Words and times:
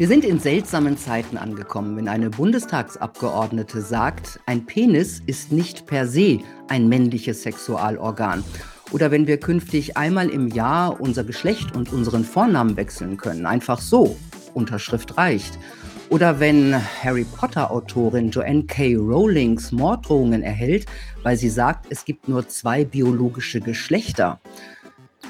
Wir 0.00 0.08
sind 0.08 0.24
in 0.24 0.40
seltsamen 0.40 0.96
Zeiten 0.96 1.36
angekommen, 1.36 1.94
wenn 1.94 2.08
eine 2.08 2.30
Bundestagsabgeordnete 2.30 3.82
sagt, 3.82 4.40
ein 4.46 4.64
Penis 4.64 5.20
ist 5.26 5.52
nicht 5.52 5.84
per 5.84 6.08
se 6.08 6.38
ein 6.68 6.88
männliches 6.88 7.42
Sexualorgan. 7.42 8.42
Oder 8.92 9.10
wenn 9.10 9.26
wir 9.26 9.36
künftig 9.36 9.98
einmal 9.98 10.30
im 10.30 10.48
Jahr 10.48 11.02
unser 11.02 11.22
Geschlecht 11.22 11.76
und 11.76 11.92
unseren 11.92 12.24
Vornamen 12.24 12.78
wechseln 12.78 13.18
können. 13.18 13.44
Einfach 13.44 13.78
so. 13.78 14.16
Unterschrift 14.54 15.18
reicht. 15.18 15.58
Oder 16.08 16.40
wenn 16.40 16.74
Harry 17.04 17.24
Potter-Autorin 17.24 18.30
Joanne 18.30 18.62
K. 18.62 18.96
Rowlings 18.96 19.70
Morddrohungen 19.70 20.42
erhält, 20.42 20.86
weil 21.24 21.36
sie 21.36 21.50
sagt, 21.50 21.88
es 21.90 22.06
gibt 22.06 22.26
nur 22.26 22.48
zwei 22.48 22.86
biologische 22.86 23.60
Geschlechter. 23.60 24.40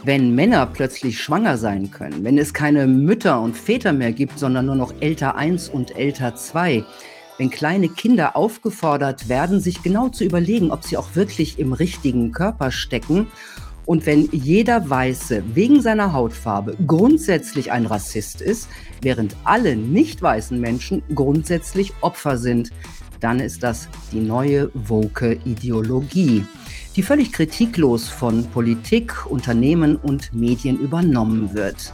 Wenn 0.02 0.34
Männer 0.34 0.64
plötzlich 0.66 1.20
schwanger 1.20 1.58
sein 1.58 1.90
können, 1.90 2.24
wenn 2.24 2.38
es 2.38 2.54
keine 2.54 2.86
Mütter 2.86 3.40
und 3.40 3.56
Väter 3.56 3.92
mehr 3.92 4.12
gibt, 4.12 4.38
sondern 4.38 4.66
nur 4.66 4.74
noch 4.74 4.94
älter 5.00 5.36
1 5.36 5.68
und 5.68 5.96
älter 5.96 6.34
2, 6.34 6.84
wenn 7.36 7.50
kleine 7.50 7.88
Kinder 7.88 8.34
aufgefordert 8.36 9.28
werden, 9.28 9.60
sich 9.60 9.82
genau 9.82 10.08
zu 10.08 10.24
überlegen, 10.24 10.70
ob 10.70 10.84
sie 10.84 10.96
auch 10.96 11.14
wirklich 11.16 11.58
im 11.58 11.74
richtigen 11.74 12.32
Körper 12.32 12.70
stecken 12.70 13.26
und 13.84 14.06
wenn 14.06 14.28
jeder 14.30 14.88
Weiße 14.88 15.42
wegen 15.54 15.82
seiner 15.82 16.12
Hautfarbe 16.12 16.76
grundsätzlich 16.86 17.72
ein 17.72 17.86
Rassist 17.86 18.40
ist, 18.40 18.68
während 19.02 19.36
alle 19.44 19.76
nicht 19.76 20.22
weißen 20.22 20.60
Menschen 20.60 21.02
grundsätzlich 21.14 21.92
Opfer 22.00 22.38
sind, 22.38 22.70
dann 23.20 23.40
ist 23.40 23.62
das 23.62 23.88
die 24.12 24.20
neue 24.20 24.70
woke 24.74 25.38
Ideologie 25.44 26.44
die 26.96 27.02
völlig 27.02 27.32
kritiklos 27.32 28.08
von 28.08 28.46
Politik, 28.50 29.26
Unternehmen 29.26 29.96
und 29.96 30.32
Medien 30.32 30.78
übernommen 30.78 31.54
wird. 31.54 31.92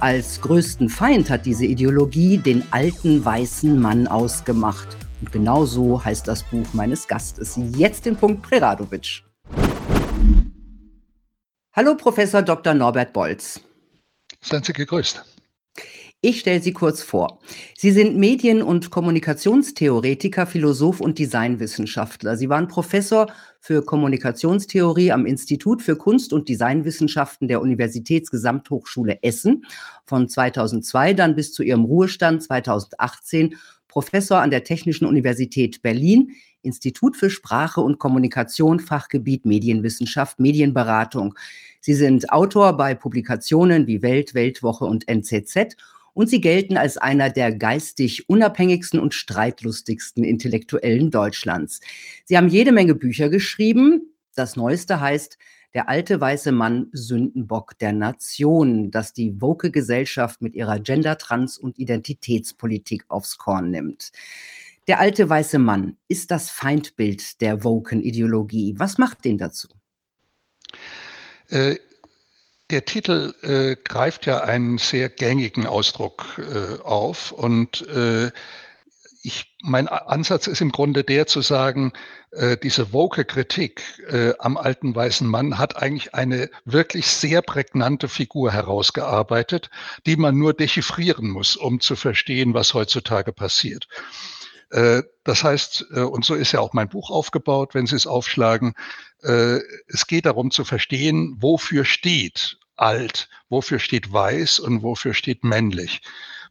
Als 0.00 0.40
größten 0.40 0.88
Feind 0.88 1.30
hat 1.30 1.46
diese 1.46 1.64
Ideologie 1.64 2.38
den 2.38 2.64
alten 2.72 3.24
weißen 3.24 3.80
Mann 3.80 4.06
ausgemacht. 4.06 4.96
Und 5.20 5.32
genau 5.32 5.64
so 5.64 6.04
heißt 6.04 6.26
das 6.26 6.42
Buch 6.42 6.66
meines 6.72 7.06
Gastes. 7.06 7.58
Jetzt 7.76 8.04
den 8.04 8.16
Punkt 8.16 8.42
Preradovic. 8.42 9.22
Hallo, 11.72 11.96
Professor 11.96 12.42
Dr. 12.42 12.74
Norbert 12.74 13.12
Bolz. 13.12 13.60
Seien 14.40 14.62
Sie 14.62 14.72
gegrüßt. 14.72 15.24
Ich 16.20 16.40
stelle 16.40 16.60
Sie 16.60 16.72
kurz 16.72 17.02
vor. 17.02 17.38
Sie 17.76 17.90
sind 17.90 18.16
Medien- 18.16 18.62
und 18.62 18.90
Kommunikationstheoretiker, 18.90 20.46
Philosoph 20.46 21.00
und 21.00 21.18
Designwissenschaftler. 21.18 22.36
Sie 22.36 22.48
waren 22.48 22.66
Professor 22.66 23.26
für 23.64 23.82
Kommunikationstheorie 23.82 25.10
am 25.10 25.24
Institut 25.24 25.80
für 25.80 25.96
Kunst- 25.96 26.34
und 26.34 26.50
Designwissenschaften 26.50 27.48
der 27.48 27.62
Universitätsgesamthochschule 27.62 29.22
Essen 29.22 29.64
von 30.04 30.28
2002 30.28 31.14
dann 31.14 31.34
bis 31.34 31.54
zu 31.54 31.62
ihrem 31.62 31.86
Ruhestand 31.86 32.42
2018 32.42 33.56
Professor 33.88 34.40
an 34.40 34.50
der 34.50 34.64
Technischen 34.64 35.06
Universität 35.06 35.80
Berlin, 35.80 36.32
Institut 36.60 37.16
für 37.16 37.30
Sprache 37.30 37.80
und 37.80 37.98
Kommunikation, 37.98 38.80
Fachgebiet 38.80 39.46
Medienwissenschaft, 39.46 40.40
Medienberatung. 40.40 41.34
Sie 41.80 41.94
sind 41.94 42.30
Autor 42.30 42.76
bei 42.76 42.94
Publikationen 42.94 43.86
wie 43.86 44.02
Welt, 44.02 44.34
Weltwoche 44.34 44.84
und 44.84 45.08
NZZ 45.08 45.74
und 46.14 46.28
sie 46.30 46.40
gelten 46.40 46.76
als 46.76 46.96
einer 46.96 47.28
der 47.28 47.52
geistig 47.52 48.28
unabhängigsten 48.28 48.98
und 48.98 49.12
streitlustigsten 49.14 50.24
Intellektuellen 50.24 51.10
Deutschlands. 51.10 51.80
Sie 52.24 52.36
haben 52.36 52.48
jede 52.48 52.72
Menge 52.72 52.94
Bücher 52.94 53.28
geschrieben. 53.28 54.14
Das 54.34 54.56
neueste 54.56 55.00
heißt 55.00 55.36
Der 55.74 55.88
alte 55.88 56.20
weiße 56.20 56.52
Mann 56.52 56.86
Sündenbock 56.92 57.76
der 57.78 57.92
Nation, 57.92 58.92
das 58.92 59.12
die 59.12 59.40
woke 59.40 59.72
Gesellschaft 59.72 60.40
mit 60.40 60.54
ihrer 60.54 60.78
Gender-, 60.78 61.18
Trans- 61.18 61.58
und 61.58 61.78
Identitätspolitik 61.78 63.04
aufs 63.08 63.36
Korn 63.36 63.70
nimmt. 63.70 64.12
Der 64.86 65.00
alte 65.00 65.28
weiße 65.28 65.58
Mann 65.58 65.96
ist 66.08 66.30
das 66.30 66.50
Feindbild 66.50 67.40
der 67.40 67.64
woken 67.64 68.02
Ideologie. 68.02 68.74
Was 68.78 68.98
macht 68.98 69.24
den 69.24 69.38
dazu? 69.38 69.68
Äh, 71.48 71.76
der 72.70 72.84
Titel 72.84 73.34
äh, 73.42 73.76
greift 73.76 74.26
ja 74.26 74.40
einen 74.40 74.78
sehr 74.78 75.08
gängigen 75.08 75.66
Ausdruck 75.66 76.38
äh, 76.38 76.80
auf 76.82 77.32
und 77.32 77.86
äh, 77.88 78.30
ich, 79.24 79.56
mein 79.62 79.88
Ansatz 79.88 80.46
ist 80.46 80.60
im 80.60 80.70
Grunde 80.70 81.02
der 81.02 81.26
zu 81.26 81.40
sagen, 81.40 81.94
äh, 82.30 82.58
diese 82.58 82.92
woke 82.92 83.24
Kritik 83.24 83.82
äh, 84.08 84.34
am 84.38 84.58
alten 84.58 84.94
weißen 84.94 85.26
Mann 85.26 85.56
hat 85.56 85.76
eigentlich 85.76 86.14
eine 86.14 86.50
wirklich 86.66 87.06
sehr 87.06 87.40
prägnante 87.40 88.08
Figur 88.08 88.52
herausgearbeitet, 88.52 89.70
die 90.06 90.16
man 90.16 90.36
nur 90.36 90.52
dechiffrieren 90.52 91.30
muss, 91.30 91.56
um 91.56 91.80
zu 91.80 91.96
verstehen, 91.96 92.52
was 92.52 92.74
heutzutage 92.74 93.32
passiert. 93.32 93.88
Äh, 94.70 95.04
das 95.24 95.42
heißt, 95.42 95.86
äh, 95.94 96.00
und 96.00 96.24
so 96.24 96.34
ist 96.34 96.52
ja 96.52 96.60
auch 96.60 96.74
mein 96.74 96.88
Buch 96.88 97.10
aufgebaut, 97.10 97.74
wenn 97.74 97.86
Sie 97.86 97.96
es 97.96 98.06
aufschlagen, 98.06 98.74
äh, 99.24 99.60
es 99.88 100.06
geht 100.06 100.26
darum 100.26 100.50
zu 100.50 100.64
verstehen, 100.64 101.36
wofür 101.38 101.84
steht 101.84 102.58
alt, 102.76 103.28
wofür 103.48 103.78
steht 103.78 104.12
weiß 104.12 104.58
und 104.60 104.82
wofür 104.82 105.14
steht 105.14 105.44
männlich. 105.44 106.02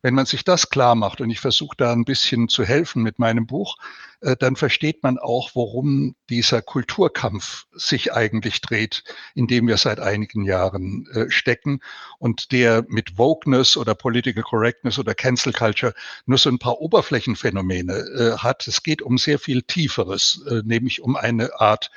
Wenn 0.01 0.16
man 0.16 0.25
sich 0.25 0.44
das 0.44 0.69
klar 0.69 0.95
macht, 0.95 1.22
und 1.22 1.29
ich 1.29 1.39
versuche 1.39 1.78
da 1.78 1.94
ein 1.94 2.03
bisschen 2.03 2.50
zu 2.50 2.66
helfen 2.66 3.03
mit 3.03 3.19
meinem 3.19 3.47
Buch, 3.47 3.78
äh, 4.19 4.35
dann 4.38 4.57
versteht 4.57 5.01
man 5.01 5.17
auch, 5.17 5.51
worum 5.53 6.16
dieser 6.29 6.62
Kulturkampf 6.62 7.67
sich 7.72 8.12
eigentlich 8.12 8.59
dreht, 8.59 9.06
in 9.33 9.47
dem 9.47 9.66
wir 9.66 9.78
seit 9.78 10.01
einigen 10.01 10.44
Jahren 10.44 11.07
äh, 11.13 11.29
stecken 11.29 11.79
und 12.19 12.51
der 12.51 12.83
mit 12.89 13.17
Wokeness 13.17 13.78
oder 13.78 13.95
Political 13.95 14.44
Correctness 14.44 15.00
oder 15.00 15.16
Cancel 15.16 15.53
Culture 15.53 15.94
nur 16.25 16.38
so 16.38 16.50
ein 16.50 16.59
paar 16.59 16.81
Oberflächenphänomene 16.81 18.35
hat. 18.39 18.67
Es 18.67 18.83
geht 18.83 19.01
um 19.01 19.17
sehr 19.17 19.39
viel 19.39 19.62
Tieferes, 19.62 20.44
nämlich 20.66 21.01
um 21.01 21.16
eine 21.16 21.62
Art 21.62 21.91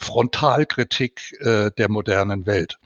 Frontalkritik 0.00 1.38
der 1.42 1.88
modernen 1.88 2.46
Welt. 2.46 2.78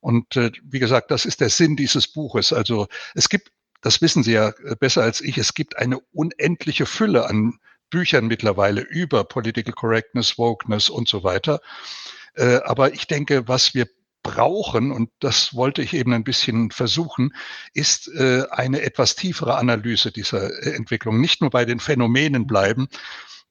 Und 0.00 0.36
äh, 0.36 0.50
wie 0.64 0.78
gesagt, 0.78 1.10
das 1.10 1.24
ist 1.24 1.40
der 1.40 1.50
Sinn 1.50 1.76
dieses 1.76 2.08
Buches. 2.08 2.52
Also 2.52 2.88
es 3.14 3.28
gibt, 3.28 3.52
das 3.82 4.00
wissen 4.02 4.22
Sie 4.22 4.32
ja 4.32 4.48
äh, 4.48 4.74
besser 4.78 5.02
als 5.02 5.20
ich, 5.20 5.38
es 5.38 5.54
gibt 5.54 5.76
eine 5.76 5.98
unendliche 6.12 6.86
Fülle 6.86 7.26
an 7.26 7.58
Büchern 7.90 8.26
mittlerweile 8.26 8.80
über 8.80 9.24
Political 9.24 9.74
Correctness, 9.74 10.38
Wokeness 10.38 10.88
und 10.88 11.08
so 11.08 11.22
weiter. 11.22 11.60
Äh, 12.34 12.60
aber 12.64 12.94
ich 12.94 13.06
denke, 13.06 13.46
was 13.48 13.74
wir 13.74 13.88
brauchen, 14.22 14.92
und 14.92 15.10
das 15.18 15.54
wollte 15.54 15.82
ich 15.82 15.94
eben 15.94 16.12
ein 16.12 16.24
bisschen 16.24 16.70
versuchen, 16.70 17.34
ist 17.74 18.08
äh, 18.08 18.44
eine 18.50 18.82
etwas 18.82 19.16
tiefere 19.16 19.56
Analyse 19.56 20.12
dieser 20.12 20.50
äh, 20.62 20.74
Entwicklung. 20.74 21.20
Nicht 21.20 21.40
nur 21.40 21.50
bei 21.50 21.64
den 21.64 21.80
Phänomenen 21.80 22.46
bleiben, 22.46 22.88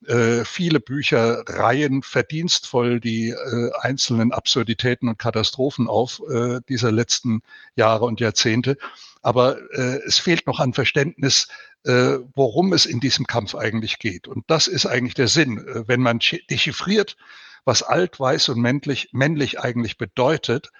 äh, 0.06 0.44
viele 0.44 0.80
Bücher 0.80 1.44
reihen 1.46 2.02
verdienstvoll 2.02 3.00
die 3.00 3.30
äh, 3.30 3.70
einzelnen 3.80 4.32
Absurditäten 4.32 5.08
und 5.08 5.18
Katastrophen 5.18 5.88
auf 5.88 6.22
äh, 6.30 6.60
dieser 6.68 6.90
letzten 6.90 7.42
Jahre 7.76 8.06
und 8.06 8.20
Jahrzehnte. 8.20 8.78
Aber 9.22 9.58
äh, 9.72 10.00
es 10.06 10.18
fehlt 10.18 10.46
noch 10.46 10.60
an 10.60 10.72
Verständnis, 10.72 11.48
äh, 11.84 12.18
worum 12.34 12.72
es 12.72 12.86
in 12.86 13.00
diesem 13.00 13.26
Kampf 13.26 13.54
eigentlich 13.54 13.98
geht. 13.98 14.26
Und 14.26 14.44
das 14.48 14.68
ist 14.68 14.86
eigentlich 14.86 15.14
der 15.14 15.28
Sinn. 15.28 15.58
Äh, 15.58 15.86
wenn 15.86 16.00
man 16.00 16.20
dechiffriert, 16.50 17.16
was 17.64 17.82
alt, 17.82 18.18
weiß 18.18 18.48
und 18.50 18.60
männlich, 18.60 19.10
männlich 19.12 19.60
eigentlich 19.60 19.98
bedeutet, 19.98 20.70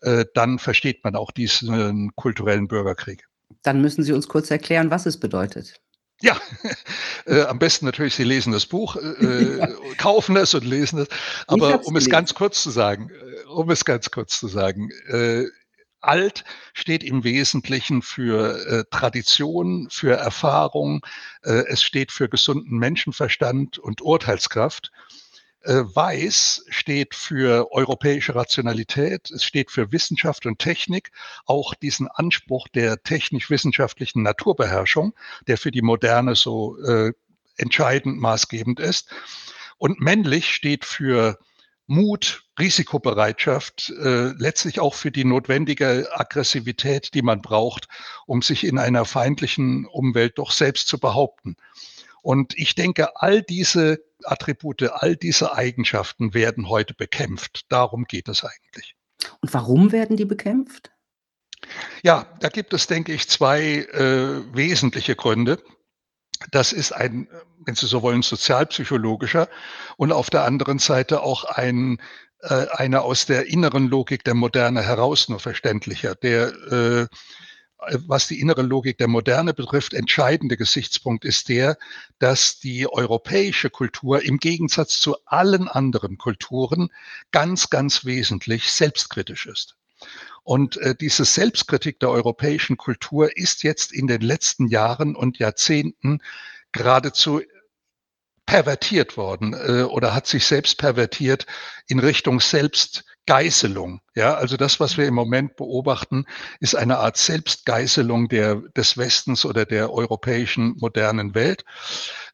äh, 0.00 0.24
dann 0.34 0.58
versteht 0.58 1.02
man 1.02 1.16
auch 1.16 1.32
diesen 1.32 2.14
kulturellen 2.14 2.68
Bürgerkrieg. 2.68 3.26
Dann 3.62 3.80
müssen 3.80 4.04
Sie 4.04 4.12
uns 4.12 4.28
kurz 4.28 4.50
erklären, 4.50 4.90
was 4.90 5.06
es 5.06 5.18
bedeutet. 5.18 5.80
Ja, 6.22 6.38
äh, 7.26 7.42
am 7.42 7.58
besten 7.58 7.86
natürlich, 7.86 8.14
Sie 8.14 8.24
lesen 8.24 8.52
das 8.52 8.66
Buch, 8.66 8.96
äh, 8.96 9.00
äh 9.24 9.58
ja. 9.58 9.68
kaufen 9.96 10.36
es 10.36 10.54
und 10.54 10.64
lesen 10.64 11.00
es. 11.00 11.08
Aber 11.46 11.84
um 11.86 11.96
es 11.96 12.08
ganz 12.08 12.34
kurz 12.34 12.62
zu 12.62 12.70
sagen, 12.70 13.10
äh, 13.10 13.46
um 13.48 13.70
es 13.70 13.84
ganz 13.84 14.10
kurz 14.10 14.38
zu 14.38 14.48
sagen, 14.48 14.90
äh, 15.08 15.46
alt 16.00 16.44
steht 16.72 17.02
im 17.02 17.24
Wesentlichen 17.24 18.02
für 18.02 18.66
äh, 18.66 18.84
Tradition, 18.90 19.88
für 19.90 20.16
Erfahrung, 20.16 21.04
äh, 21.42 21.64
es 21.68 21.82
steht 21.82 22.12
für 22.12 22.28
gesunden 22.28 22.78
Menschenverstand 22.78 23.78
und 23.78 24.00
Urteilskraft. 24.00 24.92
Äh, 25.62 25.82
weiß 25.94 26.64
steht 26.70 27.14
für 27.14 27.70
europäische 27.70 28.34
Rationalität, 28.34 29.30
es 29.30 29.44
steht 29.44 29.70
für 29.70 29.92
Wissenschaft 29.92 30.46
und 30.46 30.58
Technik, 30.58 31.10
auch 31.44 31.74
diesen 31.74 32.08
Anspruch 32.08 32.66
der 32.68 33.02
technisch-wissenschaftlichen 33.02 34.22
Naturbeherrschung, 34.22 35.14
der 35.46 35.58
für 35.58 35.70
die 35.70 35.82
Moderne 35.82 36.34
so 36.34 36.78
äh, 36.82 37.12
entscheidend 37.58 38.18
maßgebend 38.18 38.80
ist. 38.80 39.10
Und 39.76 40.00
männlich 40.00 40.54
steht 40.54 40.86
für 40.86 41.38
Mut, 41.86 42.44
Risikobereitschaft, 42.58 43.90
äh, 43.90 44.32
letztlich 44.38 44.80
auch 44.80 44.94
für 44.94 45.10
die 45.10 45.24
notwendige 45.24 46.08
Aggressivität, 46.12 47.12
die 47.12 47.22
man 47.22 47.42
braucht, 47.42 47.88
um 48.26 48.40
sich 48.40 48.64
in 48.64 48.78
einer 48.78 49.04
feindlichen 49.04 49.84
Umwelt 49.84 50.38
doch 50.38 50.52
selbst 50.52 50.88
zu 50.88 50.98
behaupten. 50.98 51.56
Und 52.22 52.56
ich 52.56 52.74
denke, 52.74 53.20
all 53.20 53.42
diese 53.42 54.00
Attribute, 54.24 54.90
all 54.90 55.16
diese 55.16 55.54
Eigenschaften 55.54 56.34
werden 56.34 56.68
heute 56.68 56.94
bekämpft. 56.94 57.66
Darum 57.68 58.04
geht 58.04 58.28
es 58.28 58.44
eigentlich. 58.44 58.96
Und 59.40 59.52
warum 59.52 59.92
werden 59.92 60.16
die 60.16 60.24
bekämpft? 60.24 60.90
Ja, 62.02 62.26
da 62.40 62.48
gibt 62.48 62.72
es, 62.72 62.86
denke 62.86 63.12
ich, 63.12 63.28
zwei 63.28 63.60
äh, 63.60 64.54
wesentliche 64.54 65.14
Gründe. 65.14 65.62
Das 66.50 66.72
ist 66.72 66.92
ein, 66.92 67.28
wenn 67.66 67.74
Sie 67.74 67.86
so 67.86 68.02
wollen, 68.02 68.22
sozialpsychologischer 68.22 69.48
und 69.98 70.12
auf 70.12 70.30
der 70.30 70.44
anderen 70.44 70.78
Seite 70.78 71.22
auch 71.22 71.44
ein 71.44 72.00
äh, 72.42 72.66
einer 72.72 73.02
aus 73.02 73.26
der 73.26 73.48
inneren 73.48 73.88
Logik 73.88 74.24
der 74.24 74.34
Moderne 74.34 74.82
heraus 74.82 75.28
nur 75.28 75.40
verständlicher, 75.40 76.14
der 76.14 76.48
äh, 76.72 77.06
was 78.06 78.28
die 78.28 78.40
innere 78.40 78.62
Logik 78.62 78.98
der 78.98 79.08
Moderne 79.08 79.54
betrifft, 79.54 79.94
entscheidende 79.94 80.56
Gesichtspunkt 80.56 81.24
ist 81.24 81.48
der, 81.48 81.78
dass 82.18 82.58
die 82.58 82.86
europäische 82.86 83.70
Kultur 83.70 84.22
im 84.22 84.38
Gegensatz 84.38 85.00
zu 85.00 85.16
allen 85.24 85.68
anderen 85.68 86.18
Kulturen 86.18 86.90
ganz, 87.30 87.70
ganz 87.70 88.04
wesentlich 88.04 88.72
selbstkritisch 88.72 89.46
ist. 89.46 89.76
Und 90.42 90.76
äh, 90.78 90.94
diese 90.94 91.24
Selbstkritik 91.24 92.00
der 92.00 92.10
europäischen 92.10 92.76
Kultur 92.76 93.36
ist 93.36 93.62
jetzt 93.62 93.92
in 93.92 94.06
den 94.06 94.22
letzten 94.22 94.68
Jahren 94.68 95.14
und 95.14 95.38
Jahrzehnten 95.38 96.20
geradezu 96.72 97.42
pervertiert 98.46 99.16
worden 99.16 99.54
äh, 99.54 99.82
oder 99.82 100.14
hat 100.14 100.26
sich 100.26 100.44
selbst 100.44 100.78
pervertiert 100.78 101.46
in 101.86 101.98
Richtung 101.98 102.40
Selbstgeißelung. 103.30 104.00
Ja, 104.16 104.34
also 104.34 104.56
das, 104.56 104.80
was 104.80 104.98
wir 104.98 105.06
im 105.06 105.14
Moment 105.14 105.54
beobachten, 105.54 106.24
ist 106.58 106.74
eine 106.74 106.98
Art 106.98 107.16
Selbstgeißelung 107.16 108.28
der, 108.28 108.56
des 108.76 108.98
Westens 108.98 109.44
oder 109.44 109.64
der 109.64 109.92
europäischen 109.92 110.74
modernen 110.78 111.32
Welt. 111.36 111.64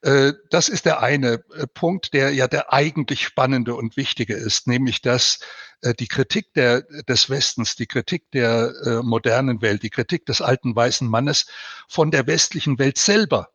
Äh, 0.01 0.33
das 0.49 0.71
ist 0.71 0.87
der 0.87 1.03
eine 1.03 1.45
äh, 1.55 1.67
Punkt, 1.75 2.15
der 2.15 2.33
ja 2.33 2.49
der 2.49 2.73
eigentlich 2.73 3.27
spannende 3.27 3.75
und 3.75 3.99
wichtige 3.99 4.33
ist, 4.35 4.69
nämlich 4.69 5.03
dass 5.03 5.41
äh, 5.83 5.93
die 5.93 6.09
Kritik 6.09 6.55
der, 6.55 6.81
des 7.07 7.29
Westens, 7.29 7.77
die 7.77 7.87
Kritik 7.87 8.31
der 8.31 9.03
modernen 9.03 9.61
Welt, 9.61 9.83
die 9.83 9.91
Kritik 9.91 10.25
des 10.25 10.41
alten 10.41 10.75
weißen 10.75 11.07
Mannes 11.07 11.47
von 11.89 12.11
der 12.11 12.27
westlichen 12.27 12.79
Welt 12.79 12.97
selber 12.97 13.51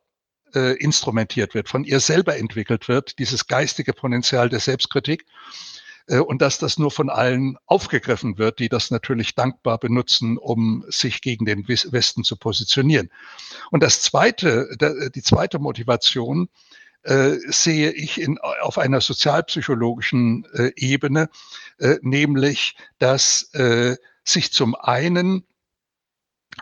instrumentiert 0.54 1.54
wird, 1.54 1.70
von 1.70 1.82
ihr 1.82 1.98
selber 1.98 2.36
entwickelt 2.36 2.86
wird, 2.86 3.18
dieses 3.18 3.46
geistige 3.46 3.94
Potenzial 3.94 4.50
der 4.50 4.60
Selbstkritik. 4.60 5.24
Äh, 6.06 6.18
und 6.18 6.42
dass 6.42 6.58
das 6.58 6.78
nur 6.78 6.90
von 6.90 7.10
allen 7.10 7.56
aufgegriffen 7.66 8.38
wird, 8.38 8.58
die 8.58 8.68
das 8.68 8.90
natürlich 8.90 9.34
dankbar 9.34 9.78
benutzen, 9.78 10.38
um 10.38 10.84
sich 10.88 11.20
gegen 11.20 11.44
den 11.44 11.66
Westen 11.68 12.24
zu 12.24 12.36
positionieren. 12.36 13.10
Und 13.70 13.82
das 13.82 14.02
zweite, 14.02 15.10
die 15.14 15.22
zweite 15.22 15.58
Motivation 15.58 16.48
äh, 17.02 17.36
sehe 17.46 17.90
ich 17.90 18.20
in, 18.20 18.38
auf 18.38 18.78
einer 18.78 19.00
sozialpsychologischen 19.00 20.46
äh, 20.54 20.72
Ebene, 20.76 21.28
nämlich, 22.02 22.76
dass 22.98 23.50
sich 24.24 24.52
zum 24.52 24.76
einen 24.76 25.44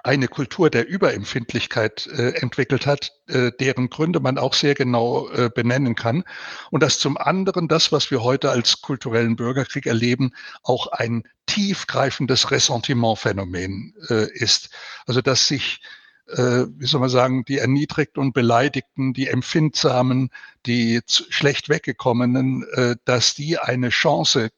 eine 0.05 0.29
Kultur 0.29 0.71
der 0.71 0.89
Überempfindlichkeit 0.89 2.07
äh, 2.07 2.31
entwickelt 2.41 2.87
hat, 2.87 3.13
äh, 3.27 3.51
deren 3.59 3.91
Gründe 3.91 4.21
man 4.21 4.39
auch 4.39 4.55
sehr 4.55 4.75
genau 4.75 5.29
äh, 5.31 5.51
benennen 5.53 5.95
kann. 5.95 6.25
Und 6.71 6.83
dass 6.83 6.99
zum 6.99 7.17
anderen 7.17 7.69
das, 7.69 7.93
was 7.93 8.11
wir 8.11 8.23
heute 8.23 8.51
als 8.51 8.81
kulturellen 8.81 9.37
Bürgerkrieg 9.37 9.87
erleben, 9.87 10.33
auch 10.63 10.87
ein 10.89 11.25
tiefgreifendes 11.47 12.51
Ressentimentphänomen 12.51 13.95
äh, 14.09 14.31
ist. 14.33 14.71
Also 15.07 15.21
dass 15.21 15.49
sich 15.49 15.81
äh, 16.29 16.67
wie 16.77 16.87
soll 16.87 17.01
man 17.01 17.11
sagen, 17.11 17.45
die 17.45 17.59
Erniedrigten 17.59 18.21
und 18.21 18.33
Beleidigten, 18.33 19.13
die 19.13 19.27
Empfindsamen, 19.27 20.31
die 20.65 21.01
schlecht 21.07 21.69
weggekommenen, 21.69 22.65
äh, 22.75 22.97
dass 23.05 23.35
die 23.35 23.59
eine 23.59 23.89
Chance 23.89 24.45
äh, 24.45 24.51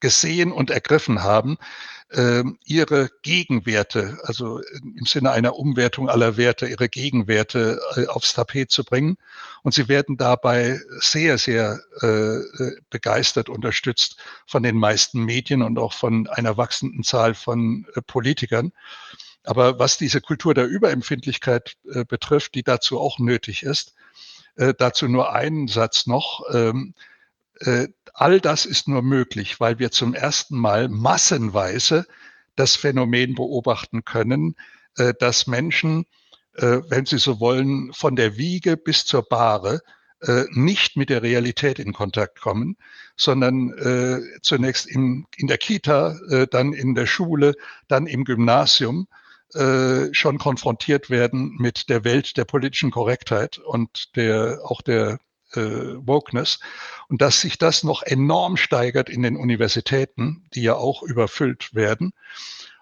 gesehen 0.00 0.52
und 0.52 0.70
ergriffen 0.70 1.22
haben, 1.22 1.58
ihre 2.64 3.10
Gegenwerte, 3.22 4.18
also 4.22 4.60
im 4.80 5.06
Sinne 5.06 5.32
einer 5.32 5.56
Umwertung 5.56 6.08
aller 6.08 6.36
Werte, 6.36 6.68
ihre 6.68 6.88
Gegenwerte 6.88 7.80
äh, 7.96 8.06
aufs 8.06 8.32
Tapet 8.32 8.70
zu 8.70 8.84
bringen. 8.84 9.16
Und 9.62 9.74
sie 9.74 9.88
werden 9.88 10.16
dabei 10.16 10.80
sehr, 11.00 11.36
sehr 11.36 11.80
äh, 12.02 12.06
äh, 12.06 12.76
begeistert 12.90 13.48
unterstützt 13.48 14.18
von 14.46 14.62
den 14.62 14.76
meisten 14.76 15.24
Medien 15.24 15.62
und 15.62 15.78
auch 15.78 15.92
von 15.92 16.28
einer 16.28 16.56
wachsenden 16.56 17.02
Zahl 17.02 17.34
von 17.34 17.86
Politikern. 18.06 18.72
Aber 19.42 19.78
was 19.80 19.98
diese 19.98 20.20
Kultur 20.20 20.54
der 20.54 20.66
Überempfindlichkeit 20.66 21.76
betrifft, 22.08 22.54
die 22.54 22.62
dazu 22.64 23.00
auch 23.00 23.20
nötig 23.20 23.62
ist, 23.62 23.94
dazu 24.56 25.06
nur 25.06 25.32
einen 25.32 25.68
Satz 25.68 26.08
noch. 26.08 26.42
Ähm, 27.60 27.94
all 28.16 28.40
das 28.40 28.64
ist 28.66 28.88
nur 28.88 29.02
möglich, 29.02 29.60
weil 29.60 29.78
wir 29.78 29.90
zum 29.90 30.14
ersten 30.14 30.58
Mal 30.58 30.88
massenweise 30.88 32.06
das 32.56 32.74
Phänomen 32.74 33.34
beobachten 33.34 34.04
können, 34.04 34.56
äh, 34.96 35.14
dass 35.18 35.46
Menschen, 35.46 36.06
äh, 36.54 36.78
wenn 36.88 37.06
sie 37.06 37.18
so 37.18 37.38
wollen, 37.38 37.92
von 37.92 38.16
der 38.16 38.36
Wiege 38.38 38.76
bis 38.76 39.04
zur 39.04 39.22
Bahre 39.22 39.82
äh, 40.22 40.44
nicht 40.50 40.96
mit 40.96 41.10
der 41.10 41.22
Realität 41.22 41.78
in 41.78 41.92
Kontakt 41.92 42.40
kommen, 42.40 42.76
sondern 43.18 43.72
zunächst 44.42 44.86
in, 44.86 45.24
in 45.38 45.46
der 45.46 45.56
Kita, 45.56 46.18
dann 46.50 46.74
in 46.74 46.94
der 46.94 47.06
Schule, 47.06 47.54
dann 47.88 48.06
im 48.06 48.24
Gymnasium 48.24 49.08
schon 50.12 50.36
konfrontiert 50.36 51.08
werden 51.08 51.56
mit 51.58 51.88
der 51.88 52.04
Welt 52.04 52.36
der 52.36 52.44
politischen 52.44 52.90
Korrektheit 52.90 53.56
und 53.56 54.14
der 54.16 54.60
auch 54.64 54.82
der 54.82 55.18
äh, 55.56 56.06
Wokeness. 56.06 56.60
Und 57.08 57.22
dass 57.22 57.40
sich 57.40 57.58
das 57.58 57.82
noch 57.82 58.02
enorm 58.02 58.56
steigert 58.56 59.08
in 59.08 59.22
den 59.22 59.36
Universitäten, 59.36 60.46
die 60.54 60.62
ja 60.62 60.74
auch 60.74 61.02
überfüllt 61.02 61.74
werden. 61.74 62.12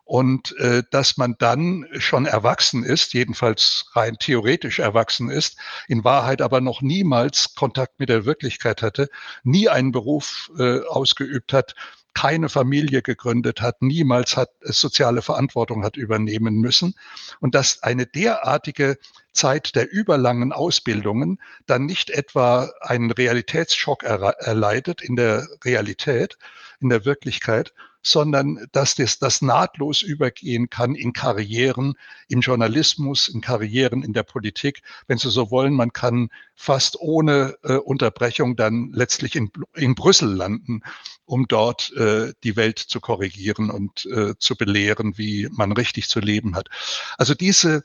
Und 0.04 0.54
äh, 0.58 0.82
dass 0.90 1.16
man 1.16 1.36
dann 1.38 1.86
schon 1.96 2.26
erwachsen 2.26 2.84
ist, 2.84 3.14
jedenfalls 3.14 3.86
rein 3.94 4.16
theoretisch 4.18 4.78
erwachsen 4.78 5.30
ist, 5.30 5.56
in 5.88 6.04
Wahrheit 6.04 6.42
aber 6.42 6.60
noch 6.60 6.82
niemals 6.82 7.54
Kontakt 7.54 8.00
mit 8.00 8.10
der 8.10 8.26
Wirklichkeit 8.26 8.82
hatte, 8.82 9.08
nie 9.44 9.70
einen 9.70 9.92
Beruf 9.92 10.50
äh, 10.58 10.80
ausgeübt 10.80 11.54
hat, 11.54 11.74
keine 12.14 12.49
Familie 12.49 13.02
gegründet 13.02 13.61
hat, 13.61 13.82
niemals 13.82 14.37
hat 14.37 14.50
äh, 14.62 14.72
soziale 14.72 15.20
Verantwortung 15.20 15.84
hat 15.84 15.96
übernehmen 15.96 16.56
müssen 16.56 16.94
und 17.40 17.55
dass 17.55 17.82
eine 17.82 18.06
derartige 18.06 18.99
Zeit 19.32 19.75
der 19.75 19.93
überlangen 19.93 20.52
Ausbildungen 20.52 21.40
dann 21.66 21.87
nicht 21.87 22.11
etwa 22.11 22.70
einen 22.81 23.11
Realitätsschock 23.11 24.05
erleidet 24.05 25.02
in 25.02 25.16
der 25.16 25.46
Realität, 25.64 26.38
in 26.81 26.88
der 26.88 27.05
Wirklichkeit, 27.05 27.75
sondern 28.04 28.66
dass 28.72 28.94
das, 28.94 29.18
das 29.18 29.42
nahtlos 29.42 30.02
übergehen 30.02 30.70
kann 30.70 30.94
in 30.94 31.12
Karrieren 31.12 31.94
im 32.28 32.40
Journalismus, 32.40 33.28
in 33.28 33.40
Karrieren 33.40 34.02
in 34.02 34.12
der 34.12 34.22
Politik. 34.22 34.82
Wenn 35.06 35.18
Sie 35.18 35.30
so 35.30 35.50
wollen, 35.50 35.72
man 35.72 35.93
kann 35.93 36.29
fast 36.55 37.00
ohne 37.00 37.56
äh, 37.62 37.76
Unterbrechung 37.76 38.56
dann 38.56 38.93
letztlich 38.93 39.34
in, 39.34 39.50
in 39.74 39.94
Brüssel 39.94 40.32
landen, 40.32 40.82
um 41.24 41.48
dort 41.48 41.93
äh, 41.94 42.34
die 42.44 42.56
Welt 42.56 42.79
zu 42.79 43.00
korrigieren 43.00 43.70
und 43.70 44.06
äh, 44.06 44.34
zu 44.38 44.55
belehren, 44.55 45.17
wie 45.17 45.48
man 45.50 45.72
richtig 45.72 46.08
zu 46.08 46.20
leben 46.20 46.55
hat. 46.55 46.69
Also 47.17 47.34
diese 47.34 47.84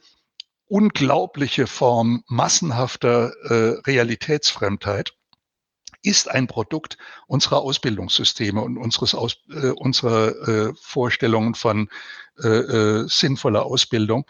unglaubliche 0.67 1.65
Form 1.65 2.23
massenhafter 2.27 3.31
äh, 3.43 3.79
Realitätsfremdheit 3.87 5.13
ist 6.01 6.29
ein 6.29 6.47
Produkt 6.47 6.97
unserer 7.27 7.61
Ausbildungssysteme 7.61 8.61
und 8.61 8.77
unseres 8.77 9.15
Aus, 9.15 9.37
äh, 9.49 9.69
unserer 9.69 10.47
äh, 10.47 10.73
Vorstellungen 10.81 11.55
von 11.55 11.89
äh, 12.41 12.47
äh, 12.47 13.07
sinnvoller 13.07 13.65
Ausbildung. 13.65 14.25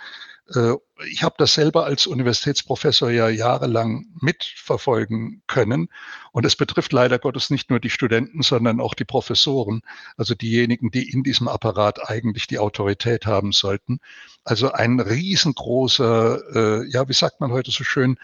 Äh, 0.53 0.73
ich 1.09 1.23
habe 1.23 1.35
das 1.38 1.53
selber 1.53 1.85
als 1.85 2.07
Universitätsprofessor 2.07 3.11
ja 3.11 3.29
jahrelang 3.29 4.07
mitverfolgen 4.19 5.43
können. 5.47 5.89
Und 6.31 6.45
es 6.45 6.55
betrifft 6.55 6.91
leider 6.91 7.19
Gottes 7.19 7.49
nicht 7.49 7.69
nur 7.69 7.79
die 7.79 7.89
Studenten, 7.89 8.41
sondern 8.41 8.81
auch 8.81 8.93
die 8.93 9.05
Professoren, 9.05 9.81
also 10.17 10.35
diejenigen, 10.35 10.91
die 10.91 11.09
in 11.09 11.23
diesem 11.23 11.47
Apparat 11.47 12.09
eigentlich 12.09 12.47
die 12.47 12.59
Autorität 12.59 13.25
haben 13.25 13.51
sollten. 13.51 13.99
Also 14.43 14.71
ein 14.71 14.99
riesengroßer, 14.99 16.81
äh, 16.83 16.89
ja, 16.89 17.07
wie 17.07 17.13
sagt 17.13 17.39
man 17.39 17.51
heute 17.51 17.71
so 17.71 17.83
schön, 17.83 18.17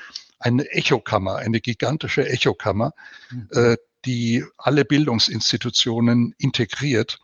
eine 0.45 0.69
Echokammer, 0.71 1.37
eine 1.37 1.59
gigantische 1.59 2.29
Echokammer, 2.29 2.93
mhm. 3.31 3.49
äh, 3.51 3.77
die 4.05 4.45
alle 4.57 4.85
Bildungsinstitutionen 4.85 6.35
integriert. 6.37 7.19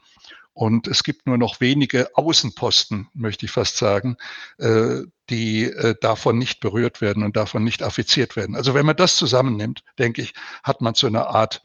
Und 0.54 0.88
es 0.88 1.04
gibt 1.04 1.28
nur 1.28 1.38
noch 1.38 1.62
wenige 1.62 2.10
Außenposten, 2.18 3.08
möchte 3.14 3.46
ich 3.46 3.52
fast 3.52 3.78
sagen, 3.78 4.18
äh, 4.58 5.04
die 5.30 5.64
äh, 5.66 5.96
davon 6.02 6.38
nicht 6.40 6.60
berührt 6.60 7.00
werden 7.00 7.24
und 7.24 7.38
davon 7.38 7.64
nicht 7.64 7.84
affiziert 7.84 8.36
werden. 8.36 8.56
Also 8.56 8.74
wenn 8.74 8.86
man 8.86 8.98
das 8.98 9.16
zusammennimmt, 9.16 9.84
denke 10.00 10.24
ich, 10.24 10.34
hat 10.64 10.82
man 10.82 10.96
so 10.96 11.08
eine 11.08 11.28
Art, 11.28 11.62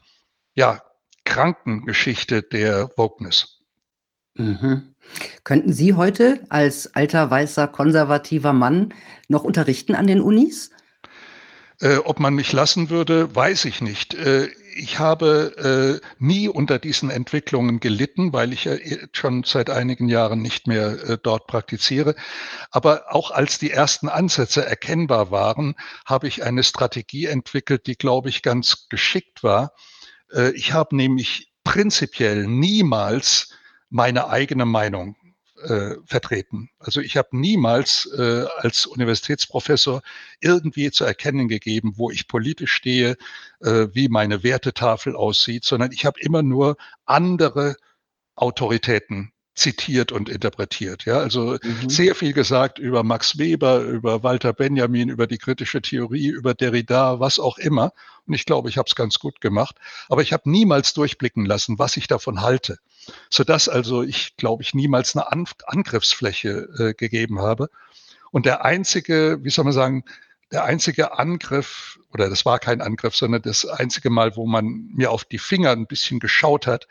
ja, 0.53 0.81
Krankengeschichte 1.25 2.43
der 2.43 2.91
Wokeness. 2.95 3.59
Mhm. 4.35 4.93
Könnten 5.43 5.73
Sie 5.73 5.95
heute 5.95 6.39
als 6.49 6.93
alter, 6.95 7.29
weißer, 7.29 7.67
konservativer 7.67 8.53
Mann 8.53 8.93
noch 9.27 9.43
unterrichten 9.43 9.95
an 9.95 10.07
den 10.07 10.21
Unis? 10.21 10.71
Äh, 11.79 11.97
ob 11.97 12.19
man 12.19 12.33
mich 12.33 12.53
lassen 12.53 12.89
würde, 12.89 13.35
weiß 13.35 13.65
ich 13.65 13.81
nicht. 13.81 14.15
Äh, 14.15 14.49
ich 14.75 14.99
habe 14.99 15.99
äh, 16.01 16.07
nie 16.19 16.47
unter 16.47 16.79
diesen 16.79 17.09
Entwicklungen 17.09 17.79
gelitten, 17.79 18.33
weil 18.33 18.53
ich 18.53 18.65
ja 18.65 18.75
schon 19.11 19.43
seit 19.43 19.69
einigen 19.69 20.07
Jahren 20.07 20.41
nicht 20.41 20.67
mehr 20.67 20.91
äh, 21.03 21.17
dort 21.21 21.47
praktiziere. 21.47 22.15
Aber 22.71 23.13
auch 23.13 23.31
als 23.31 23.59
die 23.59 23.71
ersten 23.71 24.09
Ansätze 24.09 24.65
erkennbar 24.65 25.31
waren, 25.31 25.75
habe 26.05 26.27
ich 26.27 26.43
eine 26.43 26.63
Strategie 26.63 27.25
entwickelt, 27.25 27.87
die, 27.87 27.95
glaube 27.95 28.29
ich, 28.29 28.41
ganz 28.43 28.87
geschickt 28.89 29.43
war. 29.43 29.73
Äh, 30.31 30.51
ich 30.51 30.73
habe 30.73 30.95
nämlich 30.95 31.51
prinzipiell 31.63 32.47
niemals 32.47 33.53
meine 33.89 34.29
eigene 34.29 34.65
Meinung 34.65 35.15
äh, 35.63 35.95
vertreten. 36.05 36.69
Also 36.79 37.01
ich 37.01 37.17
habe 37.17 37.29
niemals 37.31 38.09
äh, 38.17 38.45
als 38.57 38.85
Universitätsprofessor 38.85 40.01
irgendwie 40.39 40.91
zu 40.91 41.03
erkennen 41.03 41.47
gegeben, 41.47 41.93
wo 41.95 42.11
ich 42.11 42.27
politisch 42.27 42.73
stehe, 42.73 43.17
äh, 43.61 43.87
wie 43.93 44.09
meine 44.09 44.43
Wertetafel 44.43 45.15
aussieht, 45.15 45.63
sondern 45.63 45.91
ich 45.91 46.05
habe 46.05 46.19
immer 46.19 46.43
nur 46.43 46.77
andere 47.05 47.75
Autoritäten 48.35 49.31
zitiert 49.57 50.11
und 50.11 50.29
interpretiert. 50.29 51.05
Ja, 51.05 51.17
also 51.17 51.57
mhm. 51.61 51.89
sehr 51.89 52.15
viel 52.15 52.33
gesagt 52.33 52.79
über 52.79 53.03
Max 53.03 53.37
Weber, 53.37 53.81
über 53.81 54.23
Walter 54.23 54.53
Benjamin, 54.53 55.09
über 55.09 55.27
die 55.27 55.37
kritische 55.37 55.81
Theorie, 55.81 56.27
über 56.27 56.53
Derrida, 56.53 57.19
was 57.19 57.39
auch 57.39 57.57
immer. 57.57 57.91
Und 58.27 58.33
ich 58.33 58.45
glaube, 58.45 58.69
ich 58.69 58.77
habe 58.77 58.87
es 58.87 58.95
ganz 58.95 59.19
gut 59.19 59.41
gemacht. 59.41 59.75
Aber 60.09 60.21
ich 60.21 60.31
habe 60.31 60.49
niemals 60.49 60.93
durchblicken 60.93 61.45
lassen, 61.45 61.79
was 61.79 61.97
ich 61.97 62.07
davon 62.07 62.41
halte. 62.41 62.77
Sodass 63.29 63.67
also 63.67 64.03
ich, 64.03 64.37
glaube 64.37 64.63
ich, 64.63 64.73
niemals 64.73 65.15
eine 65.15 65.31
An 65.31 65.47
Angriffsfläche 65.65 66.67
äh, 66.77 66.93
gegeben 66.93 67.39
habe. 67.39 67.69
Und 68.31 68.45
der 68.45 68.63
einzige, 68.63 69.39
wie 69.41 69.49
soll 69.49 69.65
man 69.65 69.73
sagen, 69.73 70.03
der 70.51 70.63
einzige 70.63 71.17
Angriff, 71.17 71.99
oder 72.13 72.29
das 72.29 72.45
war 72.45 72.59
kein 72.59 72.81
Angriff, 72.81 73.15
sondern 73.15 73.41
das 73.41 73.65
einzige 73.65 74.09
Mal, 74.09 74.35
wo 74.35 74.45
man 74.45 74.89
mir 74.93 75.11
auf 75.11 75.25
die 75.25 75.39
Finger 75.39 75.71
ein 75.71 75.87
bisschen 75.87 76.19
geschaut 76.19 76.67
hat, 76.67 76.87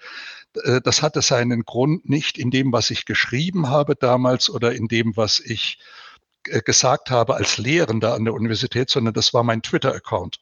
das 0.82 1.02
hatte 1.02 1.22
seinen 1.22 1.64
Grund 1.64 2.08
nicht 2.08 2.38
in 2.38 2.50
dem, 2.50 2.72
was 2.72 2.90
ich 2.90 3.04
geschrieben 3.04 3.68
habe 3.68 3.94
damals 3.96 4.50
oder 4.50 4.72
in 4.72 4.88
dem, 4.88 5.16
was 5.16 5.40
ich 5.40 5.78
äh, 6.48 6.62
gesagt 6.62 7.10
habe 7.10 7.36
als 7.36 7.58
Lehrender 7.58 8.14
an 8.14 8.24
der 8.24 8.34
Universität, 8.34 8.90
sondern 8.90 9.14
das 9.14 9.34
war 9.34 9.42
mein 9.42 9.62
Twitter-Account. 9.62 10.38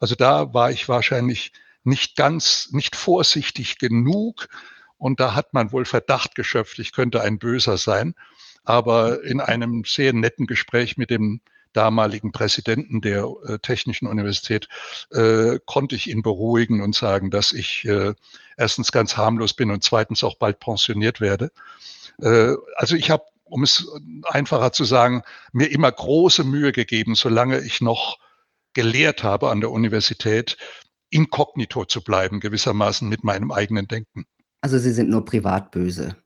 Also 0.00 0.14
da 0.14 0.52
war 0.54 0.70
ich 0.70 0.88
wahrscheinlich 0.88 1.52
nicht 1.84 2.16
ganz, 2.16 2.70
nicht 2.72 2.96
vorsichtig 2.96 3.78
genug 3.78 4.48
und 4.98 5.20
da 5.20 5.34
hat 5.34 5.52
man 5.52 5.72
wohl 5.72 5.84
Verdacht 5.84 6.34
geschöpft, 6.34 6.78
ich 6.78 6.92
könnte 6.92 7.22
ein 7.22 7.38
Böser 7.38 7.76
sein. 7.76 8.14
Aber 8.64 9.24
in 9.24 9.40
einem 9.40 9.82
sehr 9.84 10.12
netten 10.12 10.46
Gespräch 10.46 10.96
mit 10.96 11.10
dem 11.10 11.40
damaligen 11.72 12.32
Präsidenten 12.32 13.00
der 13.00 13.28
äh, 13.46 13.58
Technischen 13.58 14.06
Universität, 14.06 14.68
äh, 15.10 15.58
konnte 15.66 15.96
ich 15.96 16.08
ihn 16.08 16.22
beruhigen 16.22 16.82
und 16.82 16.94
sagen, 16.94 17.30
dass 17.30 17.52
ich 17.52 17.84
äh, 17.84 18.14
erstens 18.56 18.92
ganz 18.92 19.16
harmlos 19.16 19.54
bin 19.54 19.70
und 19.70 19.82
zweitens 19.82 20.24
auch 20.24 20.36
bald 20.36 20.60
pensioniert 20.60 21.20
werde. 21.20 21.50
Äh, 22.20 22.54
also 22.76 22.96
ich 22.96 23.10
habe, 23.10 23.24
um 23.44 23.62
es 23.62 23.86
einfacher 24.24 24.72
zu 24.72 24.84
sagen, 24.84 25.22
mir 25.52 25.70
immer 25.70 25.90
große 25.90 26.44
Mühe 26.44 26.72
gegeben, 26.72 27.14
solange 27.14 27.60
ich 27.60 27.80
noch 27.80 28.18
gelehrt 28.74 29.22
habe 29.22 29.50
an 29.50 29.60
der 29.60 29.70
Universität, 29.70 30.56
inkognito 31.10 31.84
zu 31.84 32.02
bleiben, 32.02 32.40
gewissermaßen 32.40 33.08
mit 33.08 33.22
meinem 33.22 33.50
eigenen 33.52 33.86
Denken. 33.86 34.26
Also 34.62 34.78
Sie 34.78 34.92
sind 34.92 35.10
nur 35.10 35.24
privat 35.24 35.72
böse. 35.72 36.16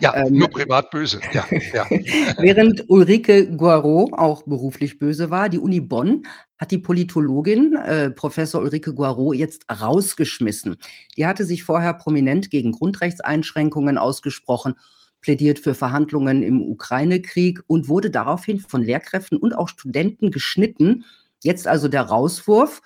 Ja, 0.00 0.14
ähm, 0.14 0.34
nur 0.34 0.48
privat 0.48 0.90
böse. 0.90 1.20
Ja, 1.32 1.46
ja. 1.72 1.86
Während 2.38 2.84
Ulrike 2.88 3.56
Guarot 3.56 4.12
auch 4.12 4.42
beruflich 4.42 4.98
böse 4.98 5.30
war, 5.30 5.48
die 5.48 5.58
Uni 5.58 5.80
Bonn 5.80 6.22
hat 6.58 6.70
die 6.70 6.78
Politologin 6.78 7.74
äh, 7.76 8.10
Professor 8.10 8.60
Ulrike 8.60 8.94
Guarot 8.94 9.36
jetzt 9.36 9.64
rausgeschmissen. 9.70 10.76
Die 11.16 11.26
hatte 11.26 11.44
sich 11.44 11.64
vorher 11.64 11.94
prominent 11.94 12.50
gegen 12.50 12.72
Grundrechtseinschränkungen 12.72 13.96
ausgesprochen, 13.96 14.74
plädiert 15.22 15.58
für 15.58 15.74
Verhandlungen 15.74 16.42
im 16.42 16.60
Ukraine-Krieg 16.60 17.60
und 17.66 17.88
wurde 17.88 18.10
daraufhin 18.10 18.60
von 18.60 18.82
Lehrkräften 18.82 19.38
und 19.38 19.54
auch 19.54 19.68
Studenten 19.68 20.30
geschnitten. 20.30 21.04
Jetzt 21.42 21.66
also 21.66 21.88
der 21.88 22.02
Rauswurf 22.02 22.82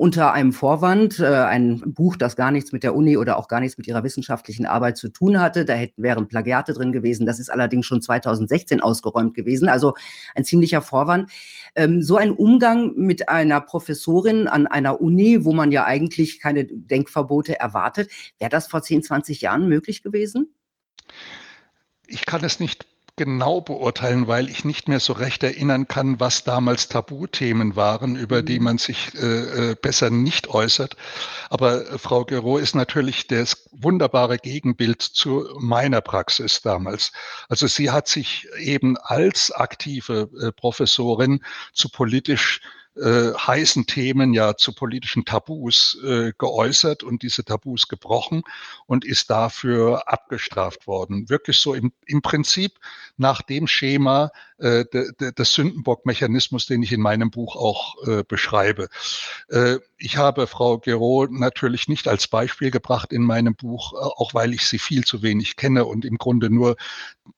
unter 0.00 0.32
einem 0.32 0.54
Vorwand, 0.54 1.18
äh, 1.18 1.26
ein 1.26 1.82
Buch, 1.92 2.16
das 2.16 2.34
gar 2.34 2.50
nichts 2.50 2.72
mit 2.72 2.84
der 2.84 2.94
Uni 2.94 3.18
oder 3.18 3.36
auch 3.36 3.48
gar 3.48 3.60
nichts 3.60 3.76
mit 3.76 3.86
ihrer 3.86 4.02
wissenschaftlichen 4.02 4.64
Arbeit 4.64 4.96
zu 4.96 5.10
tun 5.10 5.38
hatte. 5.38 5.66
Da 5.66 5.74
hätten, 5.74 6.02
wären 6.02 6.26
Plagiate 6.26 6.72
drin 6.72 6.90
gewesen. 6.90 7.26
Das 7.26 7.38
ist 7.38 7.50
allerdings 7.50 7.84
schon 7.84 8.00
2016 8.00 8.80
ausgeräumt 8.80 9.34
gewesen. 9.34 9.68
Also 9.68 9.92
ein 10.34 10.46
ziemlicher 10.46 10.80
Vorwand. 10.80 11.30
Ähm, 11.74 12.00
so 12.00 12.16
ein 12.16 12.30
Umgang 12.30 12.94
mit 12.96 13.28
einer 13.28 13.60
Professorin 13.60 14.48
an 14.48 14.66
einer 14.66 15.02
Uni, 15.02 15.44
wo 15.44 15.52
man 15.52 15.70
ja 15.70 15.84
eigentlich 15.84 16.40
keine 16.40 16.64
Denkverbote 16.64 17.60
erwartet, 17.60 18.10
wäre 18.38 18.48
das 18.48 18.68
vor 18.68 18.80
10, 18.80 19.02
20 19.02 19.42
Jahren 19.42 19.68
möglich 19.68 20.02
gewesen? 20.02 20.54
Ich 22.06 22.24
kann 22.24 22.42
es 22.42 22.58
nicht 22.58 22.86
genau 23.20 23.60
beurteilen, 23.60 24.28
weil 24.28 24.48
ich 24.48 24.64
nicht 24.64 24.88
mehr 24.88 24.98
so 24.98 25.12
recht 25.12 25.42
erinnern 25.42 25.86
kann, 25.86 26.20
was 26.20 26.42
damals 26.42 26.88
Tabuthemen 26.88 27.76
waren, 27.76 28.16
über 28.16 28.40
die 28.40 28.58
mhm. 28.58 28.64
man 28.64 28.78
sich 28.78 29.14
äh, 29.14 29.72
äh, 29.72 29.74
besser 29.74 30.08
nicht 30.08 30.48
äußert. 30.48 30.96
Aber 31.50 31.86
äh, 31.86 31.98
Frau 31.98 32.24
Gero 32.24 32.56
ist 32.56 32.74
natürlich 32.74 33.26
das 33.26 33.68
wunderbare 33.72 34.38
Gegenbild 34.38 35.02
zu 35.02 35.46
meiner 35.58 36.00
Praxis 36.00 36.62
damals. 36.62 37.12
Also 37.50 37.66
sie 37.66 37.90
hat 37.90 38.08
sich 38.08 38.48
eben 38.58 38.96
als 38.96 39.50
aktive 39.50 40.30
äh, 40.40 40.50
Professorin 40.52 41.44
zu 41.74 41.90
politisch 41.90 42.62
äh, 42.96 43.32
heißen 43.34 43.86
Themen 43.86 44.34
ja 44.34 44.56
zu 44.56 44.74
politischen 44.74 45.24
Tabus 45.24 45.98
äh, 46.04 46.32
geäußert 46.36 47.02
und 47.02 47.22
diese 47.22 47.44
Tabus 47.44 47.88
gebrochen 47.88 48.42
und 48.86 49.04
ist 49.04 49.30
dafür 49.30 50.08
abgestraft 50.08 50.86
worden. 50.86 51.28
Wirklich 51.28 51.58
so 51.58 51.74
im, 51.74 51.92
im 52.06 52.20
Prinzip 52.20 52.78
nach 53.16 53.42
dem 53.42 53.66
Schema 53.66 54.30
äh, 54.60 54.84
de, 54.84 55.12
de, 55.18 55.32
des 55.32 55.52
Sündenbock-Mechanismus, 55.54 56.66
den 56.66 56.82
ich 56.82 56.92
in 56.92 57.00
meinem 57.00 57.30
Buch 57.30 57.56
auch 57.56 57.96
äh, 58.06 58.22
beschreibe. 58.22 58.88
Äh, 59.48 59.78
ich 59.96 60.16
habe 60.16 60.46
Frau 60.46 60.78
Gero 60.78 61.26
natürlich 61.30 61.88
nicht 61.88 62.08
als 62.08 62.28
Beispiel 62.28 62.70
gebracht 62.70 63.12
in 63.12 63.22
meinem 63.22 63.54
Buch, 63.54 63.92
äh, 63.92 63.96
auch 63.96 64.34
weil 64.34 64.54
ich 64.54 64.66
sie 64.66 64.78
viel 64.78 65.04
zu 65.04 65.22
wenig 65.22 65.56
kenne 65.56 65.84
und 65.84 66.04
im 66.04 66.18
Grunde 66.18 66.50
nur 66.50 66.76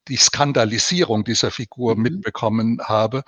die 0.09 0.17
Skandalisierung 0.17 1.25
dieser 1.25 1.51
Figur 1.51 1.97
mhm. 1.97 2.03
mitbekommen 2.03 2.81
habe. 2.83 3.23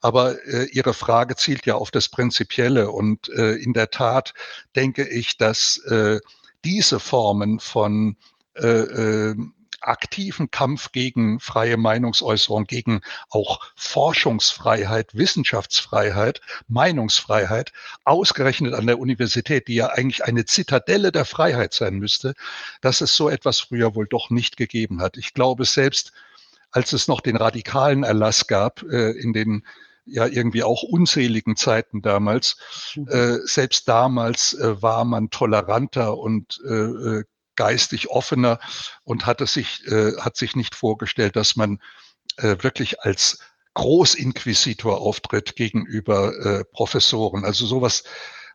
Aber 0.00 0.36
äh, 0.46 0.66
Ihre 0.66 0.94
Frage 0.94 1.36
zielt 1.36 1.66
ja 1.66 1.74
auf 1.74 1.90
das 1.90 2.08
Prinzipielle 2.08 2.90
und 2.90 3.28
äh, 3.30 3.54
in 3.54 3.72
der 3.72 3.90
Tat 3.90 4.34
denke 4.76 5.08
ich, 5.08 5.36
dass 5.36 5.78
äh, 5.86 6.20
diese 6.64 7.00
Formen 7.00 7.60
von 7.60 8.16
äh, 8.54 8.66
äh, 8.66 9.36
aktiven 9.80 10.50
Kampf 10.50 10.92
gegen 10.92 11.40
freie 11.40 11.76
Meinungsäußerung, 11.76 12.66
gegen 12.66 13.00
auch 13.30 13.60
Forschungsfreiheit, 13.76 15.14
Wissenschaftsfreiheit, 15.14 16.40
Meinungsfreiheit, 16.68 17.72
ausgerechnet 18.04 18.74
an 18.74 18.86
der 18.86 18.98
Universität, 18.98 19.68
die 19.68 19.76
ja 19.76 19.88
eigentlich 19.88 20.24
eine 20.24 20.44
Zitadelle 20.44 21.12
der 21.12 21.24
Freiheit 21.24 21.74
sein 21.74 21.98
müsste, 21.98 22.34
dass 22.80 23.00
es 23.00 23.14
so 23.14 23.28
etwas 23.28 23.60
früher 23.60 23.94
wohl 23.94 24.06
doch 24.06 24.30
nicht 24.30 24.56
gegeben 24.56 25.00
hat. 25.00 25.16
Ich 25.16 25.34
glaube, 25.34 25.64
selbst 25.64 26.12
als 26.70 26.92
es 26.92 27.08
noch 27.08 27.20
den 27.20 27.36
radikalen 27.36 28.04
Erlass 28.04 28.46
gab 28.46 28.82
äh, 28.82 29.12
in 29.12 29.32
den 29.32 29.64
ja 30.10 30.26
irgendwie 30.26 30.62
auch 30.62 30.82
unzähligen 30.82 31.56
Zeiten 31.56 32.02
damals. 32.02 32.56
Mhm. 32.94 33.08
Äh, 33.08 33.38
selbst 33.46 33.88
damals 33.88 34.54
äh, 34.54 34.80
war 34.82 35.04
man 35.04 35.30
toleranter 35.30 36.16
und 36.16 36.60
äh, 36.66 36.72
äh 36.72 37.24
geistig 37.58 38.08
offener 38.08 38.60
und 39.02 39.26
hatte 39.26 39.46
sich, 39.46 39.84
äh, 39.88 40.16
hat 40.18 40.36
sich 40.36 40.54
nicht 40.54 40.76
vorgestellt, 40.76 41.34
dass 41.34 41.56
man 41.56 41.80
äh, 42.36 42.56
wirklich 42.60 43.00
als 43.00 43.40
Großinquisitor 43.74 45.00
auftritt 45.00 45.56
gegenüber 45.56 46.32
äh, 46.38 46.64
Professoren. 46.64 47.44
Also 47.44 47.66
sowas 47.66 48.04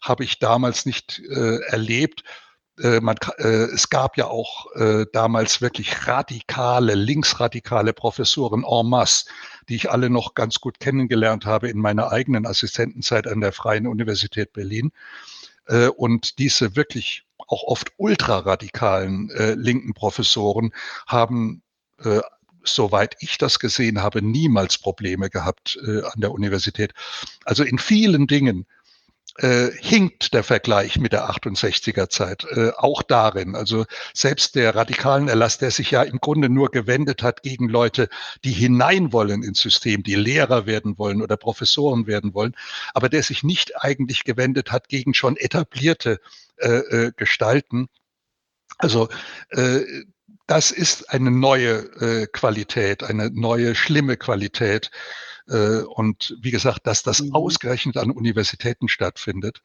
habe 0.02 0.24
ich 0.24 0.40
damals 0.40 0.86
nicht 0.86 1.20
äh, 1.20 1.58
erlebt. 1.68 2.24
Äh, 2.80 3.02
man, 3.02 3.18
äh, 3.40 3.66
es 3.74 3.90
gab 3.90 4.18
ja 4.18 4.28
auch 4.28 4.74
äh, 4.76 5.06
damals 5.12 5.62
wirklich 5.62 6.08
radikale, 6.08 6.96
linksradikale 6.96 7.92
Professoren 7.92 8.64
en 8.64 8.90
masse, 8.90 9.26
die 9.68 9.76
ich 9.76 9.92
alle 9.92 10.10
noch 10.10 10.34
ganz 10.34 10.62
gut 10.62 10.80
kennengelernt 10.80 11.46
habe 11.46 11.70
in 11.70 11.78
meiner 11.78 12.10
eigenen 12.12 12.46
Assistentenzeit 12.46 13.28
an 13.28 13.42
der 13.42 13.52
Freien 13.52 13.86
Universität 13.86 14.54
Berlin. 14.54 14.94
Äh, 15.68 15.88
und 15.88 16.40
diese 16.40 16.78
wirklich 16.78 17.26
auch 17.48 17.64
oft 17.64 17.92
ultraradikalen 17.98 19.30
äh, 19.32 19.54
linken 19.54 19.94
Professoren 19.94 20.74
haben 21.08 21.62
äh, 22.04 22.22
soweit 22.64 23.18
ich 23.20 23.38
das 23.38 23.60
gesehen 23.60 24.02
habe, 24.02 24.22
niemals 24.22 24.78
Probleme 24.78 25.30
gehabt 25.30 25.78
äh, 25.86 26.02
an 26.04 26.22
der 26.22 26.32
Universität. 26.32 26.94
Also 27.46 27.64
in 27.64 27.78
vielen 27.78 28.26
Dingen 28.28 28.66
äh, 29.38 29.72
hinkt 29.82 30.34
der 30.34 30.44
Vergleich 30.44 31.00
mit 31.00 31.12
der 31.12 31.30
68er 31.30 32.10
Zeit 32.10 32.46
äh, 32.52 32.72
auch 32.78 33.02
darin. 33.02 33.56
Also 33.56 33.86
selbst 34.14 34.56
der 34.56 34.76
radikalen 34.76 35.28
Erlass, 35.28 35.58
der 35.58 35.72
sich 35.72 35.92
ja 35.92 36.04
im 36.04 36.20
Grunde 36.20 36.50
nur 36.50 36.70
gewendet 36.70 37.24
hat 37.24 37.42
gegen 37.42 37.68
Leute, 37.68 38.10
die 38.44 38.52
hinein 38.52 39.12
wollen 39.12 39.42
ins 39.42 39.60
System, 39.60 40.04
die 40.04 40.16
Lehrer 40.16 40.66
werden 40.68 41.00
wollen 41.00 41.22
oder 41.22 41.36
Professoren 41.36 42.06
werden 42.06 42.34
wollen, 42.34 42.56
aber 42.94 43.10
der 43.10 43.24
sich 43.24 43.44
nicht 43.44 43.82
eigentlich 43.84 44.24
gewendet 44.24 44.72
hat 44.72 44.88
gegen 44.88 45.16
schon 45.16 45.36
etablierte 45.36 46.20
äh, 46.58 46.68
äh, 46.68 47.12
Gestalten. 47.16 47.88
Also 48.78 49.10
äh, 49.50 49.82
das 50.48 50.72
ist 50.72 51.10
eine 51.10 51.32
neue 51.32 51.78
äh, 52.02 52.28
Qualität, 52.28 53.04
eine 53.04 53.30
neue 53.30 53.76
schlimme 53.76 54.18
Qualität 54.18 54.92
äh, 55.48 55.80
und 55.80 56.38
wie 56.42 56.52
gesagt, 56.52 56.88
dass 56.88 57.04
das 57.04 57.22
mhm. 57.22 57.34
ausgerechnet 57.34 57.98
an 57.98 58.12
Universitäten 58.12 58.88
stattfindet, 58.90 59.62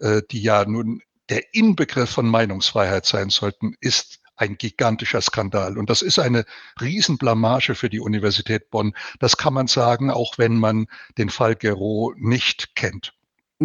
äh, 0.00 0.22
die 0.30 0.42
ja 0.42 0.64
nun 0.64 1.02
der 1.28 1.54
Inbegriff 1.54 2.10
von 2.10 2.28
Meinungsfreiheit 2.28 3.06
sein 3.06 3.30
sollten, 3.30 3.74
ist 3.80 4.20
ein 4.36 4.58
gigantischer 4.58 5.20
Skandal. 5.20 5.78
Und 5.78 5.90
das 5.90 6.02
ist 6.02 6.18
eine 6.18 6.44
Riesenblamage 6.80 7.74
für 7.74 7.88
die 7.88 8.00
Universität 8.00 8.70
Bonn. 8.70 8.94
Das 9.20 9.36
kann 9.36 9.54
man 9.54 9.68
sagen, 9.68 10.10
auch 10.10 10.38
wenn 10.38 10.58
man 10.58 10.86
den 11.16 11.30
Fall 11.30 11.54
Gero 11.54 12.12
nicht 12.16 12.74
kennt. 12.74 13.14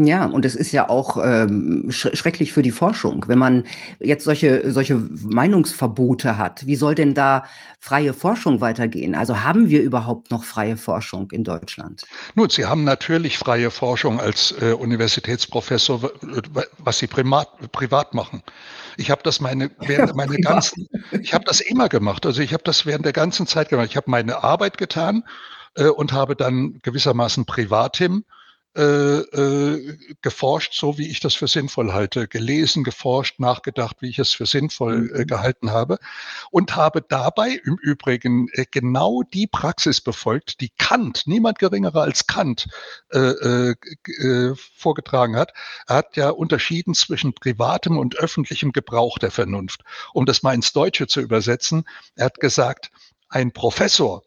Ja, 0.06 0.26
und 0.26 0.46
es 0.46 0.56
ist 0.56 0.72
ja 0.72 0.90
auch 0.90 1.18
ähm, 1.24 1.88
sch 1.90 2.10
schrecklich 2.14 2.54
für 2.54 2.62
die 2.62 2.72
Forschung. 2.72 3.26
Wenn 3.28 3.40
man 3.40 3.64
jetzt 4.00 4.24
solche, 4.24 4.72
solche 4.72 4.96
Meinungsverbote 4.96 6.38
hat, 6.38 6.66
wie 6.66 6.76
soll 6.76 6.96
denn 6.96 7.14
da 7.14 7.44
freie 7.80 8.14
Forschung 8.14 8.62
weitergehen? 8.62 9.16
Also 9.16 9.44
haben 9.44 9.70
wir 9.70 9.82
überhaupt 9.82 10.32
noch 10.32 10.44
freie 10.44 10.78
Forschung 10.78 11.32
in 11.32 11.44
Deutschland? 11.44 12.04
Nun, 12.36 12.50
Sie 12.50 12.66
haben 12.66 12.84
natürlich 12.84 13.38
freie 13.38 13.72
Forschung 13.72 14.20
als 14.20 14.54
äh, 14.62 14.74
Universitätsprofessor, 14.74 16.12
was 16.78 17.00
Sie 17.00 17.08
privat, 17.08 17.72
privat 17.72 18.14
machen. 18.14 18.44
Ich 18.98 19.12
habe 19.12 19.22
das 19.24 19.40
meine, 19.40 19.72
während 19.80 20.16
meine 20.16 20.38
ganzen, 20.38 20.88
ich 21.12 21.34
habe 21.34 21.46
das 21.46 21.62
immer 21.62 21.90
gemacht. 21.90 22.26
Also 22.26 22.42
ich 22.42 22.54
habe 22.54 22.64
das 22.64 22.86
während 22.86 23.06
der 23.06 23.14
ganzen 23.14 23.48
Zeit 23.48 23.70
gemacht. 23.70 23.88
Ich 23.90 23.98
habe 23.98 24.12
meine 24.12 24.44
Arbeit 24.44 24.78
getan 24.78 25.24
äh, 25.76 25.88
und 25.88 26.12
habe 26.12 26.36
dann 26.36 26.80
gewissermaßen 26.82 27.46
Privatim 27.46 28.24
äh, 28.78 28.82
äh, 28.82 29.98
geforscht, 30.22 30.74
so 30.76 31.00
wie 31.00 31.10
ich 31.10 31.20
das 31.20 31.34
für 31.34 31.48
sinnvoll 31.48 31.92
halte, 31.92 32.28
gelesen, 32.28 32.84
geforscht, 32.84 33.40
nachgedacht, 33.40 33.98
wie 34.02 34.10
ich 34.10 34.20
es 34.20 34.32
für 34.32 34.46
sinnvoll 34.46 35.12
äh, 35.12 35.20
mhm. 35.20 35.28
gehalten 35.28 35.72
habe 35.72 35.98
und 36.52 36.76
habe 36.76 37.02
dabei 37.02 37.60
im 37.66 37.78
Übrigen 37.82 38.48
äh, 38.54 38.66
genau 38.70 39.24
die 39.24 39.48
Praxis 39.48 40.02
befolgt, 40.02 40.62
die 40.62 40.70
Kant, 40.78 41.24
niemand 41.26 41.58
geringerer 41.58 42.04
als 42.04 42.28
Kant, 42.28 42.68
äh, 43.12 43.74
äh, 43.74 44.56
vorgetragen 44.76 45.36
hat. 45.36 45.54
Er 45.88 45.96
hat 45.96 46.16
ja 46.16 46.30
unterschieden 46.30 46.94
zwischen 46.94 47.34
privatem 47.34 47.98
und 47.98 48.18
öffentlichem 48.18 48.72
Gebrauch 48.72 49.18
der 49.18 49.32
Vernunft. 49.32 49.82
Um 50.14 50.28
das 50.28 50.44
mal 50.44 50.54
ins 50.54 50.74
Deutsche 50.74 51.08
zu 51.08 51.22
übersetzen, 51.22 51.86
er 52.16 52.26
hat 52.26 52.40
gesagt, 52.40 52.92
ein 53.30 53.52
Professor 53.52 54.24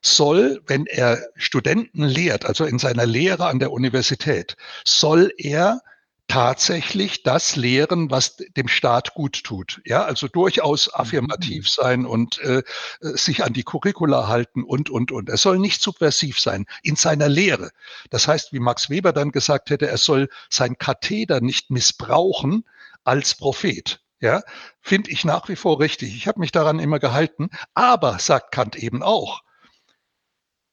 soll, 0.00 0.62
wenn 0.66 0.86
er 0.86 1.18
Studenten 1.36 2.04
lehrt, 2.04 2.44
also 2.46 2.64
in 2.64 2.78
seiner 2.78 3.06
Lehre 3.06 3.46
an 3.46 3.58
der 3.58 3.72
Universität, 3.72 4.56
soll 4.84 5.32
er 5.36 5.80
tatsächlich 6.28 7.22
das 7.22 7.56
lehren, 7.56 8.10
was 8.10 8.36
dem 8.36 8.68
Staat 8.68 9.14
gut 9.14 9.42
tut. 9.44 9.80
Ja, 9.86 10.04
also 10.04 10.28
durchaus 10.28 10.92
affirmativ 10.92 11.64
mhm. 11.64 11.68
sein 11.68 12.06
und 12.06 12.38
äh, 12.40 12.62
sich 13.00 13.42
an 13.44 13.54
die 13.54 13.62
Curricula 13.62 14.28
halten 14.28 14.62
und, 14.62 14.90
und, 14.90 15.10
und. 15.10 15.30
Er 15.30 15.38
soll 15.38 15.58
nicht 15.58 15.80
subversiv 15.80 16.38
sein 16.38 16.66
in 16.82 16.96
seiner 16.96 17.28
Lehre. 17.28 17.70
Das 18.10 18.28
heißt, 18.28 18.52
wie 18.52 18.60
Max 18.60 18.90
Weber 18.90 19.14
dann 19.14 19.32
gesagt 19.32 19.70
hätte, 19.70 19.88
er 19.88 19.96
soll 19.96 20.28
sein 20.50 20.76
Katheder 20.76 21.40
nicht 21.40 21.70
missbrauchen 21.70 22.64
als 23.04 23.34
Prophet. 23.34 24.00
Ja, 24.20 24.42
finde 24.82 25.10
ich 25.10 25.24
nach 25.24 25.48
wie 25.48 25.56
vor 25.56 25.80
richtig. 25.80 26.14
Ich 26.14 26.26
habe 26.28 26.40
mich 26.40 26.52
daran 26.52 26.78
immer 26.78 26.98
gehalten. 26.98 27.50
Aber, 27.72 28.18
sagt 28.18 28.52
Kant 28.52 28.76
eben 28.76 29.02
auch, 29.02 29.42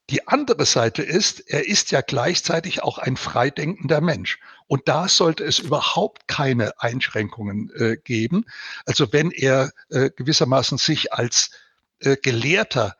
die 0.10 0.28
andere 0.28 0.66
Seite 0.66 1.02
ist, 1.02 1.40
er 1.50 1.68
ist 1.68 1.92
ja 1.92 2.02
gleichzeitig 2.02 2.84
auch 2.84 3.00
ein 3.00 3.18
freidenkender 3.18 4.02
Mensch. 4.02 4.40
Und 4.68 4.88
da 4.88 5.08
sollte 5.08 5.44
es 5.44 5.60
überhaupt 5.60 6.28
keine 6.28 6.80
Einschränkungen 6.80 7.72
äh, 7.76 7.98
geben. 7.98 8.46
Also 8.86 9.12
wenn 9.14 9.32
er 9.32 9.72
äh, 9.90 10.12
gewissermaßen 10.16 10.78
sich 10.78 11.14
als 11.14 11.52
äh, 12.00 12.18
Gelehrter 12.18 12.96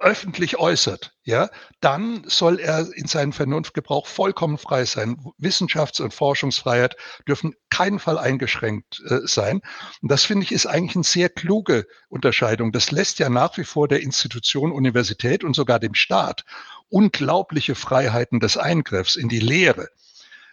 öffentlich 0.00 0.58
äußert, 0.58 1.12
ja, 1.24 1.50
dann 1.80 2.22
soll 2.26 2.60
er 2.60 2.88
in 2.94 3.06
seinem 3.06 3.32
Vernunftgebrauch 3.32 4.06
vollkommen 4.06 4.58
frei 4.58 4.84
sein. 4.84 5.16
Wissenschafts- 5.38 6.00
und 6.00 6.14
Forschungsfreiheit 6.14 6.96
dürfen 7.26 7.54
keinen 7.70 7.98
Fall 7.98 8.18
eingeschränkt 8.18 9.02
äh, 9.08 9.20
sein. 9.24 9.60
Und 10.00 10.10
das 10.10 10.24
finde 10.24 10.44
ich 10.44 10.52
ist 10.52 10.66
eigentlich 10.66 10.96
eine 10.96 11.04
sehr 11.04 11.28
kluge 11.28 11.86
Unterscheidung. 12.08 12.72
Das 12.72 12.90
lässt 12.90 13.18
ja 13.18 13.28
nach 13.28 13.56
wie 13.56 13.64
vor 13.64 13.88
der 13.88 14.00
Institution 14.00 14.72
Universität 14.72 15.44
und 15.44 15.54
sogar 15.54 15.78
dem 15.78 15.94
Staat 15.94 16.44
unglaubliche 16.88 17.74
Freiheiten 17.74 18.40
des 18.40 18.56
Eingriffs 18.56 19.16
in 19.16 19.28
die 19.28 19.40
Lehre. 19.40 19.88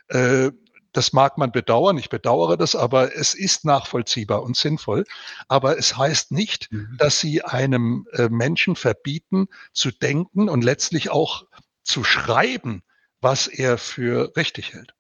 Äh, 0.08 0.52
das 0.96 1.14
mag 1.14 1.38
man 1.38 1.52
bedauern, 1.52 1.98
ich 1.98 2.10
bedauere 2.10 2.58
das, 2.58 2.76
aber 2.76 3.16
es 3.16 3.34
ist 3.34 3.66
nachvollziehbar 3.66 4.44
und 4.44 4.56
sinnvoll. 4.56 5.06
Aber 5.48 5.78
es 5.78 5.98
heißt 5.98 6.32
nicht, 6.32 6.72
mhm. 6.72 6.96
dass 6.98 7.20
sie 7.20 7.44
einem 7.44 8.08
äh, 8.14 8.30
Menschen 8.30 8.76
verbieten 8.76 9.48
zu 9.74 9.92
denken 9.92 10.50
und 10.50 10.64
letztlich 10.64 11.10
auch 11.10 11.46
zu 11.84 12.04
schreiben, 12.04 12.84
was 13.22 13.48
er 13.48 13.78
für 13.78 14.36
richtig 14.36 14.74
hält. 14.74 14.94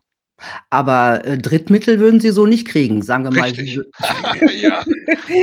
Aber 0.70 1.24
äh, 1.26 1.38
Drittmittel 1.38 2.00
würden 2.00 2.20
Sie 2.20 2.32
so 2.32 2.46
nicht 2.46 2.68
kriegen, 2.68 3.02
sagen 3.02 3.24
wir 3.24 3.44
richtig. 3.44 3.78
mal. 3.78 4.54
ja, 4.54 4.84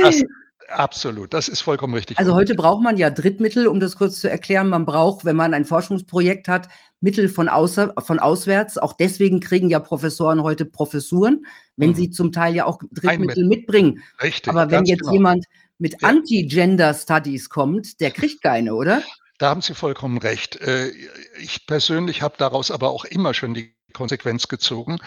das, 0.03 0.23
Absolut, 0.69 1.33
das 1.33 1.47
ist 1.47 1.61
vollkommen 1.61 1.93
richtig. 1.93 2.17
Also 2.17 2.33
heute 2.33 2.55
braucht 2.55 2.81
man 2.81 2.97
ja 2.97 3.09
Drittmittel, 3.09 3.67
um 3.67 3.79
das 3.79 3.95
kurz 3.95 4.19
zu 4.19 4.29
erklären. 4.29 4.69
Man 4.69 4.85
braucht, 4.85 5.25
wenn 5.25 5.35
man 5.35 5.53
ein 5.53 5.65
Forschungsprojekt 5.65 6.47
hat, 6.47 6.69
Mittel 7.01 7.29
von, 7.29 7.49
außer, 7.49 7.93
von 7.99 8.19
auswärts. 8.19 8.77
Auch 8.77 8.93
deswegen 8.93 9.39
kriegen 9.39 9.69
ja 9.69 9.79
Professoren 9.79 10.41
heute 10.41 10.65
Professuren, 10.65 11.45
wenn 11.75 11.91
mhm. 11.91 11.95
sie 11.95 12.09
zum 12.09 12.31
Teil 12.31 12.55
ja 12.55 12.65
auch 12.65 12.79
Drittmittel 12.91 13.45
mitbringen. 13.45 14.01
Richtig. 14.21 14.49
Aber 14.49 14.71
wenn 14.71 14.85
jetzt 14.85 15.01
genau. 15.01 15.13
jemand 15.13 15.45
mit 15.77 16.01
ja. 16.01 16.07
Anti-Gender 16.07 16.93
Studies 16.93 17.49
kommt, 17.49 17.99
der 17.99 18.11
kriegt 18.11 18.41
keine, 18.41 18.73
oder? 18.73 19.03
Da 19.37 19.49
haben 19.49 19.61
Sie 19.61 19.73
vollkommen 19.73 20.19
recht. 20.19 20.55
Äh, 20.61 20.91
ich 21.41 21.65
persönlich 21.65 22.21
habe 22.21 22.35
daraus 22.37 22.71
aber 22.71 22.91
auch 22.91 23.03
immer 23.03 23.33
schon 23.33 23.53
die 23.53 23.72
Konsequenz 23.93 24.47
gezogen, 24.47 24.99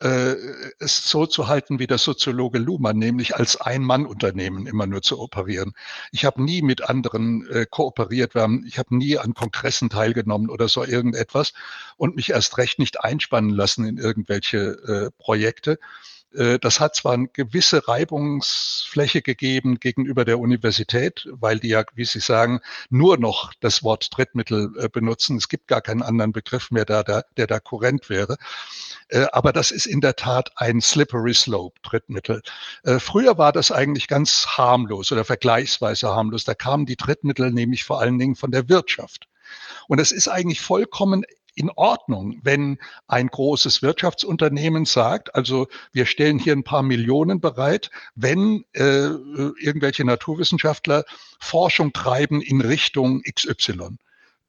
äh, 0.00 0.34
es 0.78 1.08
so 1.08 1.26
zu 1.26 1.48
halten 1.48 1.78
wie 1.78 1.86
der 1.86 1.98
Soziologe 1.98 2.58
Luhmann, 2.58 2.98
nämlich 2.98 3.36
als 3.36 3.60
Ein-Mann-Unternehmen 3.60 4.66
immer 4.66 4.86
nur 4.86 5.02
zu 5.02 5.20
operieren. 5.20 5.74
Ich 6.10 6.24
habe 6.24 6.42
nie 6.42 6.62
mit 6.62 6.82
anderen 6.82 7.46
äh, 7.50 7.66
kooperiert, 7.68 8.34
haben, 8.34 8.64
ich 8.66 8.78
habe 8.78 8.96
nie 8.96 9.18
an 9.18 9.34
Kongressen 9.34 9.90
teilgenommen 9.90 10.50
oder 10.50 10.68
so 10.68 10.84
irgendetwas 10.84 11.52
und 11.96 12.16
mich 12.16 12.30
erst 12.30 12.58
recht 12.58 12.78
nicht 12.78 13.04
einspannen 13.04 13.50
lassen 13.50 13.84
in 13.84 13.98
irgendwelche 13.98 14.58
äh, 14.58 15.22
Projekte. 15.22 15.78
Äh, 16.34 16.58
das 16.58 16.80
hat 16.80 16.94
zwar 16.94 17.14
eine 17.14 17.28
gewisse 17.28 17.86
Reibungsfläche 17.88 19.22
gegeben 19.22 19.80
gegenüber 19.80 20.24
der 20.24 20.38
Universität, 20.38 21.26
weil 21.32 21.58
die 21.58 21.68
ja, 21.68 21.84
wie 21.94 22.04
Sie 22.04 22.20
sagen, 22.20 22.60
nur 22.88 23.18
noch 23.18 23.52
das 23.60 23.82
Wort 23.82 24.08
Drittmittel 24.16 24.72
äh, 24.78 24.88
benutzen. 24.88 25.36
Es 25.36 25.48
gibt 25.48 25.68
gar 25.68 25.80
keinen 25.80 26.02
anderen 26.02 26.32
Begriff 26.32 26.70
mehr, 26.70 26.84
der 26.84 27.04
da, 27.04 27.22
der 27.36 27.46
da 27.46 27.60
kurrent 27.60 28.08
wäre. 28.08 28.36
Äh, 29.08 29.26
aber 29.32 29.52
das 29.52 29.70
ist 29.70 29.86
in 29.86 30.00
der 30.00 30.16
Tat 30.16 30.52
ein 30.56 30.80
slippery 30.80 31.34
slope, 31.34 31.80
Drittmittel. 31.82 32.42
Früher 32.98 33.38
war 33.38 33.52
das 33.52 33.72
eigentlich 33.72 34.08
ganz 34.08 34.46
harmlos 34.46 35.12
oder 35.12 35.24
vergleichsweise 35.24 36.08
harmlos. 36.08 36.44
Da 36.44 36.54
kamen 36.54 36.86
die 36.86 36.96
Drittmittel 36.96 37.50
nämlich 37.50 37.84
vor 37.84 38.00
allen 38.00 38.18
Dingen 38.18 38.36
von 38.36 38.50
der 38.50 38.68
Wirtschaft. 38.68 39.28
Und 39.88 39.98
es 39.98 40.12
ist 40.12 40.28
eigentlich 40.28 40.60
vollkommen 40.60 41.24
in 41.54 41.70
Ordnung, 41.70 42.38
wenn 42.42 42.78
ein 43.06 43.28
großes 43.28 43.82
Wirtschaftsunternehmen 43.82 44.84
sagt, 44.84 45.34
also 45.34 45.68
wir 45.92 46.06
stellen 46.06 46.38
hier 46.38 46.52
ein 46.52 46.64
paar 46.64 46.82
Millionen 46.82 47.40
bereit, 47.40 47.90
wenn 48.14 48.64
äh, 48.72 49.06
irgendwelche 49.06 50.04
Naturwissenschaftler 50.04 51.04
Forschung 51.38 51.92
treiben 51.92 52.40
in 52.40 52.60
Richtung 52.60 53.22
XY. 53.22 53.96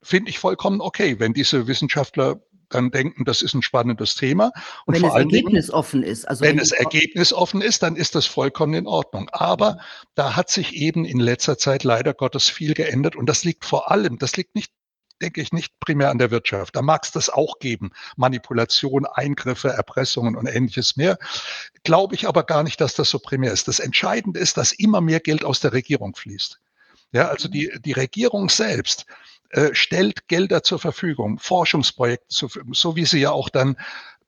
Finde 0.01 0.29
ich 0.29 0.39
vollkommen 0.39 0.81
okay, 0.81 1.19
wenn 1.19 1.33
diese 1.33 1.67
Wissenschaftler 1.67 2.41
dann 2.73 2.91
denken, 2.91 3.25
das 3.25 3.41
ist 3.41 3.53
ein 3.53 3.61
spannendes 3.61 4.15
Thema. 4.15 4.51
Und 4.85 4.95
wenn 4.95 5.01
vor 5.01 5.11
es 5.11 5.15
ergebnisoffen 5.15 6.03
ist. 6.03 6.27
Also 6.27 6.43
wenn, 6.43 6.51
wenn 6.51 6.59
es 6.59 6.71
ergebnisoffen 6.71 7.61
ist, 7.61 7.83
dann 7.83 7.95
ist 7.95 8.15
das 8.15 8.25
vollkommen 8.25 8.73
in 8.73 8.87
Ordnung. 8.87 9.29
Aber 9.31 9.79
da 10.15 10.35
hat 10.35 10.49
sich 10.49 10.73
eben 10.75 11.05
in 11.05 11.19
letzter 11.19 11.57
Zeit 11.57 11.83
leider 11.83 12.13
Gottes 12.13 12.49
viel 12.49 12.73
geändert. 12.73 13.15
Und 13.15 13.27
das 13.27 13.43
liegt 13.43 13.65
vor 13.65 13.91
allem, 13.91 14.17
das 14.17 14.35
liegt 14.37 14.55
nicht 14.55 14.71
denke 15.21 15.41
ich, 15.41 15.53
nicht 15.53 15.79
primär 15.79 16.10
an 16.10 16.17
der 16.17 16.31
Wirtschaft. 16.31 16.75
Da 16.75 16.81
mag 16.81 17.03
es 17.03 17.12
das 17.12 17.29
auch 17.29 17.60
geben. 17.60 17.91
Manipulation, 18.17 19.05
Eingriffe, 19.05 19.69
Erpressungen 19.69 20.36
und 20.36 20.47
ähnliches 20.47 20.97
mehr. 20.97 21.17
Glaube 21.84 22.15
ich 22.15 22.27
aber 22.27 22.43
gar 22.43 22.63
nicht, 22.63 22.81
dass 22.81 22.95
das 22.95 23.10
so 23.10 23.19
primär 23.19 23.51
ist. 23.51 23.67
Das 23.67 23.79
Entscheidende 23.79 24.39
ist, 24.39 24.57
dass 24.57 24.71
immer 24.71 25.01
mehr 25.01 25.19
Geld 25.19 25.43
aus 25.43 25.60
der 25.60 25.73
Regierung 25.73 26.15
fließt. 26.15 26.60
Ja, 27.13 27.27
also 27.27 27.47
die, 27.47 27.71
die 27.84 27.91
Regierung 27.91 28.49
selbst 28.49 29.05
äh, 29.49 29.73
stellt 29.73 30.29
Gelder 30.29 30.63
zur 30.63 30.79
Verfügung, 30.79 31.38
Forschungsprojekte 31.38 32.27
zur 32.29 32.49
Verfügung, 32.49 32.73
so 32.73 32.95
wie 32.95 33.05
sie 33.05 33.19
ja 33.19 33.31
auch 33.31 33.49
dann 33.49 33.75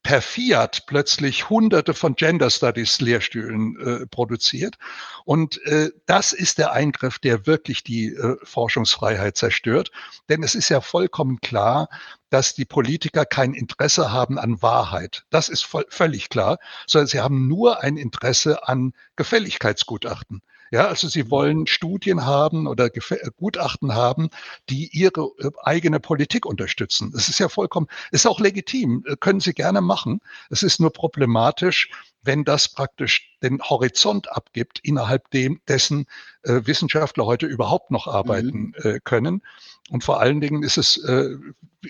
per 0.04 0.22
Fiat 0.22 0.86
plötzlich 0.86 1.50
hunderte 1.50 1.94
von 1.94 2.16
Gender 2.16 2.50
Studies 2.50 3.00
Lehrstühlen 3.00 3.80
äh, 3.80 4.06
produziert. 4.06 4.76
Und 5.24 5.62
äh, 5.66 5.92
das 6.06 6.34
ist 6.34 6.58
der 6.58 6.74
Eingriff, 6.74 7.20
der 7.20 7.48
wirklich 7.48 7.84
die 7.84 8.10
äh, 8.10 8.36
Forschungsfreiheit 8.44 9.38
zerstört. 9.38 9.92
Denn 10.30 10.44
es 10.44 10.56
ist 10.56 10.70
ja 10.70 10.82
vollkommen 10.82 11.39
klar, 11.39 11.88
dass 12.30 12.54
die 12.54 12.66
Politiker 12.66 13.26
kein 13.26 13.54
Interesse 13.54 14.12
haben 14.12 14.38
an 14.38 14.62
Wahrheit. 14.62 15.24
Das 15.30 15.48
ist 15.48 15.63
voll, 15.63 15.86
völlig 15.89 16.30
klar, 16.30 16.60
sondern 16.86 17.08
sie 17.08 17.22
haben 17.22 17.48
nur 17.48 17.82
ein 17.82 17.96
Interesse 17.96 18.68
an 18.68 18.94
Gefälligkeitsgutachten. 19.16 20.42
Ja, 20.73 20.88
also 20.88 21.07
sie 21.07 21.29
wollen 21.29 21.67
Studien 21.67 22.25
haben 22.25 22.65
oder 22.65 22.86
äh, 22.86 23.29
Gutachten 23.38 23.93
haben, 23.93 24.31
die 24.71 24.88
ihre 24.91 25.29
äh, 25.38 25.51
eigene 25.62 25.99
Politik 25.99 26.47
unterstützen. 26.47 27.12
Das 27.13 27.29
ist 27.29 27.38
ja 27.38 27.47
vollkommen, 27.47 27.86
ist 28.09 28.25
auch 28.25 28.39
legitim, 28.39 29.03
äh, 29.05 29.15
können 29.15 29.39
sie 29.39 29.53
gerne 29.53 29.81
machen. 29.81 30.19
Es 30.49 30.63
ist 30.63 30.79
nur 30.79 30.91
problematisch, 30.91 31.91
wenn 32.23 32.43
das 32.43 32.69
praktisch 32.69 33.38
den 33.43 33.62
Horizont 33.62 34.31
abgibt, 34.31 34.79
innerhalb 34.81 35.29
dem, 35.29 35.62
dessen 35.67 36.07
äh, 36.41 36.62
Wissenschaftler 36.63 37.27
heute 37.27 37.45
überhaupt 37.45 37.91
noch 37.91 38.07
arbeiten 38.07 38.73
mhm. 38.75 38.75
äh, 38.77 38.99
können. 39.03 39.43
Und 39.91 40.03
vor 40.03 40.21
allen 40.21 40.41
Dingen 40.41 40.63
ist 40.63 40.79
es 40.79 40.97
äh, 41.03 41.36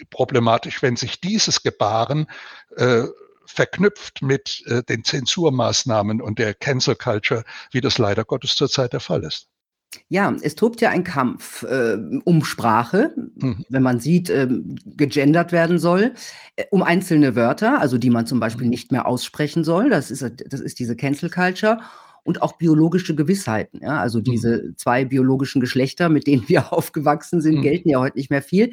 problematisch, 0.09 0.81
wenn 0.81 0.97
sich 0.97 1.21
dieses 1.21 1.63
Gebaren 1.63 2.27
verknüpft 3.45 4.21
mit 4.21 4.63
äh, 4.67 4.83
den 4.83 5.03
Zensurmaßnahmen 5.03 6.21
und 6.21 6.39
der 6.39 6.53
Cancel 6.53 6.95
Culture, 6.95 7.43
wie 7.71 7.81
das 7.81 7.97
leider 7.97 8.23
Gottes 8.23 8.55
zurzeit 8.55 8.93
der 8.93 8.99
Fall 8.99 9.23
ist. 9.23 9.47
Ja, 10.09 10.35
es 10.41 10.55
tobt 10.55 10.81
ja 10.81 10.89
ein 10.89 11.03
Kampf 11.03 11.63
äh, 11.63 11.97
um 12.23 12.43
Sprache, 12.43 13.13
mhm. 13.35 13.65
wenn 13.69 13.83
man 13.83 13.99
sieht, 13.99 14.29
äh, 14.29 14.47
gegendert 14.85 15.51
werden 15.51 15.79
soll, 15.79 16.13
äh, 16.55 16.65
um 16.71 16.83
einzelne 16.83 17.35
Wörter, 17.35 17.79
also 17.79 17.97
die 17.97 18.09
man 18.09 18.25
zum 18.25 18.39
Beispiel 18.39 18.67
nicht 18.67 18.91
mehr 18.91 19.05
aussprechen 19.07 19.63
soll. 19.63 19.89
Das 19.89 20.11
ist, 20.11 20.23
das 20.47 20.59
ist 20.59 20.79
diese 20.79 20.95
Cancel 20.95 21.29
Culture 21.29 21.79
und 22.23 22.41
auch 22.41 22.53
biologische 22.53 23.15
Gewissheiten. 23.15 23.81
Ja? 23.81 23.99
Also 23.99 24.19
mhm. 24.19 24.23
diese 24.23 24.75
zwei 24.75 25.05
biologischen 25.05 25.61
Geschlechter, 25.61 26.09
mit 26.09 26.27
denen 26.27 26.47
wir 26.47 26.73
aufgewachsen 26.73 27.41
sind, 27.41 27.57
mhm. 27.57 27.61
gelten 27.61 27.89
ja 27.89 27.99
heute 27.99 28.17
nicht 28.17 28.29
mehr 28.29 28.41
viel. 28.41 28.71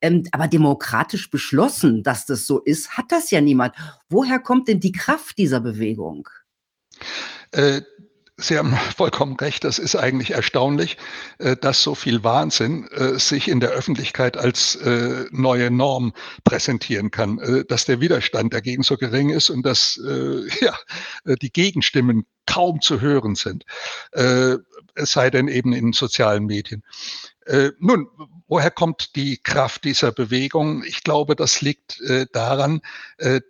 Ähm, 0.00 0.24
aber 0.30 0.46
demokratisch 0.46 1.30
beschlossen, 1.30 2.02
dass 2.02 2.26
das 2.26 2.46
so 2.46 2.60
ist, 2.60 2.96
hat 2.96 3.06
das 3.10 3.30
ja 3.30 3.40
niemand. 3.40 3.74
Woher 4.08 4.38
kommt 4.38 4.68
denn 4.68 4.80
die 4.80 4.92
Kraft 4.92 5.38
dieser 5.38 5.60
Bewegung? 5.60 6.28
Äh, 7.52 7.82
Sie 8.40 8.56
haben 8.56 8.76
vollkommen 8.96 9.34
recht. 9.36 9.64
Das 9.64 9.80
ist 9.80 9.96
eigentlich 9.96 10.30
erstaunlich, 10.30 10.96
äh, 11.38 11.56
dass 11.56 11.82
so 11.82 11.96
viel 11.96 12.22
Wahnsinn 12.22 12.86
äh, 12.88 13.18
sich 13.18 13.48
in 13.48 13.58
der 13.58 13.70
Öffentlichkeit 13.70 14.36
als 14.36 14.78
neue 15.30 15.70
Norm 15.70 16.12
präsentieren 16.44 17.10
kann, 17.10 17.64
dass 17.68 17.84
der 17.84 18.00
Widerstand 18.00 18.54
dagegen 18.54 18.82
so 18.82 18.96
gering 18.96 19.30
ist 19.30 19.50
und 19.50 19.64
dass 19.64 20.00
ja, 20.60 20.76
die 21.24 21.52
Gegenstimmen 21.52 22.26
kaum 22.46 22.80
zu 22.80 23.00
hören 23.00 23.34
sind, 23.34 23.64
es 24.12 25.12
sei 25.12 25.30
denn 25.30 25.48
eben 25.48 25.72
in 25.72 25.92
sozialen 25.92 26.46
Medien. 26.46 26.82
Nun, 27.78 28.08
woher 28.46 28.70
kommt 28.70 29.16
die 29.16 29.38
Kraft 29.38 29.84
dieser 29.84 30.12
Bewegung? 30.12 30.84
Ich 30.84 31.02
glaube, 31.02 31.34
das 31.34 31.60
liegt 31.62 32.00
daran, 32.32 32.82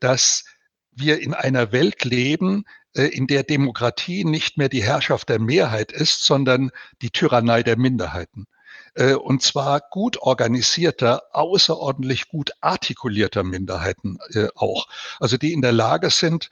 dass 0.01 0.45
wir 0.93 1.21
in 1.21 1.35
einer 1.35 1.73
Welt 1.73 2.05
leben, 2.05 2.65
äh, 2.95 3.07
in 3.07 3.27
der 3.27 3.45
Demokratie 3.45 4.25
nicht 4.25 4.59
mehr 4.59 4.69
die 4.69 4.83
Herrschaft 4.83 5.29
der 5.29 5.39
Mehrheit 5.39 5.93
ist, 5.93 6.25
sondern 6.25 6.71
die 7.03 7.11
Tyrannei 7.11 7.63
der 7.63 7.79
Minderheiten. 7.79 8.47
Äh, 8.99 9.15
und 9.15 9.43
zwar 9.43 9.81
gut 9.81 10.19
organisierter, 10.19 11.23
außerordentlich 11.33 12.29
gut 12.29 12.51
artikulierter 12.61 13.45
Minderheiten 13.45 14.19
äh, 14.31 14.49
auch. 14.57 14.89
Also 15.21 15.37
die 15.37 15.53
in 15.53 15.63
der 15.63 15.73
Lage 15.73 16.11
sind, 16.11 16.51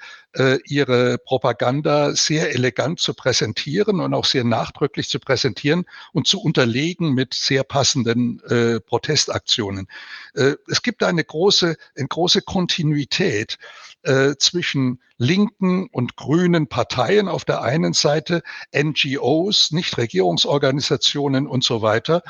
ihre 0.67 1.17
Propaganda 1.17 2.15
sehr 2.15 2.55
elegant 2.55 3.01
zu 3.01 3.15
präsentieren 3.15 4.01
und 4.01 4.13
auch 4.13 4.27
sehr 4.27 4.45
nachdrücklich 4.45 5.09
zu 5.09 5.19
präsentieren 5.19 5.87
und 6.13 6.27
zu 6.27 6.43
unterlegen 6.43 7.15
mit 7.15 7.33
sehr 7.33 7.65
passenden 7.65 8.43
Protestaktionen. 8.85 9.89
es 10.35 10.83
gibt 10.83 11.03
eine 11.03 11.25
große, 11.25 11.79
eine 11.97 12.09
große 12.09 12.43
Kontinuität 12.43 13.57
äh, 14.07 14.37
zwischen 14.39 15.01
linken 15.19 15.89
und 15.91 16.17
grünen 16.17 16.69
Parteien 16.69 17.29
auf 17.29 17.45
der 17.45 17.63
einen 17.63 17.93
Seite, 17.93 18.43
NGOs, 18.75 19.73
Nichtregierungsorganisationen 19.73 21.47
und 21.47 21.65
so 21.65 21.83
weiter, 21.83 22.23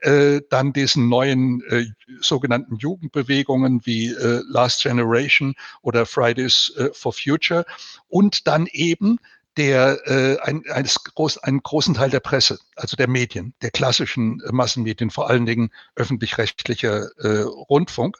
äh, 0.00 0.42
dann 0.50 0.72
diesen 0.72 1.08
neuen 1.08 1.62
äh, 1.68 1.86
sogenannten 2.20 2.76
Jugendbewegungen 2.76 3.80
wie 3.84 4.08
äh, 4.08 4.42
Last 4.48 4.82
Generation 4.82 5.54
oder 5.82 6.06
Fridays 6.06 6.72
äh, 6.76 6.90
for 6.92 7.12
Future 7.12 7.64
und 8.08 8.46
dann 8.46 8.66
eben 8.66 9.18
der 9.56 10.00
äh, 10.06 10.38
ein, 10.40 10.64
eines 10.70 11.02
groß, 11.04 11.38
einen 11.38 11.62
großen 11.62 11.94
Teil 11.94 12.10
der 12.10 12.20
Presse, 12.20 12.58
also 12.76 12.96
der 12.96 13.08
Medien, 13.08 13.54
der 13.62 13.70
klassischen 13.70 14.40
äh, 14.40 14.52
Massenmedien, 14.52 15.10
vor 15.10 15.30
allen 15.30 15.46
Dingen 15.46 15.70
öffentlich-rechtlicher 15.94 17.08
äh, 17.18 17.42
Rundfunk. 17.42 18.18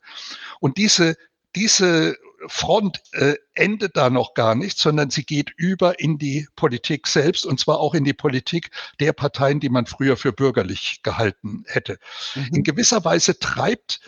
Und 0.60 0.78
diese 0.78 1.16
diese 1.54 2.16
Front 2.48 3.02
äh, 3.12 3.36
endet 3.54 3.96
da 3.96 4.10
noch 4.10 4.34
gar 4.34 4.54
nicht, 4.54 4.78
sondern 4.78 5.10
sie 5.10 5.24
geht 5.24 5.50
über 5.56 5.98
in 6.00 6.18
die 6.18 6.46
Politik 6.56 7.06
selbst 7.06 7.46
und 7.46 7.58
zwar 7.58 7.78
auch 7.80 7.94
in 7.94 8.04
die 8.04 8.12
Politik 8.12 8.70
der 9.00 9.12
Parteien, 9.12 9.60
die 9.60 9.68
man 9.68 9.86
früher 9.86 10.16
für 10.16 10.32
bürgerlich 10.32 11.00
gehalten 11.02 11.64
hätte. 11.66 11.98
Mhm. 12.34 12.48
In 12.52 12.62
gewisser 12.62 13.04
Weise 13.04 13.38
treibt 13.38 14.00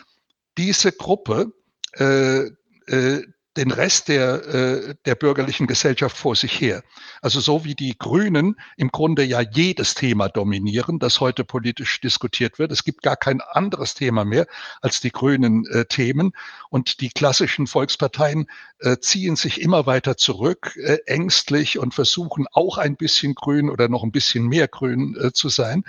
diese 0.57 0.91
Gruppe 0.91 1.53
äh, 1.93 2.43
äh, 2.87 3.23
den 3.57 3.71
Rest 3.71 4.07
der, 4.07 4.45
äh, 4.45 4.95
der 5.05 5.15
bürgerlichen 5.15 5.67
Gesellschaft 5.67 6.15
vor 6.15 6.35
sich 6.35 6.61
her. 6.61 6.83
Also 7.21 7.39
so 7.39 7.65
wie 7.65 7.75
die 7.75 7.97
Grünen 7.97 8.55
im 8.77 8.89
Grunde 8.89 9.23
ja 9.23 9.41
jedes 9.41 9.95
Thema 9.95 10.29
dominieren, 10.29 10.99
das 10.99 11.19
heute 11.19 11.43
politisch 11.43 11.99
diskutiert 11.99 12.59
wird. 12.59 12.71
Es 12.71 12.83
gibt 12.83 13.01
gar 13.01 13.17
kein 13.17 13.41
anderes 13.41 13.95
Thema 13.95 14.23
mehr 14.25 14.47
als 14.81 15.01
die 15.01 15.11
grünen 15.11 15.65
äh, 15.67 15.85
Themen. 15.85 16.33
Und 16.69 17.01
die 17.01 17.09
klassischen 17.09 17.67
Volksparteien 17.67 18.47
äh, 18.79 18.97
ziehen 18.97 19.35
sich 19.35 19.61
immer 19.61 19.85
weiter 19.85 20.17
zurück, 20.17 20.77
äh, 20.77 20.99
ängstlich 21.05 21.79
und 21.79 21.93
versuchen 21.93 22.45
auch 22.51 22.77
ein 22.77 22.95
bisschen 22.95 23.33
grün 23.35 23.69
oder 23.69 23.89
noch 23.89 24.03
ein 24.03 24.11
bisschen 24.11 24.47
mehr 24.47 24.67
grün 24.67 25.17
äh, 25.19 25.33
zu 25.33 25.49
sein. 25.49 25.83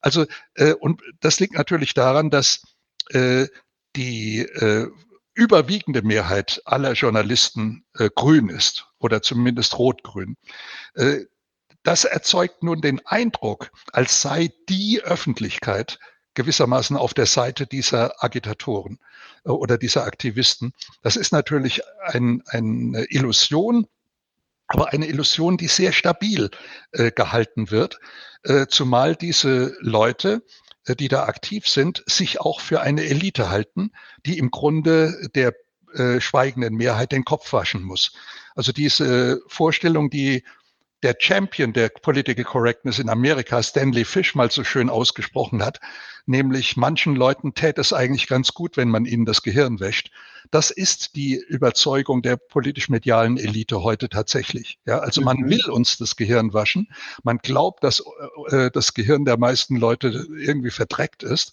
Also, 0.00 0.24
äh, 0.54 0.72
und 0.72 1.02
das 1.20 1.38
liegt 1.40 1.54
natürlich 1.54 1.94
daran, 1.94 2.30
dass 2.30 2.62
äh, 3.10 3.46
die 3.96 4.40
äh, 4.40 4.88
überwiegende 5.34 6.02
Mehrheit 6.02 6.62
aller 6.64 6.92
Journalisten 6.92 7.84
äh, 7.98 8.10
grün 8.14 8.48
ist 8.48 8.86
oder 8.98 9.22
zumindest 9.22 9.78
rot-grün. 9.78 10.36
Äh, 10.94 11.24
das 11.82 12.04
erzeugt 12.04 12.62
nun 12.62 12.80
den 12.80 13.04
Eindruck, 13.06 13.70
als 13.92 14.20
sei 14.20 14.50
die 14.68 15.00
Öffentlichkeit 15.02 15.98
gewissermaßen 16.34 16.96
auf 16.96 17.14
der 17.14 17.26
Seite 17.26 17.66
dieser 17.66 18.22
Agitatoren 18.22 18.98
äh, 19.44 19.50
oder 19.50 19.78
dieser 19.78 20.04
Aktivisten. 20.04 20.72
Das 21.02 21.16
ist 21.16 21.32
natürlich 21.32 21.82
ein, 22.02 22.42
eine 22.46 23.04
Illusion, 23.10 23.86
aber 24.66 24.92
eine 24.92 25.06
Illusion, 25.06 25.56
die 25.56 25.68
sehr 25.68 25.92
stabil 25.92 26.50
äh, 26.92 27.10
gehalten 27.10 27.70
wird, 27.70 27.98
äh, 28.44 28.66
zumal 28.68 29.16
diese 29.16 29.76
Leute 29.80 30.42
die 30.88 31.08
da 31.08 31.24
aktiv 31.24 31.68
sind, 31.68 32.02
sich 32.06 32.40
auch 32.40 32.60
für 32.60 32.80
eine 32.80 33.04
Elite 33.04 33.50
halten, 33.50 33.92
die 34.26 34.38
im 34.38 34.50
Grunde 34.50 35.28
der 35.34 35.54
äh, 35.94 36.20
schweigenden 36.20 36.74
Mehrheit 36.74 37.12
den 37.12 37.24
Kopf 37.24 37.52
waschen 37.52 37.82
muss. 37.82 38.12
Also 38.54 38.72
diese 38.72 39.40
Vorstellung, 39.46 40.10
die 40.10 40.44
der 41.02 41.16
Champion 41.18 41.72
der 41.72 41.88
Political 41.88 42.44
Correctness 42.44 42.98
in 42.98 43.08
Amerika, 43.08 43.62
Stanley 43.62 44.04
Fish, 44.04 44.34
mal 44.34 44.50
so 44.50 44.64
schön 44.64 44.90
ausgesprochen 44.90 45.62
hat, 45.62 45.80
nämlich 46.26 46.76
manchen 46.76 47.16
Leuten 47.16 47.54
täte 47.54 47.80
es 47.80 47.92
eigentlich 47.92 48.26
ganz 48.26 48.52
gut, 48.52 48.76
wenn 48.76 48.88
man 48.88 49.04
ihnen 49.04 49.24
das 49.24 49.42
Gehirn 49.42 49.80
wäscht. 49.80 50.10
Das 50.50 50.70
ist 50.70 51.16
die 51.16 51.36
Überzeugung 51.36 52.22
der 52.22 52.36
politisch-medialen 52.36 53.38
Elite 53.38 53.82
heute 53.82 54.08
tatsächlich. 54.08 54.78
Ja, 54.84 54.98
also 54.98 55.20
man 55.20 55.38
mhm. 55.38 55.50
will 55.50 55.70
uns 55.70 55.98
das 55.98 56.16
Gehirn 56.16 56.52
waschen. 56.52 56.88
Man 57.22 57.38
glaubt, 57.38 57.84
dass 57.84 58.02
äh, 58.48 58.70
das 58.70 58.94
Gehirn 58.94 59.24
der 59.24 59.38
meisten 59.38 59.76
Leute 59.76 60.26
irgendwie 60.36 60.70
verdreckt 60.70 61.22
ist 61.22 61.52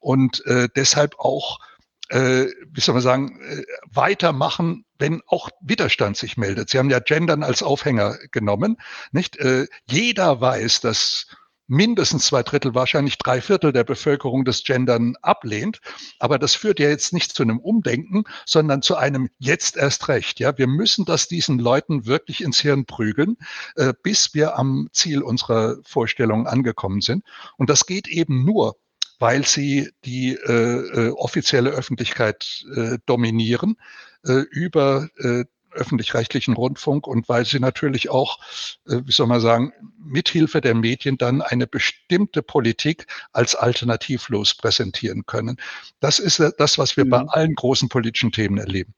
und 0.00 0.44
äh, 0.46 0.68
deshalb 0.74 1.18
auch 1.18 1.60
äh, 2.08 2.46
wie 2.70 2.80
soll 2.80 2.94
man 2.94 3.02
sagen, 3.02 3.40
äh, 3.40 3.62
weitermachen, 3.90 4.84
wenn 4.98 5.22
auch 5.26 5.50
Widerstand 5.60 6.16
sich 6.16 6.36
meldet. 6.36 6.70
Sie 6.70 6.78
haben 6.78 6.90
ja 6.90 6.98
Gendern 7.00 7.42
als 7.42 7.62
Aufhänger 7.62 8.18
genommen. 8.30 8.76
Nicht? 9.12 9.36
Äh, 9.36 9.66
jeder 9.88 10.40
weiß, 10.40 10.80
dass 10.80 11.26
mindestens 11.68 12.26
zwei 12.26 12.42
Drittel, 12.42 12.74
wahrscheinlich 12.74 13.18
drei 13.18 13.40
Viertel 13.40 13.72
der 13.72 13.84
Bevölkerung 13.84 14.44
das 14.44 14.64
Gendern 14.64 15.16
ablehnt. 15.20 15.80
Aber 16.18 16.38
das 16.38 16.54
führt 16.54 16.80
ja 16.80 16.88
jetzt 16.88 17.12
nicht 17.12 17.32
zu 17.32 17.42
einem 17.42 17.60
Umdenken, 17.60 18.24
sondern 18.46 18.82
zu 18.82 18.96
einem 18.96 19.28
jetzt 19.38 19.76
erst 19.76 20.08
recht. 20.08 20.40
Ja, 20.40 20.56
wir 20.56 20.66
müssen 20.66 21.04
das 21.04 21.28
diesen 21.28 21.58
Leuten 21.58 22.06
wirklich 22.06 22.42
ins 22.42 22.58
Hirn 22.60 22.86
prügeln, 22.86 23.36
äh, 23.76 23.92
bis 24.02 24.34
wir 24.34 24.58
am 24.58 24.88
Ziel 24.92 25.22
unserer 25.22 25.76
Vorstellung 25.84 26.46
angekommen 26.46 27.02
sind. 27.02 27.24
Und 27.58 27.70
das 27.70 27.86
geht 27.86 28.08
eben 28.08 28.44
nur, 28.44 28.76
weil 29.18 29.44
sie 29.44 29.90
die 30.04 30.34
äh, 30.34 30.52
äh, 30.52 31.10
offizielle 31.10 31.70
Öffentlichkeit 31.70 32.64
äh, 32.74 32.98
dominieren 33.06 33.76
äh, 34.24 34.44
über 34.50 35.08
äh, 35.18 35.44
öffentlich-rechtlichen 35.72 36.54
Rundfunk 36.54 37.06
und 37.06 37.28
weil 37.28 37.44
sie 37.44 37.60
natürlich 37.60 38.10
auch, 38.10 38.38
äh, 38.86 39.00
wie 39.04 39.12
soll 39.12 39.26
man 39.26 39.40
sagen, 39.40 39.72
mithilfe 39.98 40.60
der 40.60 40.74
Medien 40.74 41.18
dann 41.18 41.42
eine 41.42 41.66
bestimmte 41.66 42.42
Politik 42.42 43.06
als 43.32 43.54
alternativlos 43.54 44.54
präsentieren 44.54 45.24
können. 45.26 45.56
Das 46.00 46.18
ist 46.18 46.42
das, 46.58 46.78
was 46.78 46.96
wir 46.96 47.04
mhm. 47.04 47.10
bei 47.10 47.20
allen 47.20 47.54
großen 47.54 47.88
politischen 47.88 48.32
Themen 48.32 48.58
erleben. 48.58 48.94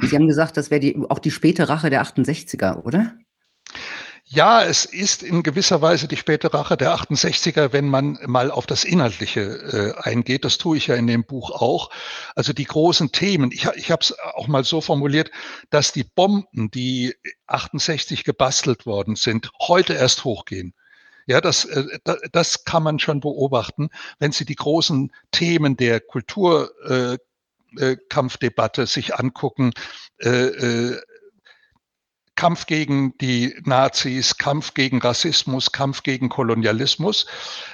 Sie 0.00 0.14
haben 0.14 0.26
gesagt, 0.26 0.56
das 0.56 0.70
wäre 0.70 0.80
die, 0.80 0.96
auch 1.08 1.18
die 1.18 1.30
späte 1.30 1.68
Rache 1.68 1.90
der 1.90 2.02
68er, 2.02 2.82
oder? 2.82 3.14
Ja, 4.34 4.64
es 4.64 4.86
ist 4.86 5.22
in 5.22 5.42
gewisser 5.42 5.82
Weise 5.82 6.08
die 6.08 6.16
späte 6.16 6.54
Rache 6.54 6.78
der 6.78 6.94
68er, 6.94 7.74
wenn 7.74 7.90
man 7.90 8.18
mal 8.24 8.50
auf 8.50 8.64
das 8.64 8.82
Inhaltliche 8.82 9.42
äh, 9.42 9.92
eingeht. 10.08 10.46
Das 10.46 10.56
tue 10.56 10.78
ich 10.78 10.86
ja 10.86 10.94
in 10.94 11.06
dem 11.06 11.24
Buch 11.24 11.50
auch. 11.50 11.90
Also 12.34 12.54
die 12.54 12.64
großen 12.64 13.12
Themen. 13.12 13.52
Ich, 13.52 13.66
ich 13.74 13.90
habe 13.90 14.00
es 14.00 14.18
auch 14.18 14.48
mal 14.48 14.64
so 14.64 14.80
formuliert, 14.80 15.30
dass 15.68 15.92
die 15.92 16.04
Bomben, 16.04 16.70
die 16.70 17.14
68 17.46 18.24
gebastelt 18.24 18.86
worden 18.86 19.16
sind, 19.16 19.50
heute 19.60 19.92
erst 19.92 20.24
hochgehen. 20.24 20.72
Ja, 21.26 21.42
das, 21.42 21.66
äh, 21.66 21.98
das 22.32 22.64
kann 22.64 22.84
man 22.84 23.00
schon 23.00 23.20
beobachten, 23.20 23.90
wenn 24.18 24.32
Sie 24.32 24.46
die 24.46 24.56
großen 24.56 25.12
Themen 25.30 25.76
der 25.76 26.00
Kulturkampfdebatte 26.00 28.82
äh, 28.82 28.86
sich 28.86 29.14
angucken. 29.14 29.74
Kampf 32.42 32.66
gegen 32.66 33.16
die 33.18 33.54
Nazis, 33.66 34.36
Kampf 34.36 34.74
gegen 34.74 34.98
Rassismus, 35.00 35.70
Kampf 35.70 36.02
gegen 36.02 36.28
Kolonialismus. 36.28 37.24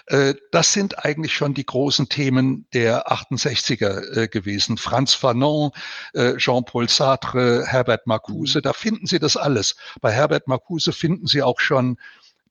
Äh, 0.09 0.35
das 0.52 0.74
sind 0.74 1.07
eigentlich 1.07 1.33
schon 1.33 1.54
die 1.54 1.64
großen 1.64 2.11
Themen 2.11 2.66
der 2.74 3.11
68er 3.11 4.14
äh, 4.14 4.28
gewesen. 4.28 4.76
Franz 4.76 5.14
Fanon, 5.14 5.70
äh, 6.12 6.37
Jean-Paul 6.37 6.87
Sartre, 6.87 7.64
Herbert 7.66 8.07
Marcuse, 8.07 8.61
da 8.61 8.74
finden 8.74 9.07
Sie 9.07 9.18
das 9.18 9.38
alles. 9.38 9.74
Bei 10.02 10.12
Herbert 10.12 10.48
Marcuse 10.48 10.92
finden 10.92 11.26
Sie 11.26 11.42
auch 11.42 11.61
schon 11.61 11.96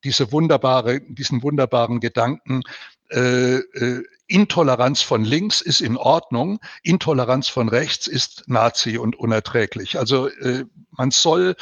diese 0.04 0.32
wunderbare, 0.32 1.02
diesen 1.02 1.44
wunderbaren 1.44 2.00
Gedanken, 2.00 2.64
äh, 3.12 3.58
äh, 3.58 4.04
Intoleranz 4.26 5.04
von 5.04 5.24
links 5.24 5.62
ist 5.62 5.82
in 5.82 5.98
Ordnung, 5.98 6.62
Intoleranz 6.82 7.48
von 7.48 7.70
rechts 7.70 8.08
ist 8.08 8.46
Nazi 8.48 8.98
und 8.98 9.16
unerträglich. 9.16 10.00
Also 10.00 10.30
äh, 10.30 10.66
man 10.90 11.12
soll 11.12 11.56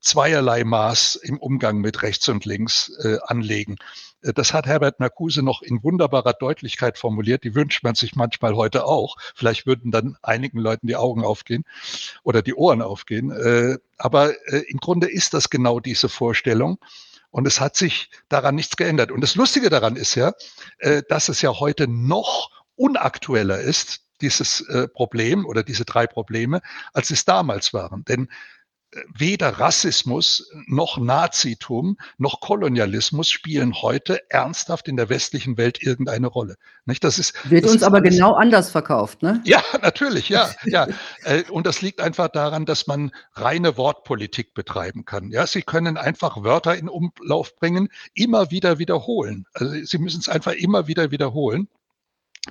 zweierlei 0.00 0.64
Maß 0.64 1.16
im 1.16 1.38
Umgang 1.38 1.78
mit 1.78 2.02
rechts 2.02 2.28
und 2.28 2.44
links 2.44 2.90
äh, 3.02 3.18
anlegen. 3.26 3.76
Äh, 4.22 4.32
das 4.32 4.52
hat 4.52 4.66
Herbert 4.66 5.00
Marcuse 5.00 5.42
noch 5.42 5.62
in 5.62 5.82
wunderbarer 5.82 6.32
Deutlichkeit 6.32 6.98
formuliert. 6.98 7.44
Die 7.44 7.54
wünscht 7.54 7.82
man 7.82 7.94
sich 7.94 8.16
manchmal 8.16 8.54
heute 8.54 8.84
auch. 8.84 9.16
Vielleicht 9.34 9.66
würden 9.66 9.90
dann 9.90 10.16
einigen 10.22 10.58
Leuten 10.58 10.86
die 10.86 10.96
Augen 10.96 11.24
aufgehen 11.24 11.64
oder 12.22 12.42
die 12.42 12.54
Ohren 12.54 12.82
aufgehen. 12.82 13.30
Äh, 13.30 13.78
aber 13.96 14.32
äh, 14.52 14.64
im 14.68 14.78
Grunde 14.78 15.10
ist 15.10 15.34
das 15.34 15.50
genau 15.50 15.80
diese 15.80 16.08
Vorstellung. 16.08 16.78
Und 17.30 17.46
es 17.46 17.60
hat 17.60 17.76
sich 17.76 18.10
daran 18.28 18.54
nichts 18.54 18.76
geändert. 18.76 19.10
Und 19.12 19.20
das 19.20 19.34
Lustige 19.34 19.68
daran 19.68 19.96
ist 19.96 20.14
ja, 20.14 20.32
dass 21.10 21.28
es 21.28 21.42
ja 21.42 21.60
heute 21.60 21.86
noch 21.86 22.50
unaktueller 22.74 23.60
ist, 23.60 24.00
dieses 24.22 24.64
Problem 24.94 25.44
oder 25.44 25.62
diese 25.62 25.84
drei 25.84 26.06
Probleme, 26.06 26.62
als 26.94 27.10
es 27.10 27.26
damals 27.26 27.74
waren. 27.74 28.02
Denn 28.06 28.28
weder 29.14 29.60
Rassismus 29.60 30.50
noch 30.66 30.98
Nazitum 30.98 31.98
noch 32.16 32.40
Kolonialismus 32.40 33.30
spielen 33.30 33.74
heute 33.82 34.30
ernsthaft 34.30 34.88
in 34.88 34.96
der 34.96 35.08
westlichen 35.10 35.58
Welt 35.58 35.82
irgendeine 35.82 36.26
Rolle. 36.26 36.56
Nicht? 36.86 37.04
Das 37.04 37.18
ist, 37.18 37.34
Wird 37.50 37.64
das 37.64 37.72
uns 37.72 37.82
ist 37.82 37.86
aber 37.86 37.98
alles, 37.98 38.14
genau 38.14 38.34
anders 38.34 38.70
verkauft, 38.70 39.22
ne? 39.22 39.42
Ja, 39.44 39.62
natürlich, 39.82 40.28
ja, 40.30 40.50
ja. 40.64 40.86
Äh, 41.24 41.44
und 41.50 41.66
das 41.66 41.82
liegt 41.82 42.00
einfach 42.00 42.28
daran, 42.28 42.64
dass 42.64 42.86
man 42.86 43.12
reine 43.34 43.76
Wortpolitik 43.76 44.54
betreiben 44.54 45.04
kann. 45.04 45.30
Ja, 45.30 45.46
Sie 45.46 45.62
können 45.62 45.96
einfach 45.96 46.42
Wörter 46.42 46.76
in 46.76 46.88
Umlauf 46.88 47.56
bringen, 47.56 47.90
immer 48.14 48.50
wieder 48.50 48.78
wiederholen. 48.78 49.46
Also 49.52 49.74
Sie 49.84 49.98
müssen 49.98 50.20
es 50.20 50.28
einfach 50.28 50.52
immer 50.52 50.86
wieder 50.86 51.10
wiederholen 51.10 51.68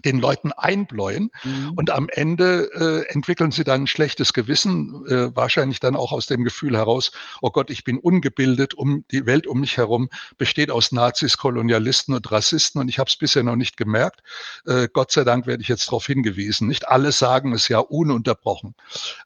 den 0.05 0.19
Leuten 0.19 0.51
einbläuen 0.51 1.31
mhm. 1.43 1.73
und 1.75 1.89
am 1.89 2.09
Ende 2.09 2.69
äh, 2.73 3.11
entwickeln 3.11 3.51
sie 3.51 3.63
dann 3.63 3.83
ein 3.83 3.87
schlechtes 3.87 4.33
Gewissen, 4.33 5.05
äh, 5.07 5.35
wahrscheinlich 5.35 5.79
dann 5.79 5.95
auch 5.95 6.11
aus 6.11 6.27
dem 6.27 6.43
Gefühl 6.43 6.77
heraus, 6.77 7.11
oh 7.41 7.49
Gott, 7.49 7.69
ich 7.69 7.83
bin 7.83 7.97
ungebildet, 7.97 8.73
um 8.73 9.05
die 9.11 9.25
Welt 9.25 9.47
um 9.47 9.59
mich 9.59 9.77
herum 9.77 10.09
besteht 10.37 10.71
aus 10.71 10.91
Nazis, 10.91 11.37
Kolonialisten 11.37 12.13
und 12.13 12.31
Rassisten 12.31 12.81
und 12.81 12.89
ich 12.89 12.99
habe 12.99 13.09
es 13.09 13.15
bisher 13.15 13.43
noch 13.43 13.55
nicht 13.55 13.77
gemerkt. 13.77 14.21
Äh, 14.65 14.87
Gott 14.91 15.11
sei 15.11 15.23
Dank 15.23 15.47
werde 15.47 15.61
ich 15.61 15.69
jetzt 15.69 15.87
darauf 15.87 16.05
hingewiesen. 16.05 16.67
Nicht 16.67 16.87
alle 16.87 17.11
sagen 17.11 17.53
es 17.53 17.67
ja 17.67 17.79
ununterbrochen, 17.79 18.75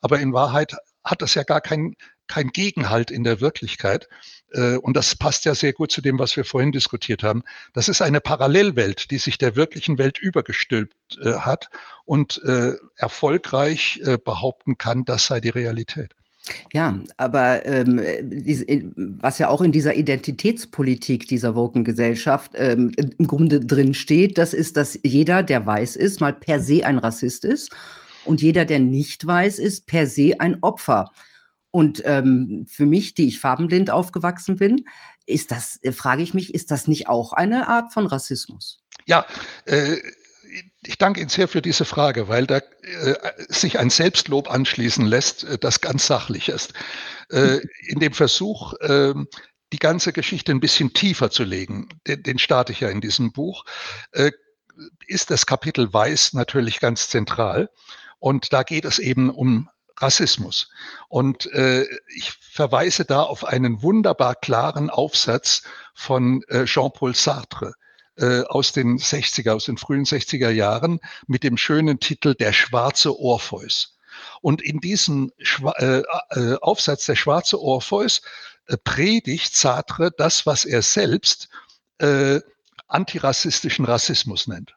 aber 0.01 0.19
in 0.19 0.33
Wahrheit 0.33 0.75
hat 1.03 1.21
das 1.21 1.33
ja 1.33 1.43
gar 1.43 1.61
kein, 1.61 1.95
kein 2.27 2.49
Gegenhalt 2.49 3.11
in 3.11 3.23
der 3.23 3.41
Wirklichkeit. 3.41 4.07
Äh, 4.51 4.77
und 4.77 4.95
das 4.95 5.15
passt 5.15 5.45
ja 5.45 5.55
sehr 5.55 5.73
gut 5.73 5.91
zu 5.91 6.01
dem, 6.01 6.19
was 6.19 6.35
wir 6.35 6.45
vorhin 6.45 6.71
diskutiert 6.71 7.23
haben. 7.23 7.43
Das 7.73 7.89
ist 7.89 8.01
eine 8.01 8.21
Parallelwelt, 8.21 9.11
die 9.11 9.17
sich 9.17 9.37
der 9.37 9.55
wirklichen 9.55 9.97
Welt 9.97 10.17
übergestülpt 10.19 10.95
äh, 11.23 11.33
hat 11.33 11.69
und 12.05 12.41
äh, 12.43 12.73
erfolgreich 12.97 14.01
behaupten 14.25 14.77
kann, 14.77 15.05
das 15.05 15.27
sei 15.27 15.39
die 15.39 15.49
Realität. 15.49 16.13
Ja, 16.73 16.99
aber 17.17 17.65
ähm, 17.65 18.01
was 19.21 19.37
ja 19.37 19.49
auch 19.49 19.61
in 19.61 19.71
dieser 19.71 19.95
Identitätspolitik 19.95 21.27
dieser 21.27 21.55
Woken-Gesellschaft 21.55 22.51
ähm, 22.55 22.91
im 22.97 23.27
Grunde 23.27 23.59
drin 23.59 23.93
steht, 23.93 24.37
das 24.37 24.53
ist, 24.53 24.75
dass 24.75 24.99
jeder, 25.03 25.43
der 25.43 25.65
weiß 25.65 25.95
ist, 25.95 26.19
mal 26.19 26.33
per 26.33 26.59
se 26.59 26.85
ein 26.85 26.97
Rassist 26.97 27.45
ist 27.45 27.69
und 28.25 28.41
jeder, 28.41 28.65
der 28.65 28.79
nicht 28.79 29.25
weiß 29.25 29.59
ist, 29.59 29.85
per 29.85 30.07
se 30.07 30.33
ein 30.39 30.57
Opfer 30.61 31.11
und 31.71 32.01
ähm, 32.05 32.65
für 32.69 32.85
mich, 32.85 33.13
die 33.13 33.27
ich 33.27 33.39
farbenblind 33.39 33.89
aufgewachsen 33.89 34.57
bin, 34.57 34.85
ist 35.25 35.51
das, 35.51 35.79
äh, 35.81 35.93
frage 35.93 36.21
ich 36.21 36.33
mich, 36.33 36.53
ist 36.53 36.69
das 36.69 36.87
nicht 36.87 37.07
auch 37.07 37.33
eine 37.33 37.67
Art 37.67 37.93
von 37.93 38.05
Rassismus? 38.05 38.79
Ja, 39.05 39.25
äh, 39.65 39.97
ich 40.83 40.97
danke 40.97 41.21
Ihnen 41.21 41.29
sehr 41.29 41.47
für 41.47 41.61
diese 41.61 41.85
Frage, 41.85 42.27
weil 42.27 42.45
da 42.45 42.57
äh, 42.57 43.15
sich 43.47 43.79
ein 43.79 43.89
Selbstlob 43.89 44.51
anschließen 44.51 45.05
lässt, 45.05 45.45
äh, 45.45 45.57
das 45.57 45.79
ganz 45.79 46.07
sachlich 46.07 46.49
ist. 46.49 46.73
Äh, 47.29 47.59
in 47.87 47.99
dem 47.99 48.13
Versuch, 48.13 48.73
äh, 48.81 49.13
die 49.71 49.79
ganze 49.79 50.11
Geschichte 50.11 50.51
ein 50.51 50.59
bisschen 50.59 50.93
tiefer 50.93 51.31
zu 51.31 51.43
legen, 51.43 51.87
den, 52.05 52.23
den 52.23 52.39
starte 52.39 52.73
ich 52.73 52.81
ja 52.81 52.89
in 52.89 52.99
diesem 52.99 53.31
Buch, 53.31 53.63
äh, 54.11 54.31
ist 55.07 55.31
das 55.31 55.45
Kapitel 55.45 55.93
Weiß 55.93 56.33
natürlich 56.33 56.79
ganz 56.79 57.07
zentral. 57.09 57.69
Und 58.19 58.51
da 58.51 58.63
geht 58.63 58.85
es 58.85 58.99
eben 58.99 59.29
um 59.29 59.69
Rassismus. 60.01 60.69
Und 61.09 61.45
äh, 61.53 61.85
ich 62.15 62.31
verweise 62.31 63.05
da 63.05 63.23
auf 63.23 63.45
einen 63.45 63.81
wunderbar 63.81 64.35
klaren 64.35 64.89
Aufsatz 64.89 65.63
von 65.93 66.43
äh, 66.47 66.65
Jean-Paul 66.65 67.15
Sartre 67.15 67.73
äh, 68.17 68.41
aus 68.41 68.71
den 68.71 68.97
60er, 68.97 69.51
aus 69.51 69.65
den 69.65 69.77
frühen 69.77 70.05
60er 70.05 70.49
Jahren 70.49 70.99
mit 71.27 71.43
dem 71.43 71.57
schönen 71.57 71.99
Titel 71.99 72.35
Der 72.35 72.53
schwarze 72.53 73.17
Orpheus. 73.17 73.97
Und 74.41 74.61
in 74.61 74.79
diesem 74.79 75.31
Schwa 75.39 75.71
äh, 75.77 76.03
äh, 76.31 76.57
Aufsatz 76.61 77.05
Der 77.05 77.15
schwarze 77.15 77.59
Orpheus 77.59 78.21
äh, 78.67 78.77
predigt 78.77 79.55
Sartre 79.55 80.11
das, 80.17 80.45
was 80.45 80.65
er 80.65 80.81
selbst 80.81 81.49
äh, 81.99 82.41
antirassistischen 82.87 83.85
Rassismus 83.85 84.47
nennt 84.47 84.75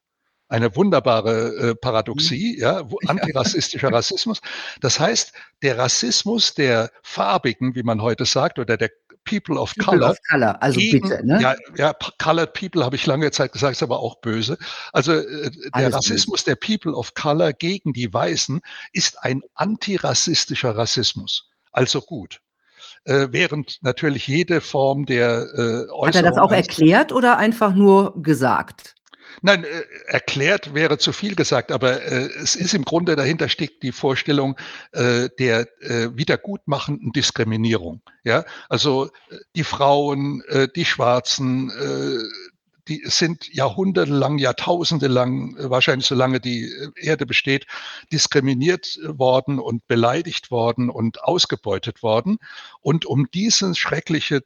eine 0.49 0.77
wunderbare 0.77 1.71
äh, 1.71 1.75
Paradoxie, 1.75 2.55
mhm. 2.57 2.61
ja, 2.63 2.83
antirassistischer 3.07 3.93
Rassismus. 3.93 4.41
Das 4.81 5.01
heißt, 5.01 5.33
der 5.63 5.79
Rassismus 5.79 6.55
der 6.55 6.91
Farbigen, 7.03 7.75
wie 7.75 7.83
man 7.83 8.03
heute 8.03 8.25
sagt, 8.25 8.59
oder 8.59 8.77
der 8.77 8.91
People 9.25 9.59
of 9.59 9.75
People 9.75 9.99
Color. 9.99 10.11
Of 10.11 10.19
Color, 10.31 10.63
also 10.63 10.79
gegen, 10.79 11.09
bitte, 11.09 11.27
ne? 11.27 11.41
Ja, 11.41 11.55
ja, 11.77 11.95
Colored 12.19 12.53
People 12.53 12.85
habe 12.85 12.97
ich 12.97 13.07
lange 13.07 13.31
Zeit 13.31 13.53
gesagt, 13.53 13.73
ist 13.73 13.83
aber 13.83 14.01
auch 14.01 14.21
böse. 14.21 14.59
Also 14.93 15.13
äh, 15.13 15.51
der 15.51 15.75
Alles 15.75 15.95
Rassismus 15.95 16.45
böse. 16.45 16.57
der 16.57 16.57
People 16.57 16.93
of 16.93 17.15
Color 17.15 17.53
gegen 17.55 17.93
die 17.93 18.13
Weißen 18.13 18.61
ist 18.93 19.23
ein 19.23 19.43
antirassistischer 19.55 20.77
Rassismus. 20.77 21.49
Also 21.73 22.01
gut. 22.01 22.41
Äh, 23.05 23.29
während 23.31 23.83
natürlich 23.83 24.27
jede 24.27 24.61
Form 24.61 25.07
der 25.07 25.47
äh, 25.55 25.91
Äußerung 25.91 26.07
Hat 26.07 26.15
er 26.15 26.23
das 26.23 26.39
auch 26.39 26.53
erklärt 26.53 27.13
oder 27.13 27.37
einfach 27.39 27.75
nur 27.75 28.23
gesagt? 28.23 28.94
Nein, 29.43 29.65
äh, 29.65 29.83
erklärt 30.07 30.75
wäre 30.75 30.99
zu 30.99 31.13
viel 31.13 31.35
gesagt, 31.35 31.73
aber 31.73 32.03
äh, 32.03 32.29
es 32.43 32.57
ist 32.57 32.75
im 32.75 32.85
Grunde 32.85 33.17
dahinter 33.17 33.49
steckt 33.49 33.83
die 33.83 33.93
Vorstellung 33.93 34.57
äh, 34.93 35.29
der 35.39 35.69
äh, 35.83 36.17
wiedergutmachenden 36.17 37.13
Diskriminierung. 37.13 38.03
Ja, 38.25 38.45
also 38.69 39.11
die 39.55 39.65
Frauen, 39.65 40.43
äh, 40.49 40.69
die 40.75 40.85
Schwarzen, 40.85 41.71
äh, 41.71 42.23
die 42.89 43.03
sind 43.07 43.53
jahrhundertelang, 43.53 44.37
jahrtausendelang, 44.37 45.57
wahrscheinlich 45.59 46.07
solange 46.07 46.39
die 46.39 46.71
Erde 46.97 47.25
besteht, 47.25 47.67
diskriminiert 48.13 48.99
worden 49.05 49.59
und 49.59 49.87
beleidigt 49.89 50.51
worden 50.51 50.91
und 50.91 51.25
ausgebeutet 51.25 52.03
worden. 52.03 52.37
Und 52.83 53.07
um 53.07 53.31
dieses 53.33 53.79
schreckliche, 53.79 54.43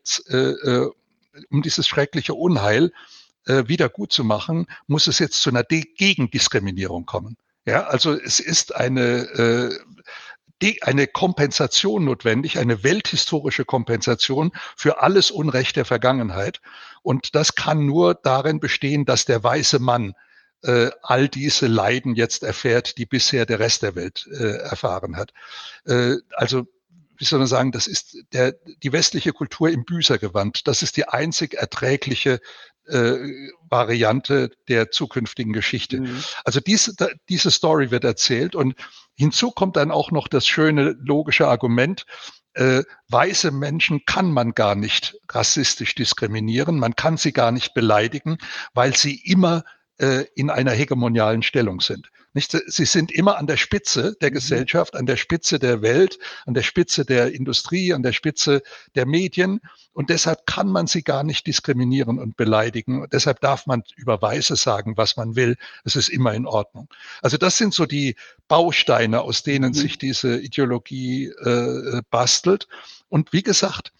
um 1.50 1.62
dieses 1.62 1.88
schreckliche 1.88 2.34
Unheil 2.34 2.92
äh, 3.48 3.66
wieder 3.66 3.88
gut 3.88 4.12
zu 4.12 4.24
machen, 4.24 4.66
muss 4.86 5.06
es 5.06 5.18
jetzt 5.18 5.42
zu 5.42 5.50
einer 5.50 5.64
De 5.64 5.82
Gegendiskriminierung 5.96 7.06
kommen. 7.06 7.36
Ja, 7.64 7.86
also 7.86 8.12
es 8.14 8.40
ist 8.40 8.74
eine, 8.74 9.02
äh, 9.02 9.78
die, 10.62 10.82
eine 10.82 11.06
Kompensation 11.06 12.04
notwendig, 12.04 12.58
eine 12.58 12.82
welthistorische 12.82 13.64
Kompensation 13.64 14.52
für 14.76 15.02
alles 15.02 15.30
Unrecht 15.30 15.76
der 15.76 15.84
Vergangenheit. 15.84 16.60
Und 17.02 17.34
das 17.34 17.54
kann 17.54 17.86
nur 17.86 18.14
darin 18.14 18.60
bestehen, 18.60 19.04
dass 19.04 19.24
der 19.24 19.42
weiße 19.42 19.78
Mann 19.78 20.14
äh, 20.62 20.90
all 21.02 21.28
diese 21.28 21.66
Leiden 21.66 22.14
jetzt 22.14 22.42
erfährt, 22.42 22.98
die 22.98 23.06
bisher 23.06 23.46
der 23.46 23.60
Rest 23.60 23.82
der 23.82 23.94
Welt 23.94 24.26
äh, 24.32 24.56
erfahren 24.58 25.16
hat. 25.16 25.32
Äh, 25.84 26.16
also 26.34 26.66
wie 27.18 27.24
soll 27.24 27.40
man 27.40 27.48
sagen, 27.48 27.72
das 27.72 27.86
ist 27.86 28.16
der, 28.32 28.54
die 28.82 28.92
westliche 28.92 29.32
Kultur 29.32 29.70
im 29.70 29.84
Büßergewand. 29.84 30.66
Das 30.66 30.82
ist 30.82 30.96
die 30.96 31.08
einzig 31.08 31.54
erträgliche 31.54 32.40
äh, 32.86 33.16
Variante 33.68 34.50
der 34.68 34.90
zukünftigen 34.90 35.52
Geschichte. 35.52 36.00
Mhm. 36.00 36.22
Also 36.44 36.60
diese, 36.60 36.94
diese 37.28 37.50
Story 37.50 37.90
wird 37.90 38.04
erzählt 38.04 38.54
und 38.54 38.74
hinzu 39.14 39.50
kommt 39.50 39.76
dann 39.76 39.90
auch 39.90 40.10
noch 40.10 40.28
das 40.28 40.46
schöne 40.46 40.96
logische 41.00 41.48
Argument, 41.48 42.06
äh, 42.54 42.82
weiße 43.08 43.50
Menschen 43.50 44.04
kann 44.06 44.32
man 44.32 44.52
gar 44.52 44.74
nicht 44.74 45.16
rassistisch 45.28 45.94
diskriminieren, 45.94 46.78
man 46.78 46.96
kann 46.96 47.16
sie 47.16 47.32
gar 47.32 47.52
nicht 47.52 47.74
beleidigen, 47.74 48.38
weil 48.74 48.96
sie 48.96 49.16
immer 49.16 49.64
äh, 49.98 50.24
in 50.34 50.50
einer 50.50 50.72
hegemonialen 50.72 51.42
Stellung 51.42 51.80
sind. 51.80 52.08
Nicht? 52.34 52.56
Sie 52.66 52.84
sind 52.84 53.10
immer 53.10 53.38
an 53.38 53.46
der 53.46 53.56
Spitze 53.56 54.16
der 54.20 54.30
mhm. 54.30 54.34
Gesellschaft, 54.34 54.94
an 54.94 55.06
der 55.06 55.16
Spitze 55.16 55.58
der 55.58 55.82
Welt, 55.82 56.18
an 56.46 56.54
der 56.54 56.62
Spitze 56.62 57.04
der 57.04 57.32
Industrie, 57.32 57.92
an 57.92 58.02
der 58.02 58.12
Spitze 58.12 58.62
der 58.94 59.06
Medien. 59.06 59.60
Und 59.92 60.10
deshalb 60.10 60.46
kann 60.46 60.68
man 60.68 60.86
sie 60.86 61.02
gar 61.02 61.24
nicht 61.24 61.46
diskriminieren 61.46 62.18
und 62.18 62.36
beleidigen. 62.36 63.02
Und 63.02 63.12
deshalb 63.12 63.40
darf 63.40 63.66
man 63.66 63.82
über 63.96 64.20
Weiße 64.20 64.56
sagen, 64.56 64.96
was 64.96 65.16
man 65.16 65.36
will. 65.36 65.56
Es 65.84 65.96
ist 65.96 66.08
immer 66.08 66.34
in 66.34 66.46
Ordnung. 66.46 66.88
Also 67.22 67.36
das 67.36 67.56
sind 67.56 67.74
so 67.74 67.86
die 67.86 68.14
Bausteine, 68.46 69.22
aus 69.22 69.42
denen 69.42 69.70
mhm. 69.70 69.74
sich 69.74 69.98
diese 69.98 70.38
Ideologie 70.38 71.26
äh, 71.26 72.02
bastelt. 72.10 72.68
Und 73.08 73.32
wie 73.32 73.42
gesagt, 73.42 73.92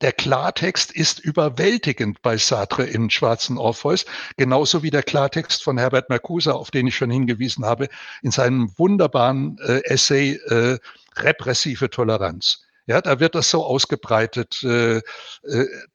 der 0.00 0.12
Klartext 0.12 0.92
ist 0.92 1.18
überwältigend 1.18 2.20
bei 2.22 2.36
Sartre 2.36 2.84
in 2.84 3.10
Schwarzen 3.10 3.58
Orpheus, 3.58 4.04
genauso 4.36 4.82
wie 4.82 4.90
der 4.90 5.02
Klartext 5.02 5.62
von 5.62 5.78
Herbert 5.78 6.10
Marcuse, 6.10 6.54
auf 6.54 6.70
den 6.70 6.86
ich 6.86 6.96
schon 6.96 7.10
hingewiesen 7.10 7.64
habe, 7.64 7.88
in 8.22 8.30
seinem 8.30 8.72
wunderbaren 8.76 9.58
äh, 9.66 9.84
Essay 9.84 10.34
äh, 10.48 10.78
Repressive 11.16 11.90
Toleranz. 11.90 12.62
Ja, 12.86 13.00
da 13.00 13.18
wird 13.18 13.34
das 13.34 13.48
so 13.50 13.64
ausgebreitet. 13.64 14.62
Äh, 14.62 14.96
äh, 14.98 15.02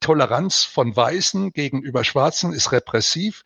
Toleranz 0.00 0.64
von 0.64 0.94
Weißen 0.96 1.52
gegenüber 1.52 2.02
Schwarzen 2.02 2.52
ist 2.52 2.72
repressiv. 2.72 3.44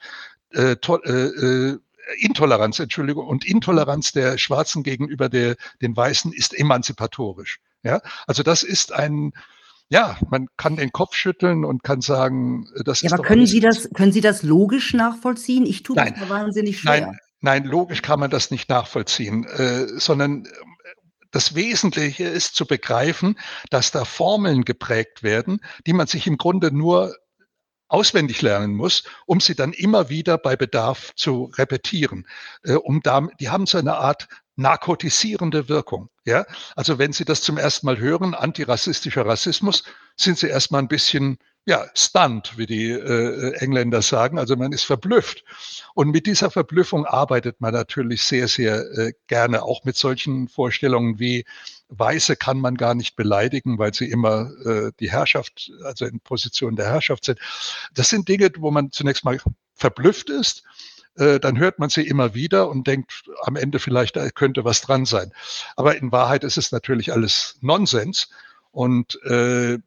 Äh, 0.50 0.76
to, 0.76 1.02
äh, 1.02 1.10
äh 1.10 1.78
Intoleranz, 2.18 2.78
Entschuldigung, 2.78 3.26
und 3.26 3.46
Intoleranz 3.46 4.12
der 4.12 4.36
Schwarzen 4.36 4.82
gegenüber 4.82 5.30
der, 5.30 5.56
den 5.80 5.96
Weißen 5.96 6.34
ist 6.34 6.52
emanzipatorisch. 6.52 7.60
Ja, 7.82 8.00
also 8.26 8.42
das 8.42 8.62
ist 8.62 8.92
ein, 8.92 9.32
ja, 9.94 10.18
man 10.28 10.48
kann 10.57 10.74
den 10.74 10.90
Kopf 10.90 11.14
schütteln 11.14 11.64
und 11.64 11.85
kann 11.85 12.00
sagen, 12.00 12.66
äh, 12.74 12.83
das 12.83 13.02
ja, 13.02 13.07
ist. 13.07 13.12
Aber 13.12 13.22
können 13.22 13.46
Sie 13.46 13.61
das, 13.61 13.88
können 13.94 14.11
Sie 14.11 14.20
das 14.20 14.42
logisch 14.42 14.92
nachvollziehen? 14.92 15.64
Ich 15.64 15.85
tue 15.85 15.94
nein, 15.94 16.14
das 16.18 16.28
wahnsinnig 16.28 16.80
schwer. 16.80 17.07
Nein, 17.07 17.18
nein, 17.40 17.64
logisch 17.64 18.02
kann 18.02 18.18
man 18.18 18.28
das 18.28 18.50
nicht 18.50 18.68
nachvollziehen, 18.68 19.44
äh, 19.44 19.87
sondern 19.87 20.46
äh, 20.46 20.50
das 21.30 21.54
Wesentliche 21.54 22.24
ist 22.24 22.57
zu 22.57 22.66
begreifen, 22.66 23.38
dass 23.70 23.92
da 23.92 24.04
Formeln 24.04 24.64
geprägt 24.64 25.22
werden, 25.22 25.61
die 25.87 25.92
man 25.92 26.09
sich 26.09 26.26
im 26.26 26.38
Grunde 26.38 26.74
nur 26.74 27.14
auswendig 27.87 28.42
lernen 28.42 28.74
muss, 28.74 29.04
um 29.26 29.38
sie 29.40 29.54
dann 29.54 29.72
immer 29.72 30.09
wieder 30.09 30.38
bei 30.38 30.57
Bedarf 30.57 31.12
zu 31.14 31.52
repetieren. 31.57 32.26
Äh, 32.64 32.74
um 32.74 33.00
da, 33.00 33.28
die 33.38 33.48
haben 33.48 33.66
so 33.66 33.78
eine 33.78 33.94
Art 33.94 34.26
narkotisierende 34.56 35.68
Wirkung. 35.68 36.08
Ja, 36.24 36.46
also 36.76 36.98
wenn 36.98 37.12
Sie 37.12 37.24
das 37.24 37.42
zum 37.42 37.58
ersten 37.58 37.86
Mal 37.86 37.98
hören, 37.98 38.34
antirassistischer 38.34 39.26
Rassismus, 39.26 39.84
sind 40.16 40.38
Sie 40.38 40.48
erstmal 40.48 40.82
ein 40.82 40.88
bisschen 40.88 41.38
ja, 41.66 41.86
stunned, 41.94 42.58
wie 42.58 42.66
die 42.66 42.90
äh, 42.90 43.54
Engländer 43.54 44.02
sagen. 44.02 44.38
Also 44.38 44.54
man 44.56 44.72
ist 44.72 44.84
verblüfft. 44.84 45.44
Und 45.94 46.10
mit 46.10 46.26
dieser 46.26 46.50
Verblüffung 46.50 47.06
arbeitet 47.06 47.60
man 47.60 47.72
natürlich 47.72 48.22
sehr, 48.22 48.48
sehr 48.48 48.84
äh, 48.98 49.12
gerne, 49.28 49.62
auch 49.62 49.84
mit 49.84 49.96
solchen 49.96 50.48
Vorstellungen 50.48 51.18
wie 51.18 51.44
Weiße 51.88 52.36
kann 52.36 52.58
man 52.58 52.76
gar 52.76 52.94
nicht 52.94 53.16
beleidigen, 53.16 53.78
weil 53.78 53.94
sie 53.94 54.10
immer 54.10 54.50
äh, 54.64 54.90
die 55.00 55.10
Herrschaft, 55.10 55.70
also 55.84 56.04
in 56.06 56.20
Position 56.20 56.76
der 56.76 56.86
Herrschaft 56.86 57.24
sind. 57.24 57.38
Das 57.94 58.08
sind 58.08 58.28
Dinge, 58.28 58.50
wo 58.58 58.70
man 58.70 58.90
zunächst 58.90 59.24
mal 59.24 59.38
verblüfft 59.74 60.30
ist 60.30 60.64
äh, 61.16 61.38
dann 61.40 61.59
hört 61.59 61.79
man 61.79 61.90
sie 61.90 62.07
immer 62.07 62.35
wieder 62.35 62.68
und 62.68 62.87
denkt 62.87 63.24
am 63.42 63.57
Ende 63.57 63.79
vielleicht, 63.79 64.16
da 64.16 64.29
könnte 64.31 64.64
was 64.64 64.81
dran 64.81 65.05
sein. 65.05 65.33
Aber 65.77 65.96
in 65.96 66.12
Wahrheit 66.12 66.44
ist 66.44 66.57
es 66.57 66.72
natürlich 66.72 67.12
alles 67.12 67.59
Nonsens 67.61 68.31
und 68.70 69.22
äh, 69.24 69.79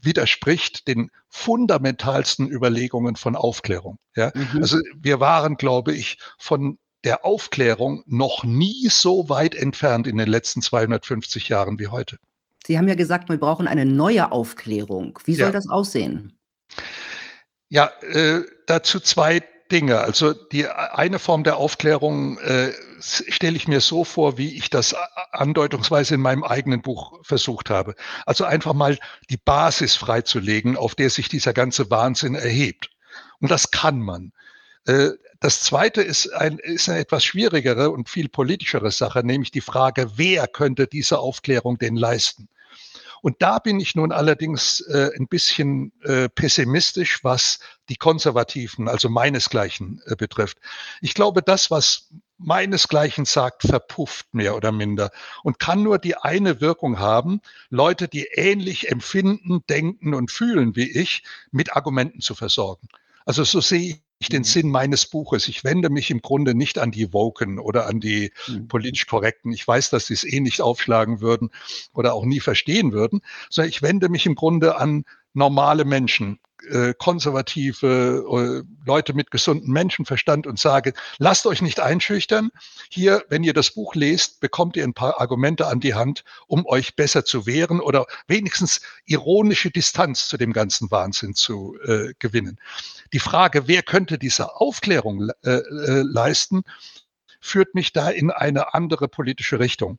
widerspricht 0.00 0.88
den 0.88 1.10
fundamentalsten 1.28 2.50
Überlegungen 2.50 3.16
von 3.16 3.36
Aufklärung. 3.36 3.98
Ja? 4.16 4.32
Mhm. 4.34 4.62
Also 4.62 4.78
wir 4.96 5.20
waren, 5.20 5.56
glaube 5.56 5.92
ich, 5.92 6.18
von 6.38 6.78
der 7.04 7.24
Aufklärung 7.24 8.02
noch 8.06 8.44
nie 8.44 8.88
so 8.88 9.28
weit 9.28 9.54
entfernt 9.54 10.06
in 10.06 10.18
den 10.18 10.28
letzten 10.28 10.62
250 10.62 11.48
Jahren 11.48 11.78
wie 11.78 11.88
heute. 11.88 12.18
Sie 12.66 12.76
haben 12.76 12.88
ja 12.88 12.94
gesagt, 12.94 13.28
wir 13.28 13.38
brauchen 13.38 13.66
eine 13.66 13.86
neue 13.86 14.32
Aufklärung. 14.32 15.18
Wie 15.24 15.34
soll 15.34 15.46
ja. 15.46 15.52
das 15.52 15.68
aussehen? 15.68 16.38
Ja, 17.68 17.90
äh, 18.02 18.42
dazu 18.66 19.00
zwei 19.00 19.42
Dinge. 19.70 20.00
Also 20.00 20.32
die 20.32 20.66
eine 20.68 21.18
Form 21.18 21.44
der 21.44 21.56
Aufklärung 21.56 22.38
äh, 22.38 22.72
stelle 23.00 23.56
ich 23.56 23.68
mir 23.68 23.80
so 23.80 24.04
vor, 24.04 24.36
wie 24.36 24.56
ich 24.56 24.70
das 24.70 24.94
andeutungsweise 25.32 26.14
in 26.14 26.20
meinem 26.20 26.44
eigenen 26.44 26.82
Buch 26.82 27.18
versucht 27.22 27.70
habe. 27.70 27.94
Also 28.26 28.44
einfach 28.44 28.74
mal 28.74 28.98
die 29.30 29.38
Basis 29.38 29.96
freizulegen, 29.96 30.76
auf 30.76 30.94
der 30.94 31.10
sich 31.10 31.28
dieser 31.28 31.52
ganze 31.52 31.90
Wahnsinn 31.90 32.34
erhebt. 32.34 32.90
Und 33.40 33.50
das 33.50 33.70
kann 33.70 34.00
man. 34.00 34.32
Äh, 34.86 35.10
das 35.40 35.60
zweite 35.60 36.02
ist, 36.02 36.30
ein, 36.34 36.58
ist 36.58 36.90
eine 36.90 36.98
etwas 36.98 37.24
schwierigere 37.24 37.90
und 37.90 38.10
viel 38.10 38.28
politischere 38.28 38.90
Sache, 38.90 39.24
nämlich 39.24 39.50
die 39.50 39.62
Frage, 39.62 40.12
wer 40.16 40.46
könnte 40.46 40.86
diese 40.86 41.18
Aufklärung 41.18 41.78
denn 41.78 41.96
leisten? 41.96 42.48
Und 43.22 43.36
da 43.40 43.58
bin 43.58 43.80
ich 43.80 43.94
nun 43.94 44.12
allerdings 44.12 44.80
äh, 44.82 45.10
ein 45.16 45.28
bisschen 45.28 45.92
äh, 46.02 46.28
pessimistisch, 46.28 47.22
was 47.24 47.58
die 47.88 47.96
Konservativen, 47.96 48.88
also 48.88 49.08
meinesgleichen 49.08 50.00
äh, 50.06 50.16
betrifft. 50.16 50.58
Ich 51.00 51.14
glaube, 51.14 51.42
das, 51.42 51.70
was 51.70 52.08
meinesgleichen 52.38 53.26
sagt, 53.26 53.62
verpufft 53.62 54.32
mehr 54.32 54.56
oder 54.56 54.72
minder 54.72 55.10
und 55.42 55.58
kann 55.58 55.82
nur 55.82 55.98
die 55.98 56.16
eine 56.16 56.60
Wirkung 56.60 56.98
haben, 56.98 57.40
Leute, 57.68 58.08
die 58.08 58.28
ähnlich 58.32 58.90
empfinden, 58.90 59.62
denken 59.68 60.14
und 60.14 60.30
fühlen 60.30 60.74
wie 60.74 60.90
ich, 60.90 61.22
mit 61.50 61.76
Argumenten 61.76 62.20
zu 62.20 62.34
versorgen. 62.34 62.88
Also 63.26 63.44
so 63.44 63.60
sehe 63.60 64.00
ich 64.20 64.28
den 64.28 64.40
mhm. 64.40 64.44
Sinn 64.44 64.70
meines 64.70 65.06
Buches. 65.06 65.48
Ich 65.48 65.64
wende 65.64 65.88
mich 65.88 66.10
im 66.10 66.20
Grunde 66.20 66.54
nicht 66.54 66.78
an 66.78 66.90
die 66.90 67.12
Woken 67.12 67.58
oder 67.58 67.86
an 67.86 68.00
die 68.00 68.32
mhm. 68.46 68.68
politisch 68.68 69.06
Korrekten. 69.06 69.52
Ich 69.52 69.66
weiß, 69.66 69.90
dass 69.90 70.06
sie 70.06 70.14
es 70.14 70.24
eh 70.24 70.40
nicht 70.40 70.60
aufschlagen 70.60 71.20
würden 71.20 71.50
oder 71.94 72.14
auch 72.14 72.24
nie 72.24 72.40
verstehen 72.40 72.92
würden, 72.92 73.22
sondern 73.48 73.70
ich 73.70 73.82
wende 73.82 74.10
mich 74.10 74.26
im 74.26 74.34
Grunde 74.34 74.76
an 74.76 75.04
normale 75.32 75.84
Menschen, 75.84 76.38
äh, 76.68 76.94
konservative 76.94 78.64
äh, 78.66 78.86
Leute 78.86 79.12
mit 79.14 79.30
gesundem 79.30 79.72
Menschenverstand 79.72 80.46
und 80.46 80.58
sage, 80.58 80.92
lasst 81.18 81.46
euch 81.46 81.62
nicht 81.62 81.80
einschüchtern. 81.80 82.50
Hier, 82.90 83.24
wenn 83.28 83.44
ihr 83.44 83.52
das 83.52 83.70
Buch 83.70 83.94
lest, 83.94 84.40
bekommt 84.40 84.76
ihr 84.76 84.84
ein 84.84 84.94
paar 84.94 85.20
Argumente 85.20 85.66
an 85.66 85.80
die 85.80 85.94
Hand, 85.94 86.24
um 86.46 86.66
euch 86.66 86.96
besser 86.96 87.24
zu 87.24 87.46
wehren 87.46 87.80
oder 87.80 88.06
wenigstens 88.26 88.80
ironische 89.06 89.70
Distanz 89.70 90.28
zu 90.28 90.36
dem 90.36 90.52
ganzen 90.52 90.90
Wahnsinn 90.90 91.34
zu 91.34 91.76
äh, 91.84 92.14
gewinnen. 92.18 92.58
Die 93.12 93.20
Frage, 93.20 93.66
wer 93.66 93.82
könnte 93.82 94.18
diese 94.18 94.56
Aufklärung 94.56 95.30
äh, 95.42 95.50
äh, 95.50 96.02
leisten, 96.02 96.62
führt 97.40 97.74
mich 97.74 97.92
da 97.92 98.10
in 98.10 98.30
eine 98.30 98.74
andere 98.74 99.08
politische 99.08 99.58
Richtung. 99.58 99.98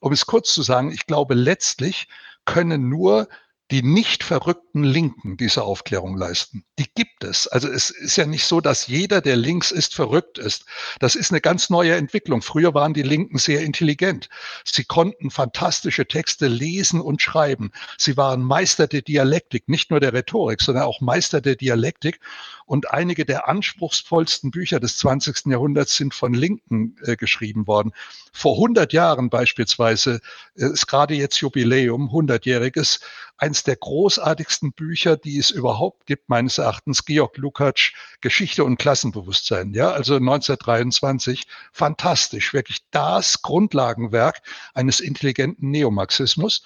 Um 0.00 0.12
es 0.12 0.26
kurz 0.26 0.52
zu 0.52 0.62
sagen, 0.62 0.92
ich 0.92 1.06
glaube, 1.06 1.34
letztlich 1.34 2.08
können 2.44 2.88
nur 2.88 3.28
die 3.70 3.82
nicht 3.82 4.24
verrückten 4.24 4.82
Linken 4.82 5.36
diese 5.36 5.62
Aufklärung 5.62 6.16
leisten. 6.16 6.64
Die 6.78 6.86
gibt 6.94 7.22
es. 7.22 7.46
Also 7.46 7.68
es 7.68 7.90
ist 7.90 8.16
ja 8.16 8.26
nicht 8.26 8.44
so, 8.46 8.60
dass 8.60 8.88
jeder, 8.88 9.20
der 9.20 9.36
links 9.36 9.70
ist, 9.70 9.94
verrückt 9.94 10.38
ist. 10.38 10.64
Das 10.98 11.14
ist 11.14 11.30
eine 11.30 11.40
ganz 11.40 11.70
neue 11.70 11.94
Entwicklung. 11.94 12.42
Früher 12.42 12.74
waren 12.74 12.94
die 12.94 13.02
Linken 13.02 13.38
sehr 13.38 13.62
intelligent. 13.62 14.28
Sie 14.64 14.84
konnten 14.84 15.30
fantastische 15.30 16.06
Texte 16.06 16.48
lesen 16.48 17.00
und 17.00 17.22
schreiben. 17.22 17.70
Sie 17.96 18.16
waren 18.16 18.42
Meister 18.42 18.88
der 18.88 19.02
Dialektik, 19.02 19.68
nicht 19.68 19.90
nur 19.90 20.00
der 20.00 20.12
Rhetorik, 20.12 20.60
sondern 20.60 20.84
auch 20.84 21.00
Meister 21.00 21.40
der 21.40 21.56
Dialektik. 21.56 22.20
Und 22.70 22.92
einige 22.92 23.24
der 23.24 23.48
anspruchsvollsten 23.48 24.52
Bücher 24.52 24.78
des 24.78 24.96
20. 24.98 25.46
Jahrhunderts 25.46 25.96
sind 25.96 26.14
von 26.14 26.32
Linken 26.32 26.94
äh, 27.02 27.16
geschrieben 27.16 27.66
worden. 27.66 27.90
Vor 28.32 28.54
100 28.54 28.92
Jahren 28.92 29.28
beispielsweise 29.28 30.20
äh, 30.54 30.66
ist 30.66 30.86
gerade 30.86 31.14
jetzt 31.14 31.40
Jubiläum, 31.40 32.10
100-jähriges, 32.10 33.00
eines 33.38 33.64
der 33.64 33.74
großartigsten 33.74 34.72
Bücher, 34.72 35.16
die 35.16 35.36
es 35.38 35.50
überhaupt 35.50 36.06
gibt, 36.06 36.28
meines 36.28 36.58
Erachtens, 36.58 37.04
Georg 37.04 37.36
Lukacs 37.38 37.90
Geschichte 38.20 38.62
und 38.62 38.78
Klassenbewusstsein. 38.78 39.74
Ja, 39.74 39.90
also 39.90 40.14
1923, 40.14 41.48
fantastisch, 41.72 42.54
wirklich 42.54 42.84
das 42.92 43.42
Grundlagenwerk 43.42 44.42
eines 44.74 45.00
intelligenten 45.00 45.72
Neomarxismus 45.72 46.62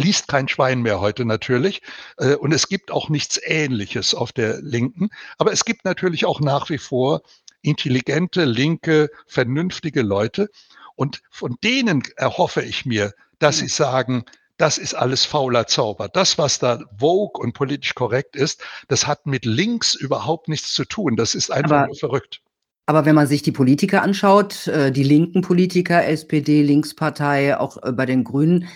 liest 0.00 0.28
kein 0.28 0.48
Schwein 0.48 0.82
mehr 0.82 1.00
heute 1.00 1.24
natürlich. 1.24 1.82
Äh, 2.18 2.34
und 2.34 2.52
es 2.52 2.68
gibt 2.68 2.90
auch 2.90 3.08
nichts 3.08 3.40
Ähnliches 3.42 4.14
auf 4.14 4.32
der 4.32 4.60
Linken. 4.60 5.10
Aber 5.38 5.52
es 5.52 5.64
gibt 5.64 5.84
natürlich 5.84 6.26
auch 6.26 6.40
nach 6.40 6.70
wie 6.70 6.78
vor 6.78 7.22
intelligente, 7.62 8.44
linke, 8.44 9.10
vernünftige 9.26 10.02
Leute. 10.02 10.48
Und 10.96 11.22
von 11.30 11.56
denen 11.62 12.02
erhoffe 12.16 12.62
ich 12.62 12.84
mir, 12.84 13.12
dass 13.38 13.58
sie 13.58 13.68
sagen, 13.68 14.24
das 14.56 14.76
ist 14.76 14.94
alles 14.94 15.24
fauler 15.24 15.66
Zauber. 15.66 16.08
Das, 16.08 16.36
was 16.36 16.58
da 16.58 16.80
vogue 16.98 17.42
und 17.42 17.54
politisch 17.54 17.94
korrekt 17.94 18.36
ist, 18.36 18.62
das 18.88 19.06
hat 19.06 19.24
mit 19.24 19.46
links 19.46 19.94
überhaupt 19.94 20.48
nichts 20.48 20.74
zu 20.74 20.84
tun. 20.84 21.16
Das 21.16 21.34
ist 21.34 21.50
einfach 21.50 21.78
aber, 21.78 21.86
nur 21.86 21.96
verrückt. 21.96 22.42
Aber 22.84 23.06
wenn 23.06 23.14
man 23.14 23.26
sich 23.26 23.42
die 23.42 23.52
Politiker 23.52 24.02
anschaut, 24.02 24.66
äh, 24.66 24.92
die 24.92 25.02
linken 25.02 25.40
Politiker, 25.40 26.06
SPD, 26.06 26.62
Linkspartei, 26.62 27.58
auch 27.58 27.82
äh, 27.82 27.92
bei 27.92 28.04
den 28.04 28.24
Grünen, 28.24 28.68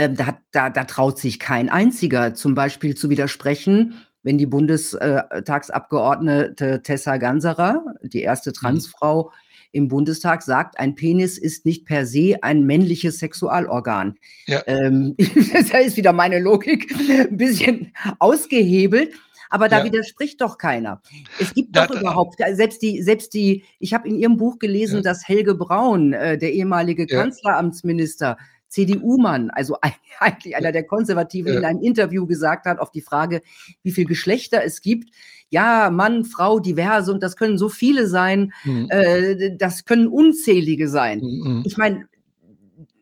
äh, 0.00 0.10
da, 0.10 0.38
da, 0.50 0.70
da 0.70 0.84
traut 0.84 1.18
sich 1.18 1.38
kein 1.38 1.68
einziger 1.68 2.32
zum 2.34 2.54
Beispiel 2.54 2.94
zu 2.94 3.10
widersprechen, 3.10 3.96
wenn 4.22 4.38
die 4.38 4.46
Bundestagsabgeordnete 4.46 6.80
Tessa 6.82 7.18
Ganserer, 7.18 7.84
die 8.02 8.22
erste 8.22 8.48
mhm. 8.50 8.54
Transfrau, 8.54 9.30
im 9.72 9.88
Bundestag 9.88 10.42
sagt, 10.42 10.80
ein 10.80 10.96
Penis 10.96 11.38
ist 11.38 11.64
nicht 11.64 11.84
per 11.84 12.04
se 12.06 12.42
ein 12.42 12.64
männliches 12.64 13.18
Sexualorgan. 13.18 14.16
Ja. 14.46 14.64
Ähm, 14.66 15.14
da 15.70 15.78
ist 15.78 15.96
wieder 15.96 16.12
meine 16.12 16.40
Logik 16.40 16.92
ein 16.92 17.36
bisschen 17.36 17.92
ausgehebelt. 18.18 19.14
Aber 19.52 19.68
da 19.68 19.80
ja. 19.80 19.84
widerspricht 19.84 20.40
doch 20.40 20.58
keiner. 20.58 21.02
Es 21.40 21.52
gibt 21.54 21.76
doch 21.76 21.88
da, 21.88 22.00
überhaupt, 22.00 22.40
selbst 22.52 22.82
die, 22.82 23.02
selbst 23.02 23.34
die, 23.34 23.64
ich 23.80 23.92
habe 23.94 24.08
in 24.08 24.14
Ihrem 24.16 24.36
Buch 24.36 24.60
gelesen, 24.60 24.96
ja. 24.96 25.02
dass 25.02 25.26
Helge 25.26 25.56
Braun, 25.56 26.12
äh, 26.12 26.38
der 26.38 26.52
ehemalige 26.52 27.06
Kanzleramtsminister, 27.06 28.36
CDU-Mann, 28.70 29.50
also 29.50 29.76
eigentlich 30.20 30.56
einer 30.56 30.72
der 30.72 30.84
Konservativen, 30.84 31.52
in 31.58 31.64
einem 31.64 31.82
Interview 31.82 32.26
gesagt 32.26 32.66
hat, 32.66 32.78
auf 32.78 32.90
die 32.90 33.02
Frage, 33.02 33.42
wie 33.82 33.92
viele 33.92 34.06
Geschlechter 34.06 34.64
es 34.64 34.80
gibt, 34.80 35.10
ja, 35.50 35.90
Mann, 35.90 36.24
Frau, 36.24 36.60
diverse 36.60 37.12
und 37.12 37.22
das 37.22 37.36
können 37.36 37.58
so 37.58 37.68
viele 37.68 38.06
sein, 38.06 38.52
mhm. 38.64 38.86
äh, 38.88 39.56
das 39.56 39.84
können 39.84 40.06
unzählige 40.06 40.88
sein. 40.88 41.18
Mhm. 41.20 41.62
Ich 41.66 41.76
meine, 41.76 42.06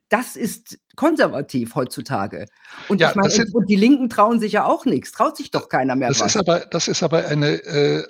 das 0.08 0.34
ist 0.34 0.78
konservativ 0.98 1.76
heutzutage. 1.76 2.46
Und 2.88 3.00
ja, 3.00 3.10
ich 3.10 3.14
meine, 3.14 3.30
sind, 3.30 3.54
und 3.54 3.70
die 3.70 3.76
Linken 3.76 4.08
trauen 4.08 4.40
sich 4.40 4.52
ja 4.52 4.64
auch 4.64 4.84
nichts, 4.84 5.12
traut 5.12 5.36
sich 5.36 5.52
doch 5.52 5.68
keiner 5.68 5.94
mehr. 5.94 6.08
Das 6.08 6.18
was. 6.18 6.34
ist 6.34 6.36
aber, 6.36 6.60
das 6.70 6.88
ist 6.88 7.04
aber 7.04 7.26
eine, 7.28 7.62
äh, 7.64 8.04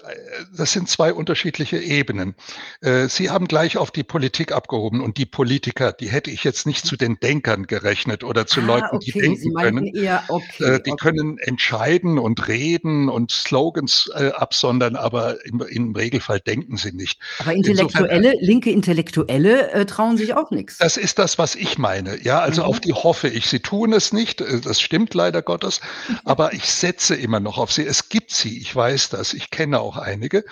das 0.57 0.73
sind 0.73 0.89
zwei 0.89 1.13
unterschiedliche 1.13 1.77
Ebenen. 1.77 2.35
Äh, 2.81 3.09
Sie 3.09 3.29
haben 3.29 3.47
gleich 3.47 3.77
auf 3.77 3.91
die 3.91 4.05
Politik 4.05 4.53
abgehoben 4.53 5.03
und 5.03 5.19
die 5.19 5.27
Politiker, 5.27 5.93
die 5.93 6.09
hätte 6.09 6.31
ich 6.31 6.45
jetzt 6.45 6.67
nicht 6.67 6.87
zu 6.87 6.97
den 6.97 7.21
Denkern 7.21 7.67
gerechnet 7.67 8.25
oder 8.25 8.47
zu 8.47 8.61
ah, 8.61 8.65
Leuten, 8.65 8.97
okay. 8.97 9.13
die 9.13 9.21
denken 9.21 9.55
können. 9.55 9.87
Eher, 9.95 10.25
okay, 10.29 10.65
äh, 10.65 10.83
die 10.83 10.93
okay. 10.93 10.97
können 10.99 11.37
entscheiden 11.37 12.19
und 12.19 12.49
reden 12.49 13.11
und 13.11 13.31
Slogans 13.33 14.11
äh, 14.15 14.31
absondern, 14.31 14.97
aber 14.97 15.45
im, 15.45 15.61
im, 15.61 15.95
Regelfall 15.95 16.41
denken 16.41 16.79
sie 16.79 16.93
nicht. 16.93 17.21
Aber 17.39 17.53
Intellektuelle, 17.53 18.29
Insofern, 18.29 18.47
linke 18.47 18.71
Intellektuelle 18.71 19.73
äh, 19.73 19.85
trauen 19.85 20.17
sich 20.17 20.33
auch 20.35 20.51
nichts. 20.51 20.79
Das 20.79 20.97
ist 20.97 21.19
das, 21.19 21.37
was 21.37 21.55
ich 21.55 21.77
meine. 21.77 22.23
Ja, 22.23 22.39
also 22.41 22.63
mhm. 22.63 22.69
auf 22.69 22.78
die 22.79 22.93
hoffe 22.93 23.29
ich. 23.29 23.47
Sie 23.47 23.61
tun 23.61 23.93
es 23.93 24.13
nicht, 24.13 24.41
äh, 24.41 24.61
das 24.61 24.81
stimmt 24.81 25.15
leider 25.15 25.43
Gottes, 25.43 25.81
aber 26.25 26.53
ich 26.53 26.71
setze 26.73 27.15
immer 27.15 27.41
noch 27.41 27.59
auf 27.59 27.73
sie. 27.73 27.85
Es 27.85 28.09
gibt 28.09 28.31
sie, 28.31 28.59
ich 28.59 28.75
weiß 28.75 29.11
das, 29.11 29.35
ich 29.35 29.51
kenne 29.51 29.81
auch 29.81 29.97
einige. 29.97 30.45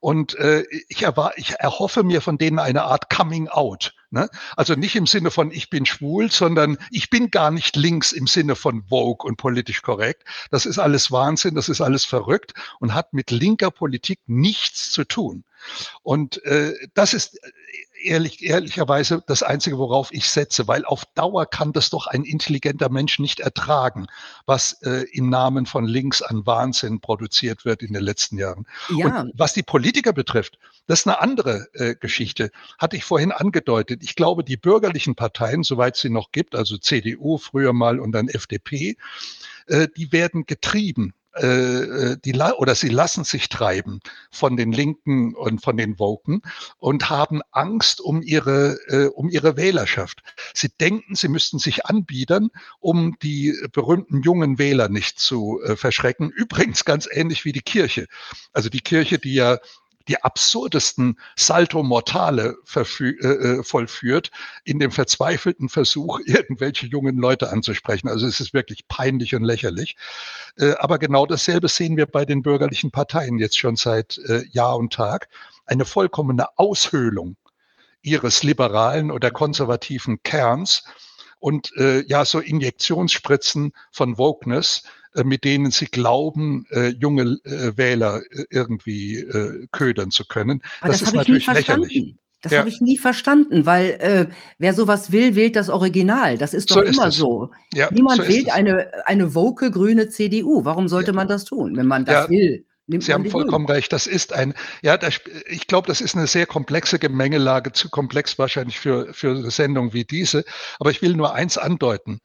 Und 0.00 0.34
äh, 0.38 0.64
ich, 0.88 1.02
erwar 1.02 1.32
ich 1.36 1.52
erhoffe 1.52 2.02
mir 2.02 2.20
von 2.20 2.36
denen 2.36 2.58
eine 2.58 2.84
Art 2.84 3.08
Coming 3.08 3.48
Out. 3.48 3.94
Ne? 4.10 4.28
Also 4.56 4.74
nicht 4.74 4.94
im 4.96 5.06
Sinne 5.06 5.30
von 5.30 5.50
ich 5.50 5.70
bin 5.70 5.86
schwul, 5.86 6.30
sondern 6.30 6.78
ich 6.90 7.10
bin 7.10 7.30
gar 7.30 7.50
nicht 7.50 7.74
links 7.74 8.12
im 8.12 8.26
Sinne 8.26 8.54
von 8.54 8.84
Vogue 8.88 9.26
und 9.26 9.36
politisch 9.36 9.82
korrekt. 9.82 10.24
Das 10.50 10.66
ist 10.66 10.78
alles 10.78 11.10
Wahnsinn, 11.10 11.54
das 11.54 11.68
ist 11.68 11.80
alles 11.80 12.04
verrückt 12.04 12.54
und 12.80 12.94
hat 12.94 13.12
mit 13.12 13.30
linker 13.30 13.70
Politik 13.70 14.20
nichts 14.26 14.92
zu 14.92 15.04
tun. 15.04 15.44
Und 16.02 16.44
äh, 16.44 16.74
das 16.94 17.14
ist 17.14 17.40
ehrlich, 18.04 18.44
ehrlicherweise 18.44 19.22
das 19.26 19.42
Einzige, 19.42 19.78
worauf 19.78 20.12
ich 20.12 20.28
setze, 20.30 20.68
weil 20.68 20.84
auf 20.84 21.04
Dauer 21.14 21.46
kann 21.46 21.72
das 21.72 21.90
doch 21.90 22.06
ein 22.06 22.24
intelligenter 22.24 22.88
Mensch 22.88 23.18
nicht 23.18 23.40
ertragen, 23.40 24.06
was 24.46 24.74
äh, 24.82 25.04
im 25.12 25.30
Namen 25.30 25.66
von 25.66 25.86
links 25.86 26.22
an 26.22 26.46
Wahnsinn 26.46 27.00
produziert 27.00 27.64
wird 27.64 27.82
in 27.82 27.92
den 27.92 28.02
letzten 28.02 28.38
Jahren. 28.38 28.66
Ja. 28.90 29.22
Und 29.22 29.32
was 29.34 29.54
die 29.54 29.62
Politiker 29.62 30.12
betrifft, 30.12 30.58
das 30.86 31.00
ist 31.00 31.06
eine 31.06 31.20
andere 31.20 31.66
äh, 31.74 31.94
Geschichte. 31.94 32.50
Hatte 32.78 32.96
ich 32.96 33.04
vorhin 33.04 33.32
angedeutet. 33.32 34.02
Ich 34.02 34.14
glaube, 34.14 34.44
die 34.44 34.56
bürgerlichen 34.56 35.14
Parteien, 35.14 35.62
soweit 35.62 35.96
sie 35.96 36.10
noch 36.10 36.30
gibt, 36.32 36.54
also 36.54 36.76
CDU 36.76 37.38
früher 37.38 37.72
mal 37.72 37.98
und 38.00 38.12
dann 38.12 38.28
FDP, 38.28 38.96
äh, 39.66 39.88
die 39.96 40.12
werden 40.12 40.44
getrieben 40.46 41.14
äh, 41.36 41.46
äh, 42.12 42.16
die 42.24 42.34
oder 42.34 42.74
sie 42.74 42.88
lassen 42.88 43.24
sich 43.24 43.48
treiben 43.48 44.00
von 44.30 44.56
den 44.56 44.72
Linken 44.72 45.34
und 45.34 45.62
von 45.62 45.76
den 45.76 45.98
Woken 45.98 46.42
und 46.78 47.10
haben 47.10 47.40
Angst 47.50 48.00
um 48.00 48.22
ihre 48.22 48.78
äh, 48.88 49.06
um 49.06 49.28
ihre 49.28 49.56
Wählerschaft. 49.56 50.22
Sie 50.52 50.68
denken, 50.68 51.14
sie 51.14 51.28
müssten 51.28 51.58
sich 51.58 51.86
anbiedern, 51.86 52.50
um 52.80 53.16
die 53.22 53.56
berühmten 53.72 54.22
jungen 54.22 54.58
Wähler 54.58 54.88
nicht 54.88 55.18
zu 55.18 55.60
äh, 55.64 55.76
verschrecken. 55.76 56.30
Übrigens 56.30 56.84
ganz 56.84 57.08
ähnlich 57.10 57.44
wie 57.44 57.52
die 57.52 57.62
Kirche. 57.62 58.06
Also 58.52 58.68
die 58.68 58.80
Kirche, 58.80 59.18
die 59.18 59.34
ja 59.34 59.58
die 60.08 60.22
absurdesten 60.22 61.18
Salto 61.36 61.82
Mortale 61.82 62.56
äh, 62.74 62.80
äh, 62.80 63.62
vollführt, 63.62 64.30
in 64.64 64.78
dem 64.78 64.90
verzweifelten 64.90 65.68
Versuch, 65.68 66.20
irgendwelche 66.26 66.86
jungen 66.86 67.16
Leute 67.16 67.50
anzusprechen. 67.50 68.08
Also 68.08 68.26
es 68.26 68.40
ist 68.40 68.54
wirklich 68.54 68.86
peinlich 68.88 69.34
und 69.34 69.44
lächerlich. 69.44 69.96
Äh, 70.56 70.74
aber 70.78 70.98
genau 70.98 71.26
dasselbe 71.26 71.68
sehen 71.68 71.96
wir 71.96 72.06
bei 72.06 72.24
den 72.24 72.42
bürgerlichen 72.42 72.90
Parteien 72.90 73.38
jetzt 73.38 73.58
schon 73.58 73.76
seit 73.76 74.18
äh, 74.18 74.44
Jahr 74.50 74.76
und 74.76 74.92
Tag. 74.92 75.28
Eine 75.66 75.84
vollkommene 75.84 76.58
Aushöhlung 76.58 77.36
ihres 78.02 78.42
liberalen 78.42 79.10
oder 79.10 79.30
konservativen 79.30 80.22
Kerns 80.22 80.84
und 81.44 81.76
äh, 81.76 82.02
ja, 82.06 82.24
so 82.24 82.40
Injektionsspritzen 82.40 83.74
von 83.92 84.16
Wokeness, 84.16 84.84
äh, 85.14 85.24
mit 85.24 85.44
denen 85.44 85.72
sie 85.72 85.84
glauben, 85.84 86.64
äh, 86.70 86.88
junge 86.88 87.38
äh, 87.44 87.76
Wähler 87.76 88.22
äh, 88.30 88.44
irgendwie 88.48 89.16
äh, 89.16 89.66
ködern 89.70 90.10
zu 90.10 90.24
können. 90.24 90.62
Aber 90.80 90.92
das, 90.92 91.00
das 91.00 91.08
ist 91.10 91.14
natürlich 91.14 91.46
lächerlich. 91.46 92.14
Das 92.40 92.52
ja. 92.52 92.60
habe 92.60 92.70
ich 92.70 92.80
nie 92.80 92.96
verstanden, 92.96 93.66
weil 93.66 93.90
äh, 94.00 94.26
wer 94.56 94.72
sowas 94.72 95.12
will, 95.12 95.34
wählt 95.34 95.54
das 95.56 95.68
Original. 95.68 96.38
Das 96.38 96.54
ist 96.54 96.70
doch 96.70 96.76
so 96.76 96.82
immer 96.82 97.08
ist 97.08 97.16
so. 97.16 97.50
Ja, 97.74 97.90
Niemand 97.92 98.22
so 98.22 98.28
wählt 98.28 98.50
eine, 98.50 98.90
eine 99.04 99.34
woke 99.34 99.70
grüne 99.70 100.08
CDU. 100.08 100.64
Warum 100.64 100.88
sollte 100.88 101.10
ja. 101.10 101.14
man 101.14 101.28
das 101.28 101.44
tun, 101.44 101.76
wenn 101.76 101.86
man 101.86 102.06
das 102.06 102.30
will? 102.30 102.64
Sie 102.86 103.14
haben 103.14 103.30
vollkommen 103.30 103.66
recht. 103.66 103.92
Das 103.94 104.06
ist 104.06 104.34
ein, 104.34 104.52
ja, 104.82 104.98
das, 104.98 105.20
ich 105.46 105.66
glaube, 105.66 105.86
das 105.88 106.02
ist 106.02 106.16
eine 106.16 106.26
sehr 106.26 106.44
komplexe 106.44 106.98
Gemengelage, 106.98 107.72
zu 107.72 107.88
komplex 107.88 108.38
wahrscheinlich 108.38 108.78
für, 108.78 109.14
für 109.14 109.30
eine 109.30 109.50
Sendung 109.50 109.94
wie 109.94 110.04
diese. 110.04 110.44
Aber 110.78 110.90
ich 110.90 111.00
will 111.00 111.14
nur 111.14 111.34
eins 111.34 111.56
andeuten. 111.56 112.18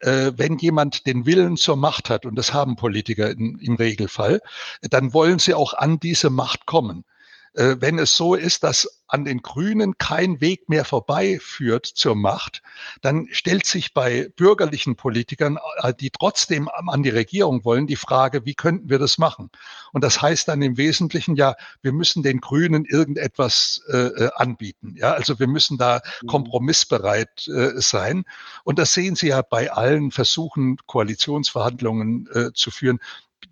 Äh, 0.00 0.32
wenn 0.36 0.56
jemand 0.56 1.06
den 1.06 1.26
Willen 1.26 1.58
zur 1.58 1.76
Macht 1.76 2.08
hat, 2.08 2.24
und 2.24 2.34
das 2.36 2.54
haben 2.54 2.76
Politiker 2.76 3.30
in, 3.30 3.58
im 3.58 3.74
Regelfall, 3.76 4.40
dann 4.80 5.12
wollen 5.12 5.38
sie 5.38 5.52
auch 5.52 5.74
an 5.74 6.00
diese 6.00 6.30
Macht 6.30 6.64
kommen. 6.64 7.04
Äh, 7.52 7.76
wenn 7.80 7.98
es 7.98 8.16
so 8.16 8.34
ist, 8.34 8.62
dass 8.62 8.95
an 9.08 9.24
den 9.24 9.42
Grünen 9.42 9.98
kein 9.98 10.40
Weg 10.40 10.68
mehr 10.68 10.84
vorbeiführt 10.84 11.86
zur 11.86 12.14
Macht, 12.14 12.62
dann 13.02 13.28
stellt 13.30 13.66
sich 13.66 13.94
bei 13.94 14.30
bürgerlichen 14.36 14.96
Politikern, 14.96 15.58
äh, 15.82 15.94
die 15.94 16.10
trotzdem 16.10 16.68
an 16.68 17.02
die 17.02 17.10
Regierung 17.10 17.64
wollen, 17.64 17.86
die 17.86 17.96
Frage, 17.96 18.44
wie 18.44 18.54
könnten 18.54 18.90
wir 18.90 18.98
das 18.98 19.18
machen? 19.18 19.50
Und 19.92 20.02
das 20.02 20.20
heißt 20.20 20.48
dann 20.48 20.62
im 20.62 20.76
Wesentlichen, 20.76 21.36
ja, 21.36 21.54
wir 21.82 21.92
müssen 21.92 22.22
den 22.22 22.40
Grünen 22.40 22.84
irgendetwas 22.84 23.82
äh, 23.88 23.96
äh 23.96 24.30
anbieten. 24.34 24.94
Ja, 24.96 25.12
also 25.12 25.38
wir 25.38 25.46
müssen 25.46 25.78
da 25.78 26.00
mhm. 26.22 26.26
kompromissbereit 26.26 27.48
äh, 27.48 27.80
sein. 27.80 28.24
Und 28.64 28.78
das 28.78 28.92
sehen 28.92 29.16
Sie 29.16 29.28
ja 29.28 29.42
bei 29.42 29.72
allen 29.72 30.10
Versuchen, 30.10 30.78
Koalitionsverhandlungen 30.86 32.28
äh, 32.32 32.52
zu 32.52 32.70
führen 32.70 33.00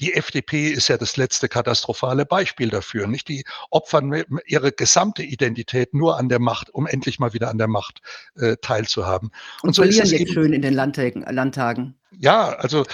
die 0.00 0.14
FDP 0.14 0.68
ist 0.68 0.88
ja 0.88 0.96
das 0.96 1.16
letzte 1.16 1.48
katastrophale 1.48 2.26
Beispiel 2.26 2.68
dafür. 2.68 3.06
Nicht 3.06 3.28
die 3.28 3.44
opfern 3.70 4.24
ihre 4.46 4.72
gesamte 4.72 5.22
Identität 5.22 5.94
nur 5.94 6.18
an 6.18 6.28
der 6.28 6.40
Macht, 6.40 6.70
um 6.70 6.86
endlich 6.86 7.18
mal 7.18 7.32
wieder 7.32 7.50
an 7.50 7.58
der 7.58 7.68
Macht 7.68 8.00
äh, 8.36 8.56
teilzuhaben. 8.60 9.30
Und, 9.62 9.68
Und 9.68 9.74
so 9.74 9.82
verlieren 9.82 10.04
ist 10.04 10.12
es 10.12 10.18
jetzt 10.18 10.32
schön 10.32 10.52
in 10.52 10.62
den 10.62 10.74
Landtagen. 10.74 11.22
Landtagen. 11.22 11.94
Ja, 12.18 12.50
also 12.50 12.84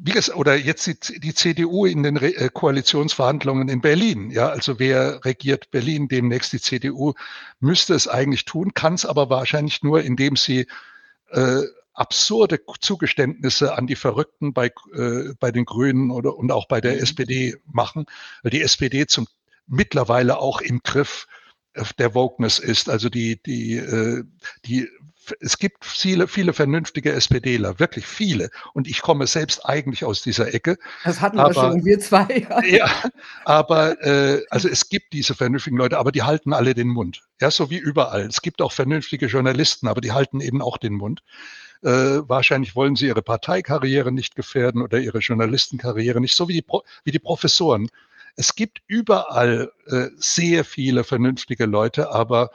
wie 0.00 0.12
gesagt, 0.12 0.38
oder 0.38 0.54
jetzt 0.54 0.86
die, 0.86 1.20
die 1.20 1.34
CDU 1.34 1.84
in 1.84 2.02
den 2.02 2.16
Re 2.16 2.34
äh, 2.36 2.48
Koalitionsverhandlungen 2.52 3.68
in 3.68 3.80
Berlin. 3.80 4.30
Ja, 4.30 4.48
also 4.48 4.78
wer 4.78 5.24
regiert 5.24 5.70
Berlin 5.70 6.08
demnächst? 6.08 6.52
Die 6.52 6.60
CDU 6.60 7.14
müsste 7.60 7.94
es 7.94 8.06
eigentlich 8.06 8.44
tun, 8.44 8.74
kann 8.74 8.94
es 8.94 9.04
aber 9.04 9.28
wahrscheinlich 9.28 9.82
nur, 9.82 10.02
indem 10.02 10.36
sie 10.36 10.66
äh, 11.30 11.62
absurde 11.98 12.60
Zugeständnisse 12.80 13.76
an 13.76 13.86
die 13.86 13.96
Verrückten 13.96 14.52
bei, 14.52 14.72
äh, 14.94 15.34
bei 15.40 15.50
den 15.50 15.64
Grünen 15.64 16.10
oder 16.10 16.36
und 16.36 16.52
auch 16.52 16.68
bei 16.68 16.80
der 16.80 16.94
mhm. 16.94 17.02
SPD 17.02 17.56
machen, 17.66 18.06
weil 18.42 18.50
die 18.50 18.62
SPD 18.62 19.06
zum 19.06 19.26
mittlerweile 19.66 20.38
auch 20.38 20.60
im 20.60 20.80
Griff 20.82 21.26
der 21.98 22.14
Wokeness 22.14 22.58
ist. 22.58 22.88
Also 22.88 23.08
die, 23.08 23.40
die, 23.42 23.76
äh, 23.76 24.24
die 24.64 24.88
es 25.40 25.58
gibt 25.58 25.84
viele, 25.84 26.26
viele 26.26 26.54
vernünftige 26.54 27.12
SPDler, 27.12 27.78
wirklich 27.78 28.06
viele. 28.06 28.50
Und 28.72 28.88
ich 28.88 29.02
komme 29.02 29.26
selbst 29.26 29.66
eigentlich 29.66 30.04
aus 30.04 30.22
dieser 30.22 30.54
Ecke. 30.54 30.78
Das 31.04 31.20
hatten 31.20 31.38
aber, 31.38 31.54
wir 31.54 31.54
schon, 31.54 31.84
wir 31.84 32.00
zwei. 32.00 32.46
Ja, 32.48 32.64
ja 32.64 32.90
aber 33.44 34.02
äh, 34.02 34.42
also 34.50 34.68
es 34.68 34.88
gibt 34.88 35.12
diese 35.12 35.34
vernünftigen 35.34 35.76
Leute, 35.76 35.98
aber 35.98 36.12
die 36.12 36.22
halten 36.22 36.52
alle 36.52 36.74
den 36.74 36.88
Mund. 36.88 37.22
Ja, 37.40 37.50
so 37.50 37.68
wie 37.70 37.78
überall. 37.78 38.26
Es 38.26 38.42
gibt 38.42 38.62
auch 38.62 38.72
vernünftige 38.72 39.26
Journalisten, 39.26 39.88
aber 39.88 40.00
die 40.00 40.12
halten 40.12 40.40
eben 40.40 40.62
auch 40.62 40.78
den 40.78 40.94
Mund. 40.94 41.22
Äh, 41.82 42.28
wahrscheinlich 42.28 42.74
wollen 42.74 42.96
sie 42.96 43.06
ihre 43.06 43.22
Parteikarriere 43.22 44.10
nicht 44.10 44.34
gefährden 44.34 44.82
oder 44.82 44.98
ihre 44.98 45.18
Journalistenkarriere 45.18 46.20
nicht, 46.20 46.34
so 46.34 46.48
wie 46.48 46.54
die, 46.54 46.62
Pro 46.62 46.82
wie 47.04 47.12
die 47.12 47.18
Professoren. 47.18 47.88
Es 48.36 48.54
gibt 48.54 48.82
überall 48.86 49.72
äh, 49.86 50.06
sehr 50.16 50.64
viele 50.64 51.04
vernünftige 51.04 51.66
Leute, 51.66 52.10
aber 52.10 52.50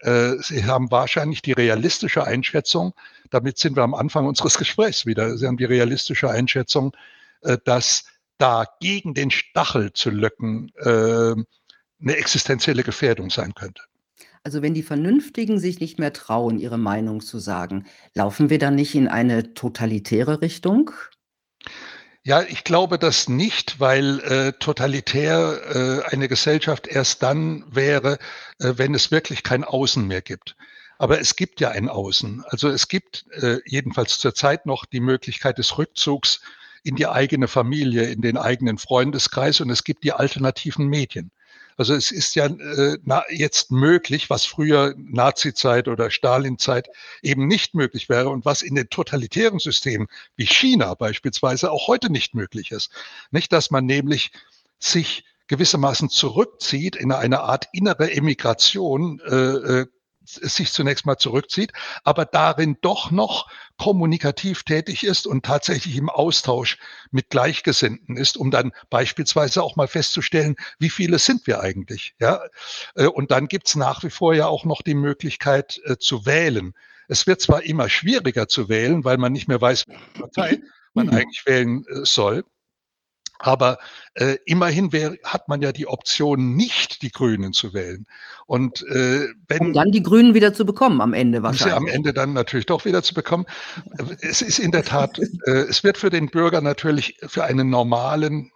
äh, 0.00 0.36
sie 0.40 0.64
haben 0.64 0.90
wahrscheinlich 0.90 1.42
die 1.42 1.52
realistische 1.52 2.24
Einschätzung, 2.24 2.94
damit 3.30 3.58
sind 3.58 3.76
wir 3.76 3.82
am 3.82 3.94
Anfang 3.94 4.26
unseres 4.26 4.58
Gesprächs 4.58 5.06
wieder, 5.06 5.36
Sie 5.38 5.46
haben 5.46 5.56
die 5.56 5.64
realistische 5.64 6.30
Einschätzung, 6.30 6.96
äh, 7.42 7.58
dass 7.64 8.04
da 8.38 8.66
gegen 8.80 9.14
den 9.14 9.30
Stachel 9.30 9.92
zu 9.92 10.10
löcken 10.10 10.72
äh, 10.76 11.34
eine 12.00 12.16
existenzielle 12.16 12.82
Gefährdung 12.82 13.30
sein 13.30 13.54
könnte. 13.54 13.82
Also 14.46 14.60
wenn 14.60 14.74
die 14.74 14.82
Vernünftigen 14.82 15.58
sich 15.58 15.80
nicht 15.80 15.98
mehr 15.98 16.12
trauen, 16.12 16.58
ihre 16.58 16.76
Meinung 16.76 17.22
zu 17.22 17.38
sagen, 17.38 17.86
laufen 18.12 18.50
wir 18.50 18.58
dann 18.58 18.74
nicht 18.74 18.94
in 18.94 19.08
eine 19.08 19.54
totalitäre 19.54 20.42
Richtung? 20.42 20.90
Ja, 22.22 22.42
ich 22.42 22.62
glaube 22.62 22.98
das 22.98 23.26
nicht, 23.26 23.80
weil 23.80 24.20
äh, 24.20 24.52
totalitär 24.52 26.04
äh, 26.08 26.12
eine 26.14 26.28
Gesellschaft 26.28 26.86
erst 26.86 27.22
dann 27.22 27.64
wäre, 27.70 28.18
äh, 28.58 28.74
wenn 28.76 28.94
es 28.94 29.10
wirklich 29.10 29.44
kein 29.44 29.64
Außen 29.64 30.06
mehr 30.06 30.20
gibt. 30.20 30.56
Aber 30.98 31.20
es 31.20 31.36
gibt 31.36 31.60
ja 31.60 31.70
ein 31.70 31.88
Außen. 31.88 32.44
Also 32.46 32.68
es 32.68 32.88
gibt 32.88 33.24
äh, 33.32 33.60
jedenfalls 33.64 34.18
zurzeit 34.18 34.66
noch 34.66 34.84
die 34.84 35.00
Möglichkeit 35.00 35.56
des 35.56 35.78
Rückzugs 35.78 36.42
in 36.82 36.96
die 36.96 37.06
eigene 37.06 37.48
Familie, 37.48 38.10
in 38.10 38.20
den 38.20 38.36
eigenen 38.36 38.76
Freundeskreis 38.76 39.62
und 39.62 39.70
es 39.70 39.84
gibt 39.84 40.04
die 40.04 40.12
alternativen 40.12 40.86
Medien. 40.86 41.30
Also 41.76 41.94
es 41.94 42.10
ist 42.10 42.34
ja 42.34 42.46
äh, 42.46 42.98
na, 43.04 43.24
jetzt 43.30 43.70
möglich, 43.70 44.30
was 44.30 44.44
früher 44.44 44.94
Nazizeit 44.96 45.88
oder 45.88 46.10
Stalinzeit 46.10 46.88
eben 47.22 47.46
nicht 47.46 47.74
möglich 47.74 48.08
wäre 48.08 48.28
und 48.28 48.44
was 48.44 48.62
in 48.62 48.74
den 48.74 48.88
totalitären 48.88 49.58
Systemen 49.58 50.06
wie 50.36 50.46
China 50.46 50.94
beispielsweise 50.94 51.70
auch 51.70 51.88
heute 51.88 52.10
nicht 52.10 52.34
möglich 52.34 52.70
ist. 52.70 52.90
Nicht, 53.30 53.52
dass 53.52 53.70
man 53.70 53.86
nämlich 53.86 54.30
sich 54.78 55.24
gewissermaßen 55.48 56.08
zurückzieht 56.08 56.96
in 56.96 57.12
eine 57.12 57.40
Art 57.40 57.68
innere 57.72 58.10
Emigration, 58.10 59.20
äh, 59.20 59.34
äh 59.34 59.86
sich 60.24 60.72
zunächst 60.72 61.06
mal 61.06 61.16
zurückzieht, 61.16 61.72
aber 62.02 62.24
darin 62.24 62.76
doch 62.80 63.10
noch 63.10 63.48
kommunikativ 63.76 64.62
tätig 64.62 65.04
ist 65.04 65.26
und 65.26 65.44
tatsächlich 65.44 65.96
im 65.96 66.08
Austausch 66.08 66.78
mit 67.10 67.30
Gleichgesinnten 67.30 68.16
ist, 68.16 68.36
um 68.36 68.50
dann 68.50 68.72
beispielsweise 68.90 69.62
auch 69.62 69.76
mal 69.76 69.88
festzustellen, 69.88 70.56
wie 70.78 70.90
viele 70.90 71.18
sind 71.18 71.46
wir 71.46 71.60
eigentlich. 71.60 72.14
Ja? 72.20 72.40
Äh, 72.94 73.06
und 73.06 73.30
dann 73.30 73.48
gibt's 73.48 73.76
nach 73.76 74.02
wie 74.02 74.10
vor 74.10 74.34
ja 74.34 74.46
auch 74.46 74.64
noch 74.64 74.82
die 74.82 74.94
Möglichkeit 74.94 75.80
äh, 75.84 75.96
zu 75.98 76.26
wählen. 76.26 76.74
Es 77.08 77.26
wird 77.26 77.40
zwar 77.40 77.62
immer 77.62 77.88
schwieriger 77.88 78.48
zu 78.48 78.68
wählen, 78.68 79.04
weil 79.04 79.18
man 79.18 79.32
nicht 79.32 79.48
mehr 79.48 79.60
weiß, 79.60 79.84
welche 79.86 80.02
Partei 80.20 80.60
man 80.94 81.08
mhm. 81.08 81.14
eigentlich 81.14 81.46
wählen 81.46 81.84
äh, 81.88 82.04
soll. 82.04 82.44
Aber 83.38 83.78
äh, 84.14 84.36
immerhin 84.46 84.92
wär, 84.92 85.16
hat 85.24 85.48
man 85.48 85.60
ja 85.60 85.72
die 85.72 85.86
Option, 85.86 86.54
nicht 86.54 87.02
die 87.02 87.10
Grünen 87.10 87.52
zu 87.52 87.74
wählen. 87.74 88.06
Und 88.46 88.82
äh, 88.88 89.28
wenn 89.48 89.60
um 89.60 89.72
dann 89.72 89.90
die 89.90 90.02
Grünen 90.02 90.34
wieder 90.34 90.54
zu 90.54 90.64
bekommen 90.64 91.00
am 91.00 91.12
Ende 91.12 91.42
wahrscheinlich. 91.42 91.74
Sie 91.74 91.76
am 91.76 91.86
Ende 91.86 92.12
dann 92.12 92.32
natürlich 92.32 92.66
doch 92.66 92.84
wieder 92.84 93.02
zu 93.02 93.14
bekommen. 93.14 93.46
Es 94.20 94.40
ist 94.40 94.58
in 94.58 94.70
der 94.70 94.84
Tat, 94.84 95.18
äh, 95.46 95.50
es 95.50 95.82
wird 95.82 95.98
für 95.98 96.10
den 96.10 96.28
Bürger 96.28 96.60
natürlich 96.60 97.16
für 97.26 97.44
einen 97.44 97.70
normalen 97.70 98.52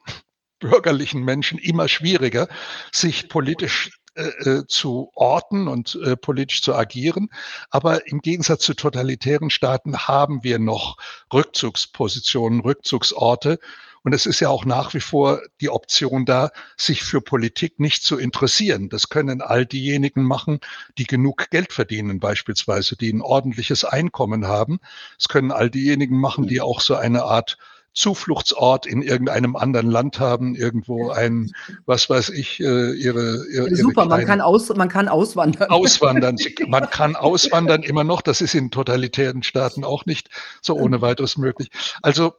bürgerlichen 0.61 1.25
Menschen 1.25 1.59
immer 1.59 1.89
schwieriger, 1.89 2.49
sich 2.93 3.29
politisch 3.29 3.91
äh, 4.19 4.51
äh, 4.51 4.67
zu 4.67 5.13
orten 5.15 5.69
und 5.69 5.97
äh, 6.05 6.17
politisch 6.17 6.63
zu 6.63 6.75
agieren. 6.75 7.29
Aber 7.71 8.09
im 8.09 8.21
Gegensatz 8.21 8.65
zu 8.65 8.75
totalitären 8.75 9.49
Staaten 9.49 9.97
haben 9.97 10.43
wir 10.43 10.59
noch 10.59 10.97
Rückzugspositionen, 11.33 12.61
Rückzugsorte, 12.61 13.61
und 14.09 14.15
es 14.15 14.25
ist 14.25 14.41
ja 14.41 14.49
auch 14.49 14.65
nach 14.65 14.95
wie 14.95 15.01
vor 15.01 15.43
die 15.61 15.69
Option 15.69 16.25
da, 16.25 16.51
sich 16.79 17.03
für 17.03 17.21
Politik 17.21 17.79
nicht 17.79 18.03
zu 18.03 18.17
interessieren. 18.17 18.89
Das 18.89 19.11
können 19.11 19.43
all 19.43 19.67
diejenigen 19.67 20.23
machen, 20.23 20.61
die 20.97 21.05
genug 21.05 21.51
Geld 21.51 21.75
verdienen 21.75 22.19
beispielsweise, 22.19 22.97
die 22.97 23.13
ein 23.13 23.21
ordentliches 23.21 23.85
Einkommen 23.85 24.47
haben. 24.47 24.81
Es 25.19 25.29
können 25.29 25.53
all 25.53 25.69
diejenigen 25.69 26.19
machen, 26.19 26.47
die 26.47 26.63
auch 26.63 26.81
so 26.81 26.95
eine 26.95 27.25
Art 27.25 27.59
Zufluchtsort 27.93 28.87
in 28.87 29.03
irgendeinem 29.03 29.57
anderen 29.57 29.91
Land 29.91 30.21
haben, 30.21 30.55
irgendwo 30.55 31.11
ein, 31.11 31.53
was 31.85 32.09
weiß 32.09 32.31
ich, 32.31 32.61
äh, 32.61 32.93
ihre, 32.93 33.45
ihre 33.53 33.77
Super, 33.77 34.07
man 34.07 34.25
kann, 34.25 34.41
aus, 34.41 34.71
man 34.75 34.89
kann 34.89 35.09
auswandern. 35.09 35.69
Auswandern. 35.69 36.37
Man 36.67 36.89
kann 36.89 37.15
auswandern 37.15 37.83
immer 37.83 38.05
noch. 38.05 38.23
Das 38.23 38.41
ist 38.41 38.55
in 38.55 38.71
totalitären 38.71 39.43
Staaten 39.43 39.85
auch 39.85 40.07
nicht 40.07 40.31
so 40.63 40.77
ohne 40.77 41.03
weiteres 41.03 41.37
möglich. 41.37 41.71
Also 42.01 42.33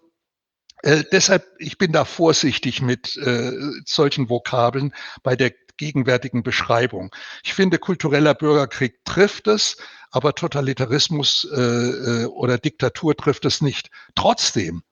äh, 0.83 1.03
deshalb, 1.11 1.45
ich 1.57 1.77
bin 1.77 1.91
da 1.91 2.05
vorsichtig 2.05 2.81
mit 2.81 3.17
äh, 3.17 3.51
solchen 3.85 4.29
Vokabeln 4.29 4.93
bei 5.23 5.35
der 5.35 5.51
gegenwärtigen 5.77 6.43
Beschreibung. 6.43 7.13
Ich 7.43 7.53
finde, 7.53 7.79
kultureller 7.79 8.33
Bürgerkrieg 8.33 9.03
trifft 9.05 9.47
es, 9.47 9.77
aber 10.11 10.35
Totalitarismus 10.35 11.47
äh, 11.51 11.59
äh, 11.59 12.25
oder 12.25 12.57
Diktatur 12.57 13.15
trifft 13.15 13.45
es 13.45 13.61
nicht. 13.61 13.89
Trotzdem 14.15 14.83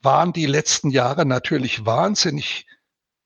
waren 0.00 0.32
die 0.32 0.46
letzten 0.46 0.90
Jahre 0.90 1.26
natürlich 1.26 1.84
wahnsinnig 1.84 2.66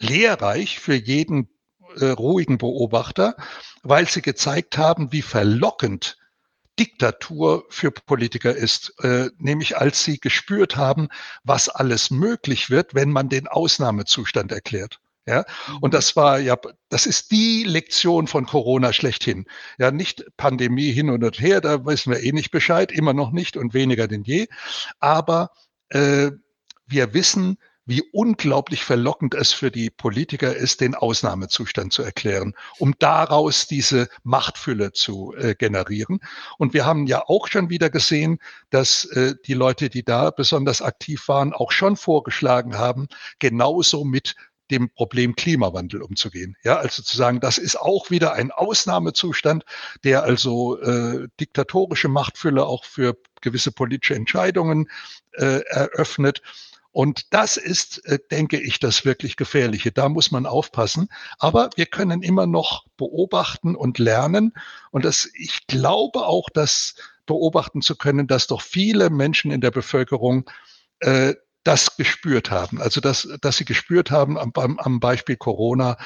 lehrreich 0.01 0.79
für 0.79 0.95
jeden 0.95 1.49
äh, 1.97 2.07
ruhigen 2.07 2.59
Beobachter, 2.59 3.37
weil 3.83 4.09
sie 4.09 4.23
gezeigt 4.23 4.79
haben, 4.79 5.13
wie 5.13 5.23
verlockend 5.23 6.17
Diktatur 6.79 7.65
für 7.69 7.91
Politiker 7.91 8.55
ist, 8.55 8.95
äh, 9.03 9.31
nämlich 9.39 9.77
als 9.77 10.05
sie 10.05 10.19
gespürt 10.19 10.77
haben, 10.77 11.09
was 11.45 11.69
alles 11.69 12.11
möglich 12.11 12.71
wird, 12.71 12.95
wenn 12.95 13.11
man 13.11 13.29
den 13.29 13.49
Ausnahmezustand 13.49 14.53
erklärt. 14.53 15.01
Ja, 15.27 15.45
und 15.83 15.93
das 15.93 16.17
war 16.17 16.39
ja, 16.39 16.57
das 16.89 17.05
ist 17.05 17.31
die 17.33 17.63
Lektion 17.65 18.29
von 18.29 18.47
Corona 18.47 18.95
schlechthin. 18.95 19.45
Ja, 19.79 19.91
nicht 19.91 20.25
Pandemie 20.39 20.91
hin 20.91 21.11
und 21.11 21.39
her, 21.39 21.61
da 21.61 21.85
wissen 21.85 22.13
wir 22.13 22.23
eh 22.23 22.33
nicht 22.33 22.51
Bescheid, 22.51 22.91
immer 22.91 23.13
noch 23.13 23.31
nicht 23.31 23.59
und 23.59 23.75
weniger 23.75 24.09
denn 24.09 24.23
je. 24.23 24.47
Aber 25.01 25.51
äh, 25.91 26.31
wir 26.87 27.13
wissen, 27.13 27.59
wie 27.89 28.03
unglaublich 28.13 28.85
verlockend 28.85 29.35
es 29.35 29.53
für 29.53 29.71
die 29.71 29.89
Politiker 29.89 30.55
ist, 30.55 30.83
den 30.83 30.95
Ausnahmezustand 30.95 31.91
zu 31.91 32.03
erklären, 32.03 32.55
um 32.79 32.95
daraus 32.99 33.67
diese 33.67 34.09
Machtfülle 34.25 34.93
zu 34.93 35.35
äh, 35.39 35.55
generieren. 35.55 36.21
Und 36.59 36.75
wir 36.75 36.85
haben 36.85 37.07
ja 37.07 37.23
auch 37.27 37.49
schon 37.49 37.71
wieder 37.71 37.89
gesehen, 37.89 38.41
dass 38.69 39.07
äh, 39.07 39.37
die 39.47 39.55
Leute, 39.55 39.89
die 39.89 40.05
da 40.05 40.31
besonders 40.31 40.83
aktiv 40.83 41.29
waren, 41.29 41.55
auch 41.55 41.73
schon 41.73 41.97
vorgeschlagen 41.97 42.77
haben, 42.77 43.09
genauso 43.39 44.05
mit 44.05 44.37
dem 44.71 44.91
Problem 44.91 45.35
Klimawandel 45.35 46.03
umzugehen. 46.03 46.59
Ja, 46.63 46.77
also 46.77 47.03
zu 47.03 47.17
sagen, 47.17 47.41
das 47.41 47.57
ist 47.57 47.81
auch 47.81 48.11
wieder 48.11 48.35
ein 48.35 48.51
Ausnahmezustand, 48.51 49.65
der 50.05 50.25
also 50.25 50.79
äh, 50.83 51.29
diktatorische 51.41 52.09
Machtfülle 52.09 52.67
auch 52.67 52.85
für 52.85 53.17
gewisse 53.41 53.73
politische 53.73 54.15
Entscheidungen 54.15 54.91
äh, 55.33 55.61
eröffnet 55.71 56.43
und 56.93 57.33
das 57.33 57.57
ist, 57.57 58.05
äh, 58.07 58.19
denke 58.31 58.59
ich, 58.59 58.79
das 58.79 59.05
wirklich 59.05 59.37
Gefährliche. 59.37 59.93
Da 59.93 60.09
muss 60.09 60.31
man 60.31 60.47
aufpassen. 60.47 61.09
Aber 61.39 61.71
wir 61.77 61.87
können 61.87 62.23
immer 62.23 62.47
noch 62.47 62.87
beobachten 62.97 63.77
und 63.77 63.99
lernen. 63.99 64.53
Und 64.91 65.05
das, 65.05 65.29
ich 65.35 65.67
glaube 65.67 66.27
auch, 66.27 66.49
dass 66.51 66.95
beobachten 67.27 67.83
zu 67.83 67.95
können, 67.97 68.27
dass 68.27 68.47
doch 68.47 68.63
viele 68.63 69.11
Menschen 69.11 69.51
in 69.51 69.61
der 69.61 69.71
Bevölkerung 69.71 70.51
äh, 71.01 71.35
das 71.63 71.97
gespürt 71.97 72.51
haben. 72.51 72.81
Also 72.81 73.01
dass, 73.01 73.29
dass 73.43 73.59
sie 73.59 73.67
gespürt 73.67 74.11
haben 74.11 74.39
am, 74.39 74.53
am 74.55 75.01
Beispiel 75.01 75.37
Corona, 75.37 75.99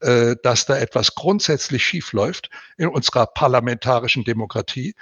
äh, 0.00 0.36
dass 0.42 0.64
da 0.64 0.78
etwas 0.78 1.14
grundsätzlich 1.14 1.84
schief 1.84 2.12
läuft 2.12 2.48
in 2.78 2.88
unserer 2.88 3.26
parlamentarischen 3.26 4.24
Demokratie 4.24 4.94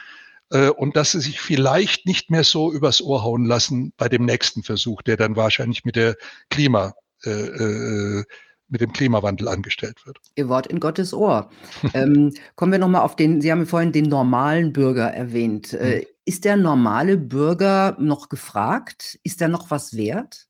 äh, 0.51 0.71
und 0.71 0.97
dass 0.97 1.13
sie 1.13 1.21
sich 1.21 1.41
vielleicht 1.41 2.07
nicht 2.07 2.31
mehr 2.31 2.45
so 2.45 2.73
übers 2.73 3.03
Ohr 3.03 3.23
hauen 3.23 3.45
lassen 3.45 3.93
bei 3.97 4.09
dem 4.09 4.25
nächsten 4.25 4.63
Versuch, 4.63 5.03
der 5.03 5.17
dann 5.17 5.37
wahrscheinlich 5.37 5.85
mit 5.85 5.97
der 5.97 6.17
Klima 6.51 6.95
äh, 7.25 7.31
äh, 7.31 8.25
mit 8.71 8.81
dem 8.83 8.93
Klimawandel 8.93 9.49
angestellt 9.49 10.07
wird. 10.07 10.19
Ihr 10.37 10.49
Wort 10.49 10.67
in 10.67 10.79
Gottes 10.79 11.15
Ohr. 11.15 11.51
ähm, 11.95 12.35
kommen 12.55 12.73
wir 12.73 12.79
nochmal 12.79 13.03
auf 13.03 13.17
den, 13.17 13.41
Sie 13.41 13.51
haben 13.51 13.67
vorhin 13.67 13.93
den 13.93 14.05
normalen 14.07 14.73
Bürger 14.73 15.09
erwähnt. 15.09 15.73
Äh, 15.73 16.01
hm. 16.01 16.07
ist 16.27 16.45
der 16.45 16.57
normale 16.57 17.17
Bürger 17.17 17.97
noch 17.99 18.29
gefragt? 18.29 19.19
Ist 19.23 19.41
er 19.41 19.49
noch 19.49 19.71
was 19.71 19.97
wert? 19.97 20.48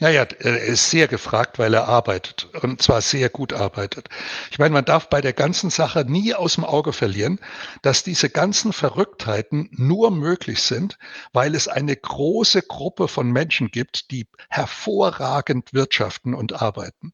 Naja, 0.00 0.26
er 0.38 0.62
ist 0.62 0.90
sehr 0.90 1.08
gefragt, 1.08 1.58
weil 1.58 1.74
er 1.74 1.88
arbeitet 1.88 2.48
und 2.62 2.82
zwar 2.82 3.00
sehr 3.00 3.28
gut 3.28 3.52
arbeitet. 3.52 4.08
Ich 4.50 4.58
meine, 4.58 4.72
man 4.72 4.84
darf 4.84 5.08
bei 5.08 5.20
der 5.20 5.32
ganzen 5.32 5.70
Sache 5.70 6.04
nie 6.06 6.34
aus 6.34 6.54
dem 6.54 6.64
Auge 6.64 6.92
verlieren, 6.92 7.40
dass 7.82 8.02
diese 8.02 8.30
ganzen 8.30 8.72
Verrücktheiten 8.72 9.68
nur 9.72 10.10
möglich 10.10 10.62
sind, 10.62 10.98
weil 11.32 11.54
es 11.54 11.68
eine 11.68 11.96
große 11.96 12.62
Gruppe 12.62 13.08
von 13.08 13.30
Menschen 13.30 13.70
gibt, 13.70 14.10
die 14.10 14.26
hervorragend 14.48 15.72
wirtschaften 15.72 16.34
und 16.34 16.60
arbeiten. 16.60 17.12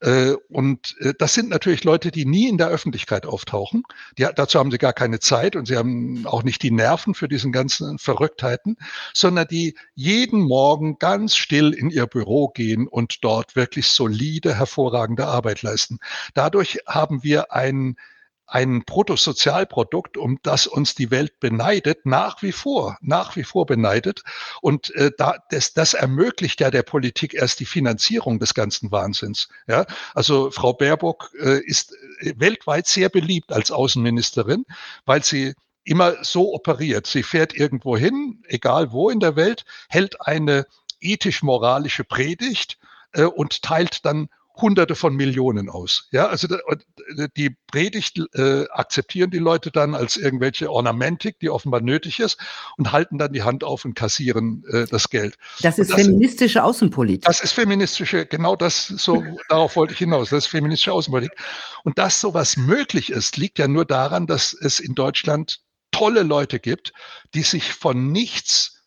Äh, 0.00 0.32
und 0.48 0.96
äh, 1.00 1.14
das 1.18 1.34
sind 1.34 1.50
natürlich 1.50 1.84
Leute, 1.84 2.10
die 2.10 2.24
nie 2.24 2.48
in 2.48 2.58
der 2.58 2.68
Öffentlichkeit 2.68 3.26
auftauchen. 3.26 3.82
Die, 4.18 4.26
dazu 4.34 4.58
haben 4.58 4.70
sie 4.70 4.78
gar 4.78 4.92
keine 4.92 5.20
Zeit 5.20 5.56
und 5.56 5.66
sie 5.66 5.76
haben 5.76 6.26
auch 6.26 6.42
nicht 6.42 6.62
die 6.62 6.70
Nerven 6.70 7.14
für 7.14 7.28
diesen 7.28 7.52
ganzen 7.52 7.98
Verrücktheiten, 7.98 8.76
sondern 9.14 9.48
die 9.48 9.76
jeden 9.94 10.40
Morgen 10.40 10.98
ganz 10.98 11.36
still 11.36 11.72
in 11.72 11.90
ihr 11.90 11.99
Büro 12.06 12.48
gehen 12.48 12.88
und 12.88 13.24
dort 13.24 13.56
wirklich 13.56 13.88
solide, 13.88 14.54
hervorragende 14.54 15.26
Arbeit 15.26 15.62
leisten. 15.62 15.98
Dadurch 16.34 16.80
haben 16.86 17.22
wir 17.22 17.52
ein 17.52 17.96
ein 18.50 18.82
Bruttosozialprodukt, 18.84 20.16
um 20.16 20.40
das 20.42 20.66
uns 20.66 20.96
die 20.96 21.12
Welt 21.12 21.38
beneidet, 21.38 22.04
nach 22.04 22.42
wie 22.42 22.50
vor, 22.50 22.98
nach 23.00 23.36
wie 23.36 23.44
vor 23.44 23.64
beneidet. 23.64 24.22
Und 24.60 24.92
äh, 24.96 25.12
da, 25.16 25.36
das, 25.50 25.72
das 25.72 25.94
ermöglicht 25.94 26.60
ja 26.60 26.70
der 26.70 26.82
Politik 26.82 27.32
erst 27.32 27.60
die 27.60 27.64
Finanzierung 27.64 28.40
des 28.40 28.54
ganzen 28.54 28.90
Wahnsinns. 28.90 29.48
Ja? 29.68 29.86
Also 30.14 30.50
Frau 30.50 30.72
Baerbock 30.72 31.30
äh, 31.40 31.60
ist 31.64 31.94
äh, 32.18 32.34
weltweit 32.36 32.88
sehr 32.88 33.08
beliebt 33.08 33.52
als 33.52 33.70
Außenministerin, 33.70 34.66
weil 35.06 35.22
sie 35.22 35.54
immer 35.84 36.22
so 36.24 36.52
operiert. 36.52 37.06
Sie 37.06 37.22
fährt 37.22 37.54
irgendwo 37.54 37.96
hin, 37.96 38.42
egal 38.48 38.92
wo 38.92 39.10
in 39.10 39.20
der 39.20 39.36
Welt, 39.36 39.64
hält 39.88 40.20
eine 40.26 40.66
ethisch-moralische 41.00 42.04
Predigt 42.04 42.78
äh, 43.12 43.24
und 43.24 43.62
teilt 43.62 44.04
dann 44.04 44.28
Hunderte 44.60 44.94
von 44.94 45.14
Millionen 45.14 45.68
aus. 45.68 46.08
Ja, 46.10 46.26
also 46.26 46.48
die 47.36 47.56
Predigt 47.70 48.20
äh, 48.34 48.66
akzeptieren 48.70 49.30
die 49.30 49.38
Leute 49.38 49.70
dann 49.70 49.94
als 49.94 50.16
irgendwelche 50.16 50.70
Ornamentik, 50.70 51.38
die 51.40 51.50
offenbar 51.50 51.80
nötig 51.80 52.20
ist, 52.20 52.38
und 52.76 52.92
halten 52.92 53.18
dann 53.18 53.32
die 53.32 53.42
Hand 53.42 53.64
auf 53.64 53.84
und 53.84 53.94
kassieren 53.94 54.64
äh, 54.70 54.86
das 54.86 55.08
Geld. 55.08 55.36
Das 55.62 55.78
ist 55.78 55.90
das, 55.90 56.00
feministische 56.00 56.62
Außenpolitik. 56.62 57.24
Das 57.24 57.40
ist 57.40 57.52
feministische, 57.52 58.26
genau 58.26 58.56
das, 58.56 58.86
so 58.86 59.24
darauf 59.48 59.76
wollte 59.76 59.94
ich 59.94 59.98
hinaus. 59.98 60.30
Das 60.30 60.44
ist 60.44 60.50
feministische 60.50 60.92
Außenpolitik. 60.92 61.36
Und 61.84 61.98
dass 61.98 62.20
sowas 62.20 62.56
möglich 62.56 63.10
ist, 63.10 63.36
liegt 63.36 63.58
ja 63.58 63.68
nur 63.68 63.84
daran, 63.84 64.26
dass 64.26 64.52
es 64.52 64.80
in 64.80 64.94
Deutschland 64.94 65.60
tolle 65.90 66.22
Leute 66.22 66.60
gibt, 66.60 66.92
die 67.34 67.42
sich 67.42 67.72
von 67.72 68.12
nichts 68.12 68.79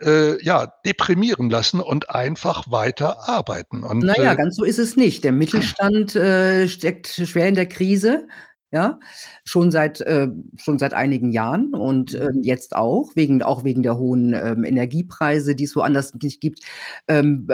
äh, 0.00 0.42
ja, 0.42 0.72
deprimieren 0.84 1.50
lassen 1.50 1.80
und 1.80 2.10
einfach 2.10 2.70
weiter 2.70 3.28
arbeiten. 3.28 3.82
Und, 3.82 4.00
naja, 4.00 4.32
äh, 4.32 4.36
ganz 4.36 4.56
so 4.56 4.64
ist 4.64 4.78
es 4.78 4.96
nicht. 4.96 5.24
Der 5.24 5.32
Mittelstand 5.32 6.16
äh, 6.16 6.68
steckt 6.68 7.08
schwer 7.08 7.48
in 7.48 7.54
der 7.54 7.66
Krise 7.66 8.26
ja, 8.74 8.98
schon 9.44 9.70
seit, 9.70 10.00
äh, 10.00 10.26
schon 10.56 10.80
seit 10.80 10.94
einigen 10.94 11.30
Jahren 11.30 11.74
und 11.74 12.12
äh, 12.14 12.30
jetzt 12.42 12.74
auch, 12.74 13.12
wegen, 13.14 13.40
auch 13.40 13.62
wegen 13.62 13.84
der 13.84 13.98
hohen 13.98 14.34
ähm, 14.34 14.64
Energiepreise, 14.64 15.54
die 15.54 15.62
es 15.62 15.76
woanders 15.76 16.12
nicht 16.14 16.40
gibt. 16.40 16.58
Ähm, 17.06 17.46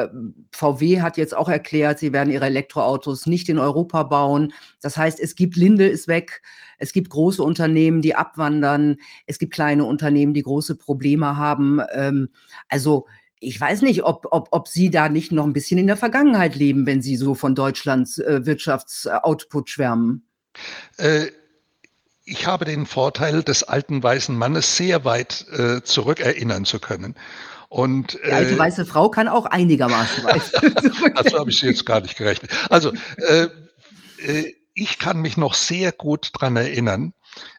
VW 0.51 1.03
hat 1.03 1.19
jetzt 1.19 1.37
auch 1.37 1.51
erklärt, 1.51 1.99
sie 1.99 2.15
werden 2.15 2.33
ihre 2.33 2.47
Elektroautos 2.47 3.27
nicht 3.27 3.51
in 3.51 3.59
Europa 3.59 4.05
bauen. 4.05 4.55
Das 4.81 4.97
heißt, 4.97 5.21
es 5.21 5.35
gibt 5.35 5.57
Linde 5.57 5.87
ist 5.87 6.09
weg, 6.09 6.41
es 6.81 6.93
gibt 6.93 7.11
große 7.11 7.43
Unternehmen, 7.43 8.03
die 8.03 8.17
abwandern, 8.17 8.97
es 9.27 9.39
gibt 9.39 9.53
kleine 9.53 9.85
Unternehmen, 9.85 10.35
die 10.35 10.43
große 10.43 10.75
Probleme 10.75 11.37
haben. 11.37 11.81
Ähm, 11.93 12.31
also 12.69 13.07
ich 13.39 13.59
weiß 13.61 13.83
nicht, 13.83 14.03
ob, 14.03 14.27
ob, 14.31 14.49
ob 14.51 14.69
Sie 14.69 14.91
da 14.91 15.09
nicht 15.09 15.33
noch 15.33 15.45
ein 15.45 15.53
bisschen 15.53 15.79
in 15.79 15.87
der 15.87 15.97
Vergangenheit 15.97 16.57
leben, 16.57 16.87
wenn 16.87 17.01
Sie 17.01 17.17
so 17.17 17.35
von 17.35 17.55
Deutschlands 17.55 18.19
äh, 18.19 18.45
Wirtschaftsoutput 18.45 19.71
schwärmen. 19.71 20.27
Äh, 20.99 21.27
ich 22.25 22.47
habe 22.47 22.65
den 22.65 22.87
Vorteil 22.87 23.43
des 23.43 23.63
alten 23.63 24.03
weißen 24.03 24.37
Mannes 24.37 24.77
sehr 24.77 25.05
weit 25.05 25.47
äh, 25.53 25.83
zurückerinnern 25.83 26.65
zu 26.65 26.79
können. 26.79 27.15
Und, 27.69 28.19
Die 28.27 28.33
alte 28.33 28.55
äh, 28.55 28.59
weiße 28.59 28.85
Frau 28.85 29.11
kann 29.11 29.29
auch 29.29 29.47
einigermaßen 29.47 30.25
weit. 30.25 30.53
Dazu 31.15 31.39
habe 31.39 31.51
ich 31.51 31.61
sie 31.61 31.67
jetzt 31.67 31.87
gar 31.87 32.01
nicht 32.01 32.17
gerechnet. 32.17 32.51
Also 32.69 32.93
äh, 33.17 33.49
äh, 34.19 34.55
ich 34.81 34.99
kann 34.99 35.21
mich 35.21 35.37
noch 35.37 35.55
sehr 35.55 35.93
gut 35.93 36.31
dran 36.33 36.57
erinnern 36.57 37.13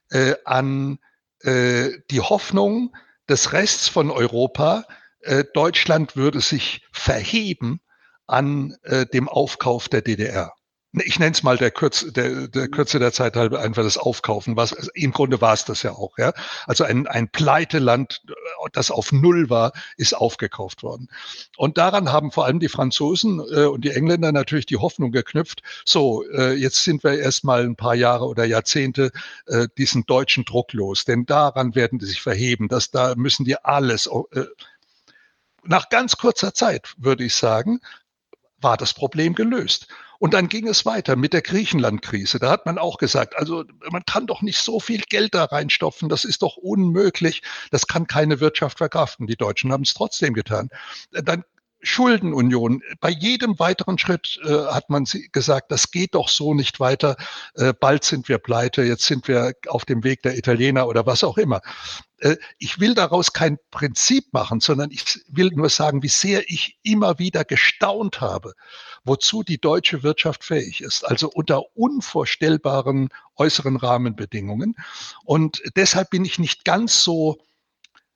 äh, 0.09 0.35
an 0.43 0.97
äh, 1.41 1.89
die 2.09 2.19
Hoffnung 2.19 2.95
des 3.29 3.53
Rests 3.53 3.87
von 3.87 4.09
Europa, 4.09 4.85
äh, 5.21 5.43
Deutschland 5.53 6.15
würde 6.15 6.41
sich 6.41 6.85
verheben 6.91 7.79
an 8.25 8.75
äh, 8.83 9.05
dem 9.05 9.29
Aufkauf 9.29 9.87
der 9.87 10.01
DDR 10.01 10.53
ich 10.93 11.19
nenne 11.19 11.31
es 11.31 11.41
mal 11.41 11.57
der, 11.57 11.71
Kürz, 11.71 12.05
der, 12.11 12.47
der 12.47 12.67
mhm. 12.67 12.71
Kürze 12.71 12.99
der 12.99 13.13
Zeit 13.13 13.37
halber 13.37 13.61
einfach 13.61 13.83
das 13.83 13.97
Aufkaufen. 13.97 14.57
Was, 14.57 14.73
also 14.73 14.89
im 14.93 15.11
Grunde 15.11 15.39
war 15.39 15.53
es 15.53 15.63
das 15.63 15.83
ja 15.83 15.93
auch. 15.93 16.17
Ja? 16.17 16.33
Also 16.67 16.83
ein, 16.83 17.07
ein 17.07 17.29
Pleiteland, 17.29 18.21
das 18.73 18.91
auf 18.91 19.13
Null 19.13 19.49
war, 19.49 19.71
ist 19.95 20.13
aufgekauft 20.13 20.83
worden. 20.83 21.07
Und 21.55 21.77
daran 21.77 22.11
haben 22.11 22.31
vor 22.31 22.45
allem 22.45 22.59
die 22.59 22.67
Franzosen 22.67 23.39
äh, 23.39 23.65
und 23.65 23.85
die 23.85 23.91
Engländer 23.91 24.33
natürlich 24.33 24.65
die 24.65 24.77
Hoffnung 24.77 25.11
geknüpft, 25.11 25.61
so, 25.85 26.27
äh, 26.29 26.53
jetzt 26.53 26.83
sind 26.83 27.03
wir 27.03 27.17
erstmal 27.17 27.63
ein 27.63 27.77
paar 27.77 27.95
Jahre 27.95 28.25
oder 28.25 28.43
Jahrzehnte 28.43 29.11
äh, 29.45 29.67
diesen 29.77 30.05
deutschen 30.05 30.43
Druck 30.43 30.73
los. 30.73 31.05
Denn 31.05 31.25
daran 31.25 31.73
werden 31.73 31.99
die 31.99 32.05
sich 32.05 32.21
verheben. 32.21 32.67
dass 32.67 32.91
da 32.91 33.15
müssen 33.15 33.45
die 33.45 33.57
alles... 33.63 34.07
Äh, 34.31 34.45
nach 35.63 35.89
ganz 35.89 36.17
kurzer 36.17 36.55
Zeit, 36.55 36.95
würde 36.97 37.23
ich 37.23 37.35
sagen, 37.35 37.81
war 38.59 38.77
das 38.77 38.95
Problem 38.95 39.35
gelöst. 39.35 39.87
Und 40.21 40.35
dann 40.35 40.49
ging 40.49 40.67
es 40.67 40.85
weiter 40.85 41.15
mit 41.15 41.33
der 41.33 41.41
Griechenland-Krise. 41.41 42.37
Da 42.37 42.51
hat 42.51 42.67
man 42.67 42.77
auch 42.77 42.99
gesagt, 42.99 43.35
also 43.35 43.63
man 43.89 44.05
kann 44.05 44.27
doch 44.27 44.43
nicht 44.43 44.59
so 44.59 44.79
viel 44.79 45.01
Geld 45.09 45.33
da 45.33 45.45
reinstopfen, 45.45 46.09
das 46.09 46.25
ist 46.25 46.43
doch 46.43 46.57
unmöglich, 46.57 47.41
das 47.71 47.87
kann 47.87 48.05
keine 48.05 48.39
Wirtschaft 48.39 48.77
verkraften. 48.77 49.25
Die 49.25 49.35
Deutschen 49.35 49.71
haben 49.73 49.81
es 49.81 49.95
trotzdem 49.95 50.35
getan. 50.35 50.69
Dann 51.11 51.43
Schuldenunion. 51.81 52.81
Bei 52.99 53.09
jedem 53.09 53.57
weiteren 53.59 53.97
Schritt 53.97 54.39
äh, 54.43 54.49
hat 54.49 54.89
man 54.89 55.05
gesagt, 55.31 55.71
das 55.71 55.91
geht 55.91 56.15
doch 56.15 56.29
so 56.29 56.53
nicht 56.53 56.79
weiter. 56.79 57.15
Äh, 57.55 57.73
bald 57.73 58.03
sind 58.03 58.29
wir 58.29 58.37
pleite, 58.37 58.83
jetzt 58.83 59.03
sind 59.03 59.27
wir 59.27 59.53
auf 59.67 59.85
dem 59.85 60.03
Weg 60.03 60.21
der 60.21 60.37
Italiener 60.37 60.87
oder 60.87 61.05
was 61.05 61.23
auch 61.23 61.37
immer. 61.37 61.61
Äh, 62.19 62.37
ich 62.59 62.79
will 62.79 62.93
daraus 62.93 63.33
kein 63.33 63.57
Prinzip 63.71 64.31
machen, 64.31 64.59
sondern 64.59 64.91
ich 64.91 65.19
will 65.27 65.49
nur 65.53 65.69
sagen, 65.69 66.03
wie 66.03 66.07
sehr 66.07 66.49
ich 66.49 66.77
immer 66.83 67.19
wieder 67.19 67.43
gestaunt 67.43 68.21
habe, 68.21 68.53
wozu 69.03 69.43
die 69.43 69.59
deutsche 69.59 70.03
Wirtschaft 70.03 70.43
fähig 70.43 70.81
ist. 70.81 71.03
Also 71.03 71.29
unter 71.29 71.75
unvorstellbaren 71.75 73.09
äußeren 73.35 73.75
Rahmenbedingungen. 73.75 74.75
Und 75.25 75.61
deshalb 75.75 76.11
bin 76.11 76.25
ich 76.25 76.37
nicht 76.37 76.63
ganz 76.63 77.03
so 77.03 77.39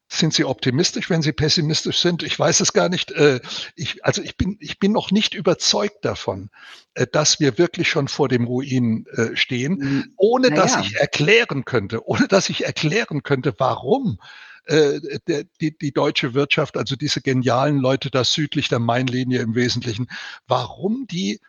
sind 0.07 0.33
Sie 0.33 0.45
optimistisch, 0.45 1.09
wenn 1.09 1.21
Sie 1.21 1.31
pessimistisch 1.31 1.99
sind? 1.99 2.23
Ich 2.23 2.37
weiß 2.37 2.59
es 2.59 2.73
gar 2.73 2.89
nicht. 2.89 3.11
Äh, 3.11 3.39
ich, 3.75 4.05
also 4.05 4.21
ich 4.21 4.37
bin, 4.37 4.57
ich 4.59 4.79
bin 4.79 4.91
noch 4.91 5.11
nicht 5.11 5.33
überzeugt 5.33 6.05
davon, 6.05 6.49
äh, 6.93 7.07
dass 7.11 7.39
wir 7.39 7.57
wirklich 7.57 7.89
schon 7.89 8.07
vor 8.07 8.29
dem 8.29 8.45
Ruin 8.45 9.05
äh, 9.13 9.35
stehen, 9.35 9.81
hm, 9.81 10.13
ohne 10.17 10.49
naja. 10.49 10.61
dass 10.61 10.85
ich 10.85 10.95
erklären 10.95 11.65
könnte, 11.65 12.07
ohne 12.07 12.27
dass 12.27 12.49
ich 12.49 12.65
erklären 12.65 13.23
könnte, 13.23 13.53
warum 13.57 14.19
die, 14.67 15.77
die 15.77 15.91
deutsche 15.91 16.33
Wirtschaft, 16.33 16.75
also 16.75 16.95
diese 16.95 17.21
genialen 17.21 17.77
Leute 17.77 18.09
da 18.09 18.23
südlich 18.23 18.67
der 18.67 18.79
Mainlinie 18.79 19.41
im 19.41 19.53
Wesentlichen, 19.53 20.07
warum 20.47 21.05
die 21.05 21.39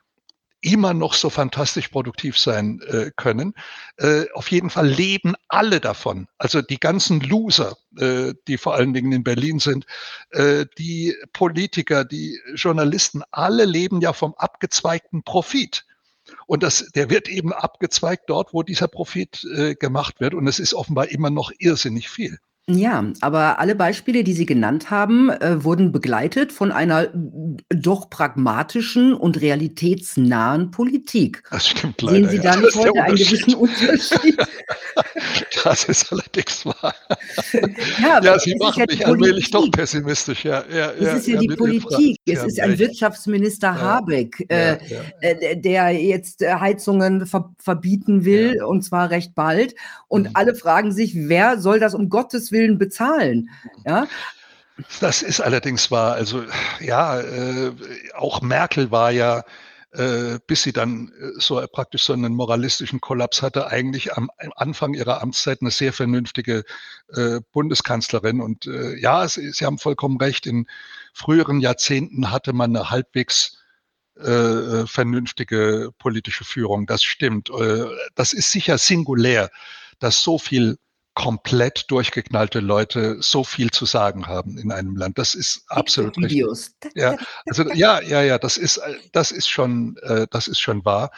immer 0.67 0.95
noch 0.95 1.15
so 1.15 1.31
fantastisch 1.31 1.89
produktiv 1.89 2.37
sein 2.39 2.81
äh, 2.89 3.13
können. 3.17 3.55
Äh, 3.99 4.25
auf 4.35 4.51
jeden 4.51 4.69
Fall 4.69 4.89
leben 4.89 5.35
alle 5.49 5.81
davon. 5.81 6.27
Also 6.39 6.61
die 6.61 6.81
ganzen 6.81 7.21
Loser, 7.21 7.77
äh, 7.97 8.35
die 8.49 8.59
vor 8.59 8.75
allen 8.75 8.93
Dingen 8.93 9.13
in 9.13 9.23
Berlin 9.23 9.61
sind, 9.61 9.87
äh, 10.31 10.67
die 10.77 11.15
Politiker, 11.33 12.05
die 12.05 12.41
Journalisten, 12.55 13.23
alle 13.31 13.65
leben 13.65 14.01
ja 14.01 14.13
vom 14.13 14.35
abgezweigten 14.35 15.23
Profit. 15.23 15.87
Und 16.47 16.65
das, 16.65 16.91
der 16.97 17.11
wird 17.11 17.29
eben 17.29 17.53
abgezweigt 17.53 18.25
dort, 18.27 18.53
wo 18.53 18.65
dieser 18.65 18.89
Profit 18.89 19.45
äh, 19.45 19.77
gemacht 19.77 20.21
wird. 20.21 20.35
Und 20.35 20.49
es 20.49 20.59
ist 20.59 20.75
offenbar 20.75 21.09
immer 21.09 21.31
noch 21.31 21.53
irrsinnig 21.59 22.09
viel. 22.09 22.39
Ja, 22.69 23.05
aber 23.21 23.61
alle 23.61 23.77
Beispiele, 23.77 24.25
die 24.25 24.33
Sie 24.33 24.45
genannt 24.45 24.91
haben, 24.91 25.31
äh, 25.31 25.63
wurden 25.63 25.93
begleitet 25.93 26.51
von 26.51 26.73
einer 26.73 27.07
doch 27.69 28.11
pragmatischen 28.11 29.15
und 29.15 29.41
realitätsnahen 29.41 30.73
Politik. 30.73 31.45
Das 31.49 31.69
stimmt 31.69 32.03
leider. 32.03 32.17
Sehen 32.17 32.29
Sie 32.29 32.39
da 32.41 32.57
nicht 32.57 32.75
heute 32.75 33.03
einen 33.05 33.15
gewissen 33.15 33.55
Unterschied? 33.55 34.37
das 35.65 35.85
ist 35.85 36.11
allerdings 36.11 36.67
wahr. 36.67 36.93
ja, 38.03 38.21
ja 38.21 38.39
Sie 38.41 38.57
machen 38.57 38.81
ja 38.81 38.87
mich 38.89 39.07
allmählich 39.07 39.49
doch 39.53 39.71
pessimistisch. 39.71 40.45
Ja, 40.45 40.65
ja, 40.69 40.91
es 40.91 41.21
ist 41.21 41.29
ja, 41.29 41.39
die 41.39 41.47
Politik. 41.47 42.19
Es 42.27 42.43
ist 42.43 42.59
ein 42.59 42.77
Wirtschaftsminister 42.77 43.81
Habeck, 43.81 44.45
äh, 44.49 44.77
äh, 45.21 45.57
der 45.57 45.91
jetzt 45.91 46.43
äh, 46.43 46.53
Heizungen 46.55 47.27
ver 47.27 47.55
verbieten 47.59 48.25
will, 48.25 48.61
und 48.65 48.83
zwar 48.83 49.11
recht 49.11 49.37
bald. 49.37 49.77
Und 50.09 50.31
alle 50.35 50.57
fragen 50.57 50.91
sich, 50.91 51.15
wer 51.15 51.61
soll 51.61 51.79
das 51.79 51.95
um 51.95 52.09
Gottes 52.09 52.51
Willen 52.51 52.56
Willen 52.57 52.79
bezahlen. 52.79 53.51
Ja, 53.85 54.09
das 55.01 55.23
ist 55.23 55.41
allerdings 55.41 55.91
wahr. 55.91 56.15
Also 56.15 56.45
ja, 56.81 57.21
äh, 57.21 57.73
auch 58.15 58.43
Merkel 58.43 58.91
war 58.91 59.11
ja, 59.11 59.43
äh, 59.93 60.39
bis 60.47 60.63
sie 60.63 60.73
dann 60.73 61.13
äh, 61.19 61.41
so 61.41 61.65
praktisch 61.73 62.03
so 62.03 62.13
einen 62.13 62.35
moralistischen 62.35 63.01
Kollaps 63.01 63.43
hatte, 63.43 63.69
eigentlich 63.69 64.15
am, 64.15 64.31
am 64.39 64.53
Anfang 64.57 64.95
ihrer 64.95 65.23
Amtszeit 65.23 65.63
eine 65.63 65.71
sehr 65.71 65.93
vernünftige 65.93 66.65
äh, 67.09 67.41
Bundeskanzlerin. 67.53 68.41
Und 68.41 68.67
äh, 68.67 68.97
ja, 68.99 69.27
sie, 69.29 69.51
sie 69.51 69.65
haben 69.65 69.79
vollkommen 69.79 70.19
recht. 70.19 70.47
In 70.47 70.67
früheren 71.15 71.61
Jahrzehnten 71.61 72.31
hatte 72.31 72.53
man 72.53 72.77
eine 72.77 72.91
halbwegs 72.91 73.59
äh, 74.17 74.87
vernünftige 74.87 75.91
politische 75.99 76.45
Führung. 76.45 76.87
Das 76.87 77.03
stimmt. 77.03 77.49
Äh, 77.51 77.87
das 78.15 78.35
ist 78.35 78.53
sicher 78.53 78.77
singulär, 78.77 79.51
dass 79.99 80.23
so 80.23 80.39
viel 80.39 80.79
komplett 81.17 81.91
durchgeknallte 81.91 82.61
Leute 82.61 83.17
so 83.21 83.43
viel 83.43 83.71
zu 83.71 83.87
sagen 83.87 84.27
haben 84.27 84.59
in 84.59 84.71
einem 84.71 84.97
Land. 84.97 85.19
Das 85.19 85.35
ist 85.35 85.65
absolut 85.69 86.17
richtig. 86.19 86.45
Ja, 86.95 87.17
also 87.47 87.73
ja, 87.73 88.03
ja, 88.03 88.23
ja, 88.23 88.39
das 88.39 88.59
ist, 88.59 88.81
das 89.13 89.31
ist 89.33 89.49
schon, 89.49 89.97
äh, 90.03 90.27
das 90.31 90.47
ist 90.47 90.61
schon 90.61 90.85
wahr. 90.85 91.11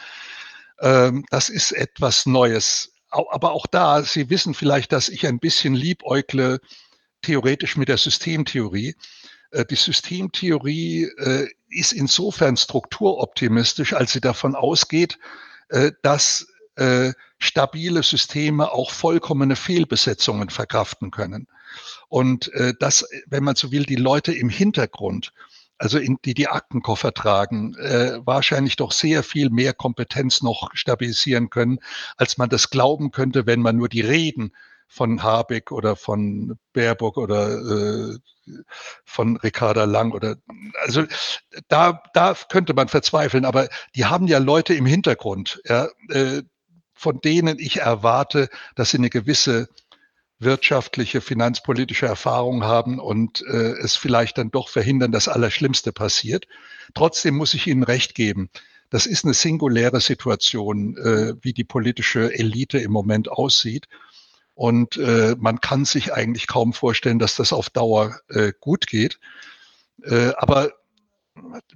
Ähm, 0.79 1.25
das 1.29 1.49
ist 1.49 1.73
etwas 1.73 2.25
Neues. 2.25 2.93
Aber 3.09 3.51
auch 3.51 3.67
da, 3.67 4.01
Sie 4.01 4.29
wissen 4.29 4.53
vielleicht, 4.53 4.93
dass 4.93 5.09
ich 5.09 5.27
ein 5.27 5.37
bisschen 5.37 5.75
liebäugle 5.75 6.61
theoretisch 7.21 7.75
mit 7.75 7.89
der 7.89 7.97
Systemtheorie. 7.97 8.95
Äh, 9.51 9.65
die 9.65 9.75
Systemtheorie 9.75 11.09
äh, 11.17 11.47
ist 11.69 11.91
insofern 11.91 12.55
strukturoptimistisch, 12.55 13.91
als 13.93 14.13
sie 14.13 14.21
davon 14.21 14.55
ausgeht, 14.55 15.19
dass 16.01 16.47
äh, 16.79 17.13
stabile 17.39 18.03
Systeme 18.03 18.71
auch 18.71 18.91
vollkommene 18.91 19.55
Fehlbesetzungen 19.55 20.49
verkraften 20.49 21.11
können. 21.11 21.47
Und 22.07 22.51
äh, 22.53 22.73
das, 22.79 23.05
wenn 23.27 23.43
man 23.43 23.55
so 23.55 23.71
will, 23.71 23.83
die 23.83 23.95
Leute 23.95 24.33
im 24.33 24.49
Hintergrund, 24.49 25.33
also 25.77 25.97
in, 25.97 26.17
die 26.25 26.33
die 26.33 26.47
Aktenkoffer 26.47 27.13
tragen, 27.13 27.75
äh, 27.75 28.19
wahrscheinlich 28.25 28.75
doch 28.75 28.91
sehr 28.91 29.23
viel 29.23 29.49
mehr 29.49 29.73
Kompetenz 29.73 30.41
noch 30.41 30.69
stabilisieren 30.73 31.49
können, 31.49 31.79
als 32.17 32.37
man 32.37 32.49
das 32.49 32.69
glauben 32.69 33.11
könnte, 33.11 33.45
wenn 33.45 33.61
man 33.61 33.77
nur 33.77 33.89
die 33.89 34.01
Reden 34.01 34.53
von 34.87 35.21
Habeck 35.21 35.71
oder 35.71 35.95
von 35.95 36.57
Baerbock 36.73 37.17
oder 37.17 38.11
äh, 38.11 38.17
von 39.05 39.37
Ricarda 39.37 39.83
Lang 39.83 40.11
oder 40.11 40.37
also 40.81 41.03
da 41.67 42.01
da 42.13 42.35
könnte 42.49 42.73
man 42.73 42.87
verzweifeln, 42.87 43.45
aber 43.45 43.69
die 43.95 44.05
haben 44.05 44.27
ja 44.27 44.39
Leute 44.39 44.73
im 44.73 44.87
Hintergrund, 44.87 45.61
ja, 45.65 45.87
äh, 46.09 46.41
von 46.99 47.21
denen 47.21 47.59
ich 47.59 47.77
erwarte, 47.77 48.49
dass 48.75 48.89
sie 48.89 48.97
eine 48.97 49.09
gewisse 49.09 49.69
wirtschaftliche, 50.37 51.21
finanzpolitische 51.21 52.05
Erfahrung 52.05 52.65
haben 52.65 52.99
und 52.99 53.41
äh, 53.47 53.71
es 53.79 53.95
vielleicht 53.95 54.37
dann 54.37 54.51
doch 54.51 54.67
verhindern, 54.67 55.13
dass 55.13 55.29
Allerschlimmste 55.29 55.93
passiert. 55.93 56.45
Trotzdem 56.93 57.37
muss 57.37 57.53
ich 57.53 57.67
Ihnen 57.67 57.83
recht 57.83 58.15
geben. 58.15 58.49
Das 58.89 59.05
ist 59.05 59.23
eine 59.23 59.33
singuläre 59.33 60.01
Situation, 60.01 60.97
äh, 60.97 61.35
wie 61.41 61.53
die 61.53 61.63
politische 61.63 62.33
Elite 62.33 62.79
im 62.79 62.91
Moment 62.91 63.31
aussieht. 63.31 63.87
Und 64.53 64.97
äh, 64.97 65.37
man 65.39 65.61
kann 65.61 65.85
sich 65.85 66.13
eigentlich 66.13 66.47
kaum 66.47 66.73
vorstellen, 66.73 67.19
dass 67.19 67.37
das 67.37 67.53
auf 67.53 67.69
Dauer 67.69 68.19
äh, 68.27 68.51
gut 68.59 68.87
geht. 68.87 69.19
Äh, 70.03 70.33
aber 70.35 70.73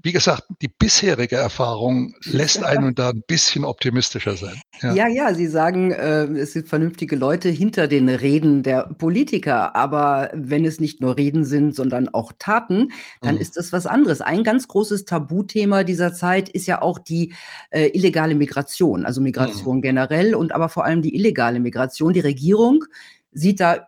wie 0.02 0.12
gesagt, 0.12 0.44
die 0.62 0.68
bisherige 0.68 1.36
Erfahrung 1.36 2.16
lässt 2.26 2.64
einen 2.64 2.96
da 2.96 3.10
ein 3.10 3.24
bisschen 3.26 3.64
optimistischer 3.64 4.36
sein. 4.36 4.62
Ja, 4.82 4.94
ja, 4.94 5.08
ja 5.08 5.34
Sie 5.34 5.48
sagen, 5.48 5.92
äh, 5.92 6.26
es 6.26 6.54
sind 6.54 6.68
vernünftige 6.68 7.16
Leute 7.16 7.50
hinter 7.50 7.88
den 7.88 8.10
Reden 8.10 8.64
der 8.64 8.84
Politiker. 8.98 9.76
Aber 9.76 10.30
wenn 10.34 10.66
es 10.66 10.80
nicht 10.80 11.02
nur 11.02 11.18
Reden 11.18 11.46
sind, 11.46 11.76
sondern 11.76 12.10
auch 12.10 12.34
Taten, 12.38 12.92
dann 13.22 13.36
mhm. 13.36 13.42
ist 13.42 13.58
das 13.58 13.72
was 13.72 13.86
anderes. 13.86 14.22
Ein 14.22 14.44
ganz 14.44 14.68
großes 14.68 15.06
Tabuthema 15.06 15.84
dieser 15.84 16.14
Zeit 16.14 16.50
ist 16.50 16.68
ja 16.68 16.82
auch 16.82 17.00
die 17.00 17.34
äh, 17.70 17.88
illegale 17.88 18.36
Migration, 18.36 19.06
also 19.06 19.22
Migration 19.22 19.78
mhm. 19.78 19.82
generell 19.82 20.36
und 20.36 20.54
aber 20.54 20.70
vor 20.70 20.86
allem 20.86 21.02
die 21.02 21.16
illegale 21.16 21.60
Migration. 21.60 22.14
Die 22.14 22.20
Regierung 22.20 22.84
sieht 23.32 23.60
da 23.60 23.88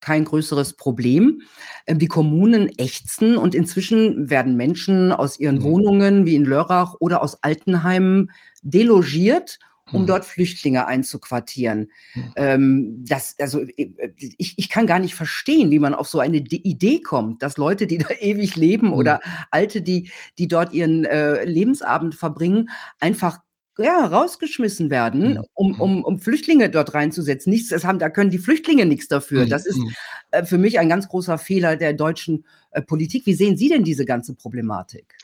kein 0.00 0.24
größeres 0.24 0.74
Problem. 0.74 1.42
Ähm, 1.86 1.98
die 1.98 2.08
Kommunen 2.08 2.70
ächzen 2.78 3.36
und 3.36 3.54
inzwischen 3.54 4.30
werden 4.30 4.56
Menschen 4.56 5.12
aus 5.12 5.38
ihren 5.38 5.56
mhm. 5.56 5.62
Wohnungen 5.62 6.26
wie 6.26 6.34
in 6.34 6.44
Lörrach 6.44 6.94
oder 7.00 7.22
aus 7.22 7.42
Altenheimen 7.42 8.30
delogiert 8.62 9.58
um 9.92 10.02
mhm. 10.02 10.06
dort 10.06 10.24
Flüchtlinge 10.24 10.86
einzuquartieren. 10.86 11.90
Mhm. 12.14 12.32
Ähm, 12.36 13.04
das, 13.06 13.36
also 13.38 13.60
äh, 13.60 13.90
ich, 14.38 14.54
ich 14.56 14.68
kann 14.68 14.86
gar 14.86 14.98
nicht 14.98 15.14
verstehen, 15.14 15.70
wie 15.70 15.78
man 15.78 15.94
auf 15.94 16.08
so 16.08 16.20
eine 16.20 16.38
Idee 16.38 17.00
kommt, 17.00 17.42
dass 17.42 17.56
Leute, 17.56 17.86
die 17.86 17.98
da 17.98 18.08
ewig 18.20 18.56
leben 18.56 18.92
oder 18.92 19.20
Alte, 19.50 19.82
die, 19.82 20.10
die 20.38 20.48
dort 20.48 20.72
ihren 20.72 21.04
äh, 21.04 21.44
Lebensabend 21.44 22.14
verbringen, 22.14 22.70
einfach 22.98 23.38
ja, 23.82 24.06
rausgeschmissen 24.06 24.90
werden, 24.90 25.34
mhm. 25.34 25.44
um, 25.54 25.72
mhm. 25.72 25.80
um, 25.80 26.04
um 26.04 26.18
Flüchtlinge 26.20 26.70
dort 26.70 26.94
reinzusetzen. 26.94 27.50
Nichts, 27.50 27.68
das 27.70 27.84
haben, 27.84 27.98
da 27.98 28.10
können 28.10 28.30
die 28.30 28.38
Flüchtlinge 28.38 28.86
nichts 28.86 29.08
dafür. 29.08 29.46
Das 29.46 29.66
ist 29.66 29.78
mhm. 29.78 29.94
äh, 30.30 30.44
für 30.44 30.58
mich 30.58 30.78
ein 30.78 30.88
ganz 30.88 31.08
großer 31.08 31.38
Fehler 31.38 31.76
der 31.76 31.92
deutschen 31.92 32.44
äh, 32.72 32.82
Politik. 32.82 33.26
Wie 33.26 33.34
sehen 33.34 33.56
Sie 33.56 33.68
denn 33.68 33.84
diese 33.84 34.04
ganze 34.04 34.34
Problematik? 34.34 35.16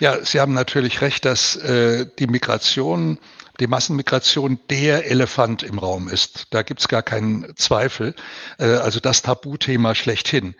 Ja, 0.00 0.24
Sie 0.24 0.40
haben 0.40 0.54
natürlich 0.54 1.00
recht, 1.00 1.24
dass 1.24 1.56
äh, 1.56 2.06
die 2.18 2.26
Migration, 2.26 3.18
die 3.58 3.66
Massenmigration 3.66 4.58
der 4.68 5.10
Elefant 5.10 5.62
im 5.62 5.78
Raum 5.78 6.08
ist. 6.08 6.48
Da 6.50 6.62
gibt 6.62 6.80
es 6.80 6.88
gar 6.88 7.02
keinen 7.02 7.54
Zweifel. 7.56 8.14
Äh, 8.58 8.64
also 8.64 9.00
das 9.00 9.22
Tabuthema 9.22 9.94
schlechthin. 9.94 10.54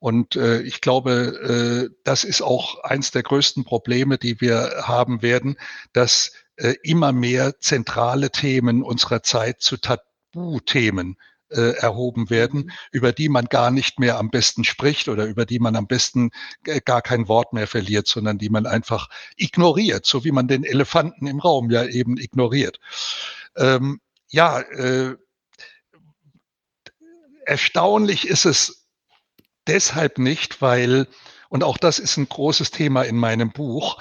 Und 0.00 0.36
äh, 0.36 0.62
ich 0.62 0.80
glaube, 0.80 1.90
äh, 1.90 1.94
das 2.04 2.24
ist 2.24 2.42
auch 2.42 2.82
eins 2.82 3.10
der 3.10 3.22
größten 3.22 3.64
Probleme, 3.64 4.18
die 4.18 4.40
wir 4.40 4.82
haben 4.84 5.22
werden, 5.22 5.56
dass 5.92 6.32
äh, 6.62 6.76
immer 6.84 7.10
mehr 7.10 7.58
zentrale 7.58 8.30
Themen 8.30 8.84
unserer 8.84 9.24
Zeit 9.24 9.60
zu 9.60 9.78
Tabuthemen 9.78 11.16
äh, 11.50 11.72
erhoben 11.76 12.30
werden, 12.30 12.66
mhm. 12.66 12.72
über 12.92 13.12
die 13.12 13.28
man 13.28 13.46
gar 13.46 13.72
nicht 13.72 13.98
mehr 13.98 14.16
am 14.16 14.30
besten 14.30 14.62
spricht 14.62 15.08
oder 15.08 15.26
über 15.26 15.44
die 15.44 15.58
man 15.58 15.74
am 15.74 15.88
besten 15.88 16.30
gar 16.84 17.02
kein 17.02 17.26
Wort 17.26 17.52
mehr 17.52 17.66
verliert, 17.66 18.06
sondern 18.06 18.38
die 18.38 18.48
man 18.48 18.66
einfach 18.66 19.08
ignoriert, 19.36 20.06
so 20.06 20.22
wie 20.22 20.30
man 20.30 20.46
den 20.46 20.62
Elefanten 20.62 21.26
im 21.26 21.40
Raum 21.40 21.68
ja 21.68 21.84
eben 21.84 22.16
ignoriert. 22.16 22.78
Ähm, 23.56 24.00
ja, 24.28 24.60
äh, 24.60 25.16
erstaunlich 27.44 28.28
ist 28.28 28.44
es 28.44 28.86
deshalb 29.66 30.18
nicht, 30.18 30.62
weil, 30.62 31.08
und 31.48 31.64
auch 31.64 31.76
das 31.76 31.98
ist 31.98 32.18
ein 32.18 32.28
großes 32.28 32.70
Thema 32.70 33.02
in 33.02 33.16
meinem 33.16 33.50
Buch, 33.50 33.98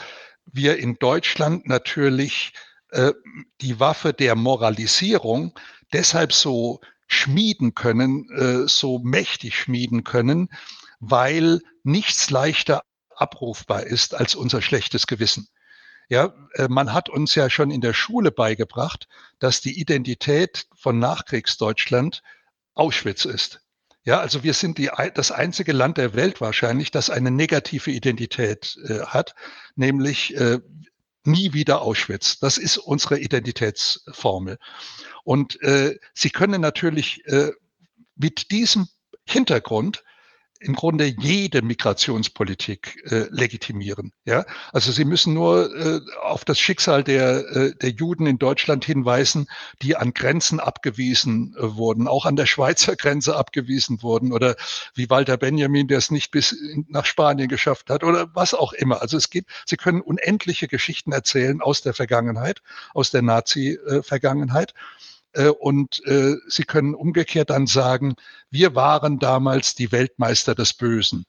wir 0.54 0.78
in 0.78 0.96
Deutschland 0.96 1.68
natürlich 1.68 2.54
äh, 2.90 3.14
die 3.62 3.80
Waffe 3.80 4.14
der 4.14 4.36
Moralisierung 4.36 5.58
deshalb 5.94 6.34
so 6.34 6.82
schmieden 7.08 7.76
können, 7.76 8.30
äh, 8.30 8.68
so 8.68 9.00
mächtig 9.00 9.58
schmieden 9.58 10.04
können, 10.04 10.50
weil 11.00 11.62
nichts 11.84 12.30
leichter 12.30 12.84
abrufbar 13.16 13.84
ist 13.84 14.16
als 14.16 14.36
unser 14.36 14.62
schlechtes 14.62 15.08
Gewissen. 15.08 15.48
Ja, 16.10 16.34
äh, 16.54 16.68
man 16.68 16.94
hat 16.94 17.10
uns 17.10 17.36
ja 17.36 17.50
schon 17.50 17.72
in 17.72 17.82
der 17.82 17.94
Schule 17.94 18.32
beigebracht, 18.32 19.08
dass 19.40 19.62
die 19.62 19.80
Identität 19.80 20.68
von 20.76 21.00
Nachkriegsdeutschland 21.00 22.22
Auschwitz 22.74 23.26
ist. 23.26 23.62
Ja, 24.04 24.20
also 24.20 24.44
wir 24.44 24.54
sind 24.54 24.80
die, 24.80 24.90
das 25.14 25.32
einzige 25.32 25.74
Land 25.74 25.98
der 25.98 26.16
Welt 26.16 26.42
wahrscheinlich, 26.42 26.90
das 26.90 27.10
eine 27.10 27.30
negative 27.30 27.92
Identität 27.92 28.78
äh, 28.88 29.02
hat, 29.02 29.36
nämlich 29.76 30.36
äh, 30.36 30.60
nie 31.24 31.54
wieder 31.54 31.82
Auschwitz. 31.82 32.40
Das 32.40 32.58
ist 32.58 32.78
unsere 32.78 33.20
Identitätsformel. 33.20 34.58
Und 35.24 35.62
äh, 35.62 36.00
Sie 36.16 36.32
können 36.32 36.62
natürlich 36.62 37.26
äh, 37.28 37.52
mit 38.16 38.50
diesem 38.50 38.88
Hintergrund 39.28 40.04
im 40.62 40.76
Grunde 40.76 41.06
jede 41.06 41.62
Migrationspolitik 41.62 43.04
äh, 43.12 43.26
legitimieren. 43.32 44.14
Ja, 44.26 44.46
also 44.72 44.92
Sie 44.92 45.06
müssen 45.06 45.34
nur 45.34 45.76
äh, 45.76 46.02
auf 46.22 46.46
das 46.46 46.60
Schicksal 46.60 47.04
der, 47.04 47.48
äh, 47.56 47.76
der 47.76 47.90
Juden 47.90 48.28
in 48.28 48.38
Deutschland 48.38 48.86
hinweisen, 48.86 49.48
die 49.82 49.96
an 49.96 50.14
Grenzen 50.14 50.60
abgewiesen 50.60 51.56
äh, 51.58 51.76
wurden, 51.76 52.08
auch 52.08 52.26
an 52.26 52.36
der 52.36 52.46
Schweizer 52.46 52.96
Grenze 52.96 53.36
abgewiesen 53.36 54.04
wurden 54.04 54.32
oder 54.32 54.56
wie 54.94 55.10
Walter 55.10 55.38
Benjamin, 55.38 55.88
der 55.88 55.98
es 55.98 56.12
nicht 56.12 56.32
bis 56.32 56.56
nach 56.88 57.06
Spanien 57.06 57.50
geschafft 57.50 57.90
hat 57.90 58.04
oder 58.04 58.30
was 58.36 58.54
auch 58.54 58.74
immer. 58.74 59.02
Also 59.02 59.18
es 59.18 59.32
gibt, 59.32 59.50
Sie 59.66 59.78
können 59.78 60.02
unendliche 60.02 60.68
Geschichten 60.68 61.12
erzählen 61.12 61.62
aus 61.62 61.82
der 61.82 61.94
Vergangenheit, 61.94 62.62
aus 62.94 63.10
der 63.10 63.24
Nazi-Vergangenheit. 63.24 64.72
Äh, 64.72 65.01
und 65.60 66.06
äh, 66.06 66.36
Sie 66.48 66.64
können 66.64 66.94
umgekehrt 66.94 67.50
dann 67.50 67.68
sagen, 67.68 68.16
wir 68.50 68.76
waren 68.76 69.20
damals 69.20 69.76
die 69.76 69.92
Weltmeister 69.92 70.56
des 70.56 70.74
Bösen. 70.74 71.26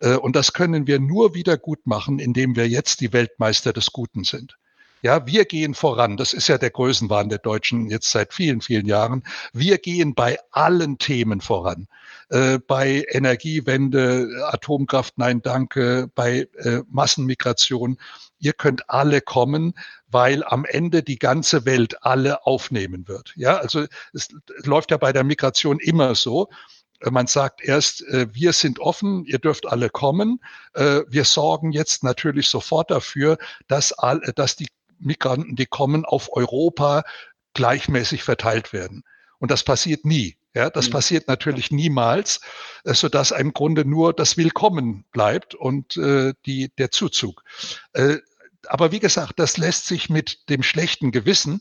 Äh, 0.00 0.16
und 0.16 0.36
das 0.36 0.52
können 0.52 0.86
wir 0.86 1.00
nur 1.00 1.34
wieder 1.34 1.56
gut 1.56 1.86
machen, 1.86 2.18
indem 2.18 2.56
wir 2.56 2.68
jetzt 2.68 3.00
die 3.00 3.12
Weltmeister 3.12 3.72
des 3.72 3.92
Guten 3.92 4.24
sind. 4.24 4.56
Ja, 5.02 5.26
wir 5.26 5.44
gehen 5.44 5.74
voran. 5.74 6.16
Das 6.16 6.32
ist 6.32 6.48
ja 6.48 6.56
der 6.56 6.70
Größenwahn 6.70 7.28
der 7.28 7.38
Deutschen 7.38 7.90
jetzt 7.90 8.10
seit 8.10 8.32
vielen, 8.32 8.62
vielen 8.62 8.86
Jahren. 8.86 9.22
Wir 9.52 9.76
gehen 9.76 10.14
bei 10.14 10.38
allen 10.50 10.96
Themen 10.96 11.42
voran. 11.42 11.88
Äh, 12.30 12.58
bei 12.58 13.04
Energiewende, 13.10 14.46
Atomkraft, 14.50 15.18
nein, 15.18 15.42
danke, 15.42 16.10
bei 16.14 16.48
äh, 16.56 16.80
Massenmigration. 16.88 17.98
Ihr 18.38 18.52
könnt 18.52 18.90
alle 18.90 19.20
kommen, 19.20 19.74
weil 20.06 20.44
am 20.44 20.64
Ende 20.64 21.02
die 21.02 21.18
ganze 21.18 21.64
Welt 21.64 22.04
alle 22.04 22.46
aufnehmen 22.46 23.08
wird. 23.08 23.32
Ja, 23.36 23.56
also 23.56 23.86
es 24.12 24.28
läuft 24.64 24.90
ja 24.90 24.96
bei 24.96 25.12
der 25.12 25.24
Migration 25.24 25.78
immer 25.78 26.14
so. 26.14 26.48
Man 27.00 27.26
sagt 27.26 27.62
erst, 27.62 28.02
äh, 28.02 28.26
wir 28.32 28.52
sind 28.52 28.78
offen, 28.78 29.24
ihr 29.24 29.38
dürft 29.38 29.66
alle 29.66 29.90
kommen. 29.90 30.40
Äh, 30.74 31.02
wir 31.08 31.24
sorgen 31.24 31.72
jetzt 31.72 32.02
natürlich 32.02 32.48
sofort 32.48 32.90
dafür, 32.90 33.38
dass, 33.66 33.92
all, 33.92 34.20
dass 34.36 34.56
die 34.56 34.68
Migranten, 34.98 35.56
die 35.56 35.66
kommen, 35.66 36.04
auf 36.04 36.32
Europa 36.32 37.04
gleichmäßig 37.52 38.22
verteilt 38.22 38.72
werden. 38.72 39.04
Und 39.38 39.50
das 39.50 39.64
passiert 39.64 40.04
nie. 40.04 40.36
Ja, 40.54 40.70
das 40.70 40.88
mhm. 40.88 40.92
passiert 40.92 41.28
natürlich 41.28 41.70
niemals, 41.70 42.40
äh, 42.84 42.94
so 42.94 43.08
dass 43.08 43.32
im 43.32 43.52
Grunde 43.52 43.84
nur 43.84 44.12
das 44.12 44.36
Willkommen 44.36 45.04
bleibt 45.12 45.54
und 45.54 45.96
äh, 45.96 46.32
die, 46.46 46.70
der 46.78 46.90
Zuzug. 46.90 47.42
Äh, 47.92 48.18
aber 48.66 48.92
wie 48.92 49.00
gesagt, 49.00 49.34
das 49.38 49.56
lässt 49.56 49.86
sich 49.86 50.08
mit 50.08 50.48
dem 50.48 50.62
schlechten 50.62 51.10
Gewissen 51.10 51.60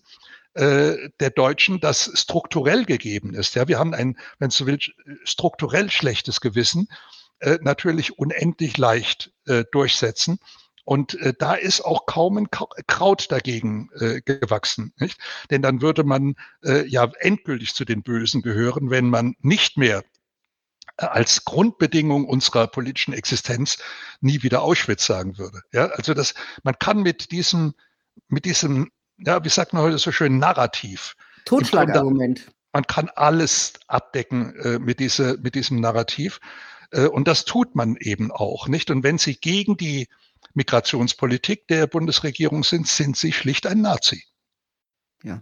äh, 0.53 1.09
der 1.19 1.31
Deutschen, 1.31 1.79
das 1.79 2.11
strukturell 2.13 2.85
gegeben 2.85 3.33
ist. 3.33 3.55
Ja, 3.55 3.67
wir 3.67 3.79
haben 3.79 3.93
ein, 3.93 4.17
wenn 4.39 4.49
du 4.49 4.65
willst, 4.67 4.91
strukturell 5.23 5.89
schlechtes 5.89 6.39
Gewissen 6.39 6.87
äh, 7.39 7.57
natürlich 7.61 8.17
unendlich 8.19 8.77
leicht 8.77 9.31
äh, 9.47 9.65
durchsetzen. 9.71 10.39
Und 10.85 11.15
äh, 11.21 11.33
da 11.37 11.53
ist 11.53 11.81
auch 11.81 12.05
kaum 12.05 12.37
ein 12.37 12.49
Kraut 12.51 13.31
dagegen 13.31 13.89
äh, 13.99 14.21
gewachsen. 14.21 14.93
Nicht? 14.97 15.17
Denn 15.49 15.61
dann 15.61 15.81
würde 15.81 16.03
man 16.03 16.35
äh, 16.63 16.85
ja 16.87 17.09
endgültig 17.19 17.73
zu 17.73 17.85
den 17.85 18.03
Bösen 18.03 18.41
gehören, 18.41 18.89
wenn 18.89 19.09
man 19.09 19.35
nicht 19.39 19.77
mehr 19.77 20.03
äh, 20.97 21.05
als 21.05 21.45
Grundbedingung 21.45 22.27
unserer 22.27 22.67
politischen 22.67 23.13
Existenz 23.13 23.77
nie 24.19 24.43
wieder 24.43 24.61
Auschwitz 24.61 25.05
sagen 25.05 25.37
würde. 25.37 25.61
Ja, 25.71 25.85
also 25.87 26.13
das, 26.13 26.33
man 26.63 26.77
kann 26.79 27.01
mit 27.01 27.31
diesem, 27.31 27.73
mit 28.27 28.43
diesem, 28.45 28.91
ja, 29.17 29.43
wie 29.43 29.49
sagt 29.49 29.73
man 29.73 29.83
heute 29.83 29.97
so 29.97 30.11
schön, 30.11 30.37
Narrativ. 30.37 31.15
Totschlagargument. 31.45 32.51
Man 32.73 32.87
kann 32.87 33.09
alles 33.15 33.73
abdecken 33.87 34.55
äh, 34.59 34.79
mit, 34.79 34.99
diese, 34.99 35.37
mit 35.41 35.55
diesem 35.55 35.79
Narrativ. 35.79 36.39
Äh, 36.91 37.07
und 37.07 37.27
das 37.27 37.45
tut 37.45 37.75
man 37.75 37.95
eben 37.97 38.31
auch, 38.31 38.67
nicht? 38.67 38.91
Und 38.91 39.03
wenn 39.03 39.17
Sie 39.17 39.35
gegen 39.35 39.77
die 39.77 40.07
Migrationspolitik 40.53 41.67
der 41.67 41.87
Bundesregierung 41.87 42.63
sind, 42.63 42.87
sind 42.87 43.17
sie 43.17 43.31
schlicht 43.31 43.67
ein 43.67 43.81
Nazi. 43.81 44.23
Ja. 45.23 45.41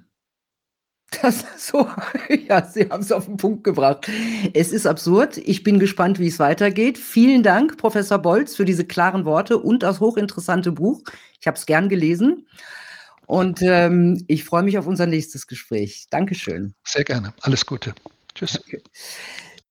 Das 1.21 1.43
so, 1.57 1.89
ja, 2.47 2.65
Sie 2.65 2.89
haben 2.89 3.01
es 3.01 3.11
auf 3.11 3.25
den 3.25 3.37
Punkt 3.37 3.63
gebracht. 3.63 4.09
Es 4.53 4.71
ist 4.71 4.87
absurd. 4.87 5.37
Ich 5.37 5.63
bin 5.63 5.77
gespannt, 5.77 6.19
wie 6.19 6.27
es 6.27 6.39
weitergeht. 6.39 6.97
Vielen 6.97 7.43
Dank, 7.43 7.77
Professor 7.77 8.17
Bolz, 8.17 8.55
für 8.55 8.65
diese 8.65 8.85
klaren 8.85 9.25
Worte 9.25 9.57
und 9.57 9.83
das 9.83 9.99
hochinteressante 9.99 10.71
Buch. 10.71 11.03
Ich 11.39 11.47
habe 11.47 11.57
es 11.57 11.65
gern 11.65 11.89
gelesen. 11.89 12.47
Und 13.27 13.61
ähm, 13.61 14.23
ich 14.27 14.43
freue 14.43 14.63
mich 14.63 14.77
auf 14.77 14.87
unser 14.87 15.05
nächstes 15.05 15.47
Gespräch. 15.47 16.07
Dankeschön. 16.09 16.73
Sehr 16.85 17.03
gerne. 17.03 17.33
Alles 17.41 17.65
Gute. 17.65 17.93
Tschüss. 18.33 18.59
Okay. 18.59 18.81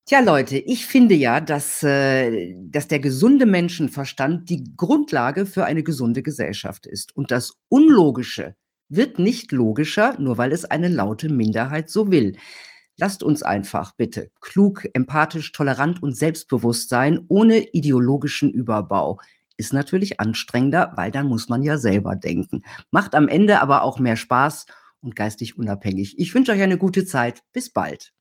Tja, 0.05 0.19
Leute, 0.19 0.57
ich 0.57 0.87
finde 0.87 1.15
ja, 1.15 1.39
dass, 1.39 1.83
äh, 1.83 2.55
dass 2.57 2.87
der 2.87 2.99
gesunde 2.99 3.45
Menschenverstand 3.45 4.49
die 4.49 4.75
Grundlage 4.75 5.45
für 5.45 5.65
eine 5.65 5.83
gesunde 5.83 6.23
Gesellschaft 6.23 6.85
ist. 6.87 7.15
Und 7.15 7.31
das 7.31 7.53
Unlogische 7.69 8.55
wird 8.89 9.19
nicht 9.19 9.51
logischer, 9.51 10.19
nur 10.19 10.37
weil 10.37 10.51
es 10.51 10.65
eine 10.65 10.89
laute 10.89 11.29
Minderheit 11.29 11.89
so 11.89 12.11
will. 12.11 12.35
Lasst 12.97 13.23
uns 13.23 13.41
einfach 13.41 13.93
bitte 13.95 14.31
klug, 14.41 14.87
empathisch, 14.93 15.51
tolerant 15.53 16.03
und 16.03 16.17
selbstbewusst 16.17 16.89
sein, 16.89 17.25
ohne 17.29 17.59
ideologischen 17.71 18.51
Überbau. 18.51 19.19
Ist 19.55 19.71
natürlich 19.71 20.19
anstrengender, 20.19 20.93
weil 20.95 21.11
dann 21.11 21.27
muss 21.27 21.47
man 21.47 21.63
ja 21.63 21.77
selber 21.77 22.15
denken. 22.15 22.63
Macht 22.89 23.15
am 23.15 23.27
Ende 23.27 23.61
aber 23.61 23.83
auch 23.83 23.99
mehr 23.99 24.17
Spaß 24.17 24.65
und 24.99 25.15
geistig 25.15 25.57
unabhängig. 25.57 26.19
Ich 26.19 26.33
wünsche 26.33 26.51
euch 26.51 26.61
eine 26.61 26.77
gute 26.77 27.05
Zeit. 27.05 27.43
Bis 27.53 27.69
bald. 27.71 28.13